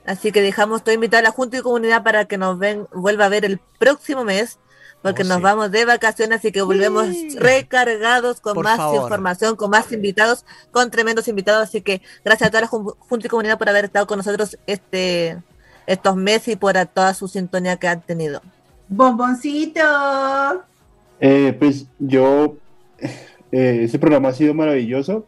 Así 0.06 0.32
que 0.32 0.41
dejamos 0.41 0.84
todo 0.84 0.93
invitado 0.95 1.20
a 1.20 1.30
la 1.30 1.32
Junta 1.32 1.58
y 1.58 1.62
Comunidad 1.62 2.04
para 2.04 2.26
que 2.26 2.38
nos 2.38 2.58
ven, 2.58 2.88
vuelva 2.93 3.26
a 3.26 3.30
ver 3.30 3.45
el 3.45 3.60
próximo 3.78 4.24
mes, 4.26 4.58
porque 5.04 5.22
Oh, 5.22 5.26
nos 5.26 5.38
sí. 5.38 5.43
vamos 5.43 5.72
de 5.72 5.86
vacaciones, 5.86 6.39
así 6.39 6.52
que 6.52 6.62
volvemos 6.64 7.06
Sí. 7.08 7.38
recargados 7.38 8.41
con 8.41 8.56
Por 8.56 8.64
más 8.66 8.78
favor. 8.78 9.04
información, 9.04 9.56
con 9.56 9.70
más 9.70 9.91
invitados, 9.91 10.45
con 10.72 10.89
tremendos 10.91 11.28
invitados. 11.28 11.64
Así 11.70 11.82
que 11.82 12.02
gracias 12.26 12.47
a 12.47 12.52
toda 12.52 12.62
la 12.62 12.68
Jun- 12.68 12.95
Junta 12.97 13.28
y 13.28 13.30
Comunidad 13.30 13.58
por 13.58 13.70
haber 13.70 13.86
estado 13.86 14.08
con 14.08 14.18
nosotros 14.18 14.58
este 14.68 15.38
estos 15.90 16.16
meses 16.16 16.50
y 16.50 16.56
por 16.56 16.74
toda 16.94 17.14
su 17.14 17.28
sintonía 17.28 17.78
que 17.78 17.88
han 17.88 18.02
tenido. 18.02 18.42
Bomboncito. 18.88 19.82
Eh, 21.20 21.56
pues 21.60 21.88
yo, 22.00 22.56
eh, 23.52 23.82
ese 23.84 24.00
programa 24.00 24.30
ha 24.30 24.34
sido 24.34 24.54
maravilloso, 24.54 25.26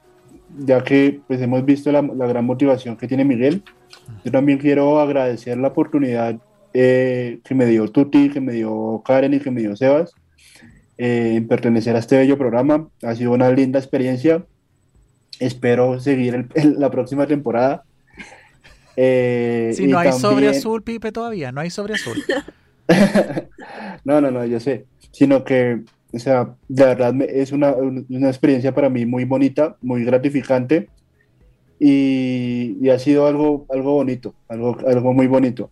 ya 0.57 0.83
que 0.83 1.19
pues 1.27 1.41
hemos 1.41 1.65
visto 1.65 1.91
la, 1.91 2.01
la 2.01 2.27
gran 2.27 2.45
motivación 2.45 2.95
que 2.97 3.07
tiene 3.07 3.25
Miguel. 3.25 3.63
Yo 4.23 4.31
también 4.31 4.57
quiero 4.57 4.99
agradecer 4.99 5.57
la 5.57 5.69
oportunidad 5.69 6.35
eh, 6.73 7.39
que 7.43 7.55
me 7.55 7.65
dio 7.65 7.89
Tuti, 7.91 8.29
que 8.29 8.39
me 8.41 8.53
dio 8.53 9.01
Karen 9.05 9.33
y 9.33 9.39
que 9.39 9.51
me 9.51 9.61
dio 9.61 9.75
Sebas 9.75 10.13
eh, 10.97 11.33
en 11.35 11.47
pertenecer 11.47 11.95
a 11.95 11.99
este 11.99 12.17
bello 12.17 12.37
programa. 12.37 12.87
Ha 13.03 13.15
sido 13.15 13.31
una 13.31 13.49
linda 13.51 13.79
experiencia. 13.79 14.43
Espero 15.39 15.99
seguir 15.99 16.35
el- 16.35 16.47
el- 16.55 16.79
la 16.79 16.89
próxima 16.91 17.25
temporada. 17.27 17.83
Eh, 19.03 19.73
no 19.87 19.97
hay 19.97 20.11
sobre 20.11 20.47
azul, 20.49 20.83
Pipe, 20.83 21.11
todavía, 21.11 21.51
no 21.51 21.61
hay 21.61 21.71
sobre 21.71 21.95
azul. 21.95 22.17
no, 24.05 24.21
no, 24.21 24.29
no, 24.29 24.45
yo 24.45 24.59
sé, 24.59 24.85
sino 25.11 25.43
que, 25.43 25.81
o 26.13 26.19
sea, 26.19 26.55
de 26.67 26.85
verdad 26.85 27.15
es 27.23 27.51
una, 27.51 27.71
un- 27.73 28.05
una 28.09 28.27
experiencia 28.27 28.75
para 28.75 28.89
mí 28.89 29.05
muy 29.07 29.25
bonita, 29.25 29.75
muy 29.81 30.03
gratificante 30.03 30.87
y, 31.79 32.77
y 32.79 32.89
ha 32.89 32.99
sido 32.99 33.25
algo, 33.27 33.65
algo 33.69 33.93
bonito, 33.93 34.35
algo, 34.47 34.77
algo 34.87 35.13
muy 35.13 35.27
bonito. 35.27 35.71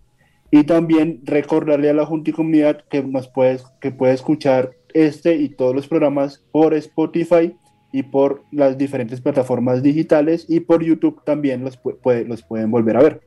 Y 0.51 0.63
también 0.63 1.21
recordarle 1.25 1.89
a 1.91 1.93
la 1.93 2.05
Junta 2.07 2.31
y 2.31 2.33
Comunidad 2.33 2.83
que 2.89 3.03
nos 3.03 3.27
puedes, 3.27 3.63
que 3.79 3.91
puede 3.91 4.13
escuchar 4.13 4.71
este 4.95 5.35
y 5.35 5.49
todos 5.49 5.75
los 5.75 5.87
programas 5.87 6.43
por 6.51 6.73
Spotify 6.73 7.55
y 7.91 8.03
por 8.03 8.43
las 8.51 8.77
diferentes 8.77 9.19
plataformas 9.21 9.81
digitales 9.81 10.45
y 10.47 10.59
por 10.59 10.83
YouTube 10.83 11.21
también 11.25 11.63
los, 11.63 11.81
pu- 11.81 11.97
puede- 11.97 12.25
los 12.25 12.43
pueden 12.43 12.69
volver 12.71 12.97
a 12.97 13.01
ver. 13.01 13.21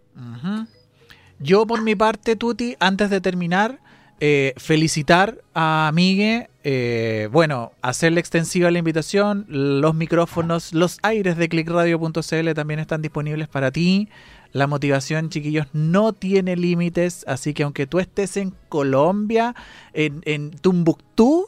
Yo 1.38 1.66
por 1.66 1.82
mi 1.82 1.94
parte, 1.96 2.36
Tuti, 2.36 2.76
antes 2.78 3.10
de 3.10 3.20
terminar, 3.20 3.80
eh, 4.20 4.52
felicitar 4.56 5.38
a 5.54 5.90
Migue, 5.92 6.48
eh, 6.62 7.28
bueno, 7.32 7.72
hacerle 7.82 8.20
extensiva 8.20 8.70
la 8.70 8.78
invitación, 8.78 9.46
los 9.48 9.94
micrófonos, 9.96 10.72
los 10.72 10.98
aires 11.02 11.36
de 11.36 11.48
clickradio.cl 11.48 12.52
también 12.54 12.78
están 12.78 13.02
disponibles 13.02 13.48
para 13.48 13.72
ti. 13.72 14.08
La 14.52 14.66
motivación, 14.68 15.30
chiquillos, 15.30 15.66
no 15.72 16.12
tiene 16.12 16.54
límites, 16.56 17.24
así 17.26 17.54
que 17.54 17.62
aunque 17.64 17.86
tú 17.86 17.98
estés 17.98 18.36
en 18.36 18.52
Colombia, 18.68 19.56
en, 19.94 20.20
en 20.26 20.50
Tumbuctú, 20.50 21.46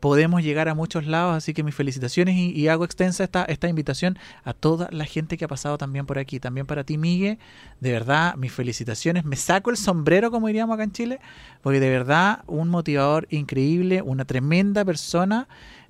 podemos 0.00 0.42
llegar 0.42 0.68
a 0.68 0.74
muchos 0.74 1.06
lados, 1.06 1.36
así 1.36 1.54
que 1.54 1.62
mis 1.62 1.74
felicitaciones 1.74 2.34
y, 2.34 2.50
y 2.50 2.68
hago 2.68 2.84
extensa 2.84 3.22
esta, 3.22 3.44
esta 3.44 3.68
invitación 3.68 4.18
a 4.44 4.54
toda 4.54 4.88
la 4.90 5.04
gente 5.04 5.36
que 5.36 5.44
ha 5.44 5.48
pasado 5.48 5.78
también 5.78 6.06
por 6.06 6.18
aquí, 6.18 6.40
también 6.40 6.66
para 6.66 6.84
ti, 6.84 6.98
Migue, 6.98 7.38
de 7.80 7.92
verdad, 7.92 8.34
mis 8.36 8.52
felicitaciones, 8.52 9.24
me 9.24 9.36
saco 9.36 9.70
el 9.70 9.76
sombrero, 9.76 10.30
como 10.30 10.46
diríamos 10.46 10.74
acá 10.74 10.84
en 10.84 10.92
Chile, 10.92 11.20
porque 11.62 11.80
de 11.80 11.90
verdad, 11.90 12.42
un 12.46 12.68
motivador 12.68 13.26
increíble, 13.30 14.02
una 14.02 14.24
tremenda 14.24 14.84
persona, 14.84 15.46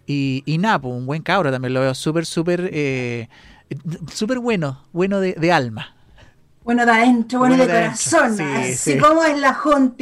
y, 0.06 0.42
y 0.44 0.58
nada, 0.58 0.80
pues, 0.80 0.94
un 0.94 1.06
buen 1.06 1.22
cabro, 1.22 1.52
también 1.52 1.72
lo 1.72 1.80
veo 1.80 1.94
súper, 1.94 2.26
súper, 2.26 2.68
eh, 2.72 3.28
súper 4.12 4.40
bueno, 4.40 4.82
bueno 4.92 5.20
de, 5.20 5.34
de 5.34 5.52
alma. 5.52 5.94
Bueno 6.62 6.84
de 6.84 6.92
adentro, 6.92 7.38
bueno, 7.38 7.56
Bueno 7.56 7.72
de 7.72 7.80
corazón. 7.80 8.36
Sí, 8.36 8.42
así 8.42 8.92
sí. 8.92 8.98
como 8.98 9.24
es 9.24 9.38
la 9.38 9.58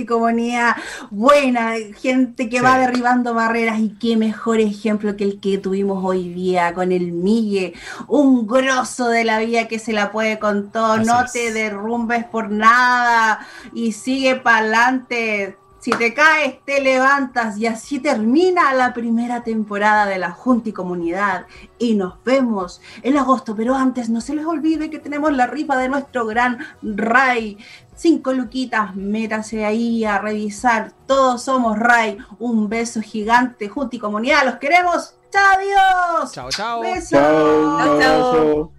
comunidad 0.09 0.74
buena, 1.11 1.74
gente 2.00 2.48
que 2.48 2.59
Sí. 2.59 2.64
va 2.64 2.78
derribando 2.78 3.32
barreras 3.32 3.78
y 3.78 3.90
qué 3.90 4.16
mejor 4.16 4.59
ejemplo 4.61 5.16
que 5.16 5.22
el 5.24 5.40
que 5.40 5.59
tuvimos 5.59 6.04
hoy 6.04 6.28
día 6.34 6.74
con 6.74 6.90
el 6.90 7.12
Migue, 7.12 7.74
un 8.09 8.46
grosso 8.46 9.09
de 9.09 9.24
la 9.24 9.38
vida 9.38 9.68
que 9.68 9.78
se 9.78 9.92
la 9.92 10.11
puede 10.11 10.40
con 10.40 10.72
todo, 10.72 10.94
Así 10.94 11.06
no 11.06 11.24
es. 11.24 11.32
te 11.32 11.52
derrumbes 11.52 12.24
por 12.24 12.50
nada 12.50 13.46
y 13.72 13.92
sigue 13.92 14.34
para 14.34 14.59
adelante. 14.59 15.56
Si 15.81 15.93
te 15.93 16.12
caes, 16.12 16.57
te 16.64 16.81
levantas 16.81 17.57
y 17.57 17.66
así 17.66 18.01
termina 18.01 18.74
la 18.74 18.93
primera 18.93 19.45
temporada 19.45 20.07
de 20.07 20.18
la 20.18 20.33
Junta 20.33 20.70
y 20.70 20.72
Comunidad. 20.72 21.47
Y 21.79 21.95
nos 21.95 22.22
vemos 22.24 22.81
en 23.03 23.16
agosto, 23.16 23.55
pero 23.55 23.74
antes 23.76 24.11
no 24.11 24.20
se 24.20 24.35
les 24.35 24.45
olvide 24.45 24.91
que 24.91 24.99
tenemos 24.99 25.33
la 25.33 25.47
rifa 25.47 25.76
de 25.76 25.89
nuestro 25.89 26.26
gran 26.26 26.59
Ray. 26.83 27.59
Cinco 27.95 28.33
luquitas, 28.33 28.97
métase 28.97 29.64
ahí 29.64 30.05
a 30.05 30.18
revisar. 30.18 30.93
Todos 31.07 31.43
somos 31.43 31.79
Ray. 31.79 32.18
Un 32.41 32.68
beso 32.68 33.01
gigante, 33.01 33.68
Junta 33.68 33.97
y 33.97 33.99
Comunidad. 34.01 34.45
Los 34.45 34.57
queremos. 34.57 35.14
¡Chao, 35.31 35.57
adiós! 35.57 36.33
Chao, 36.33 36.49
chao. 36.51 36.81
Besos. 36.81 37.11
Chao, 37.11 38.01
Chao, 38.01 38.72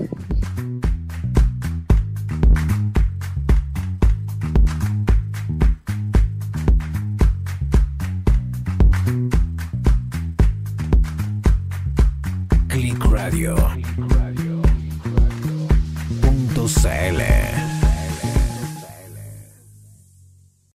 un 0.00 0.27
Radio. 13.18 13.56
Punto 16.20 16.68
CL. 16.68 17.37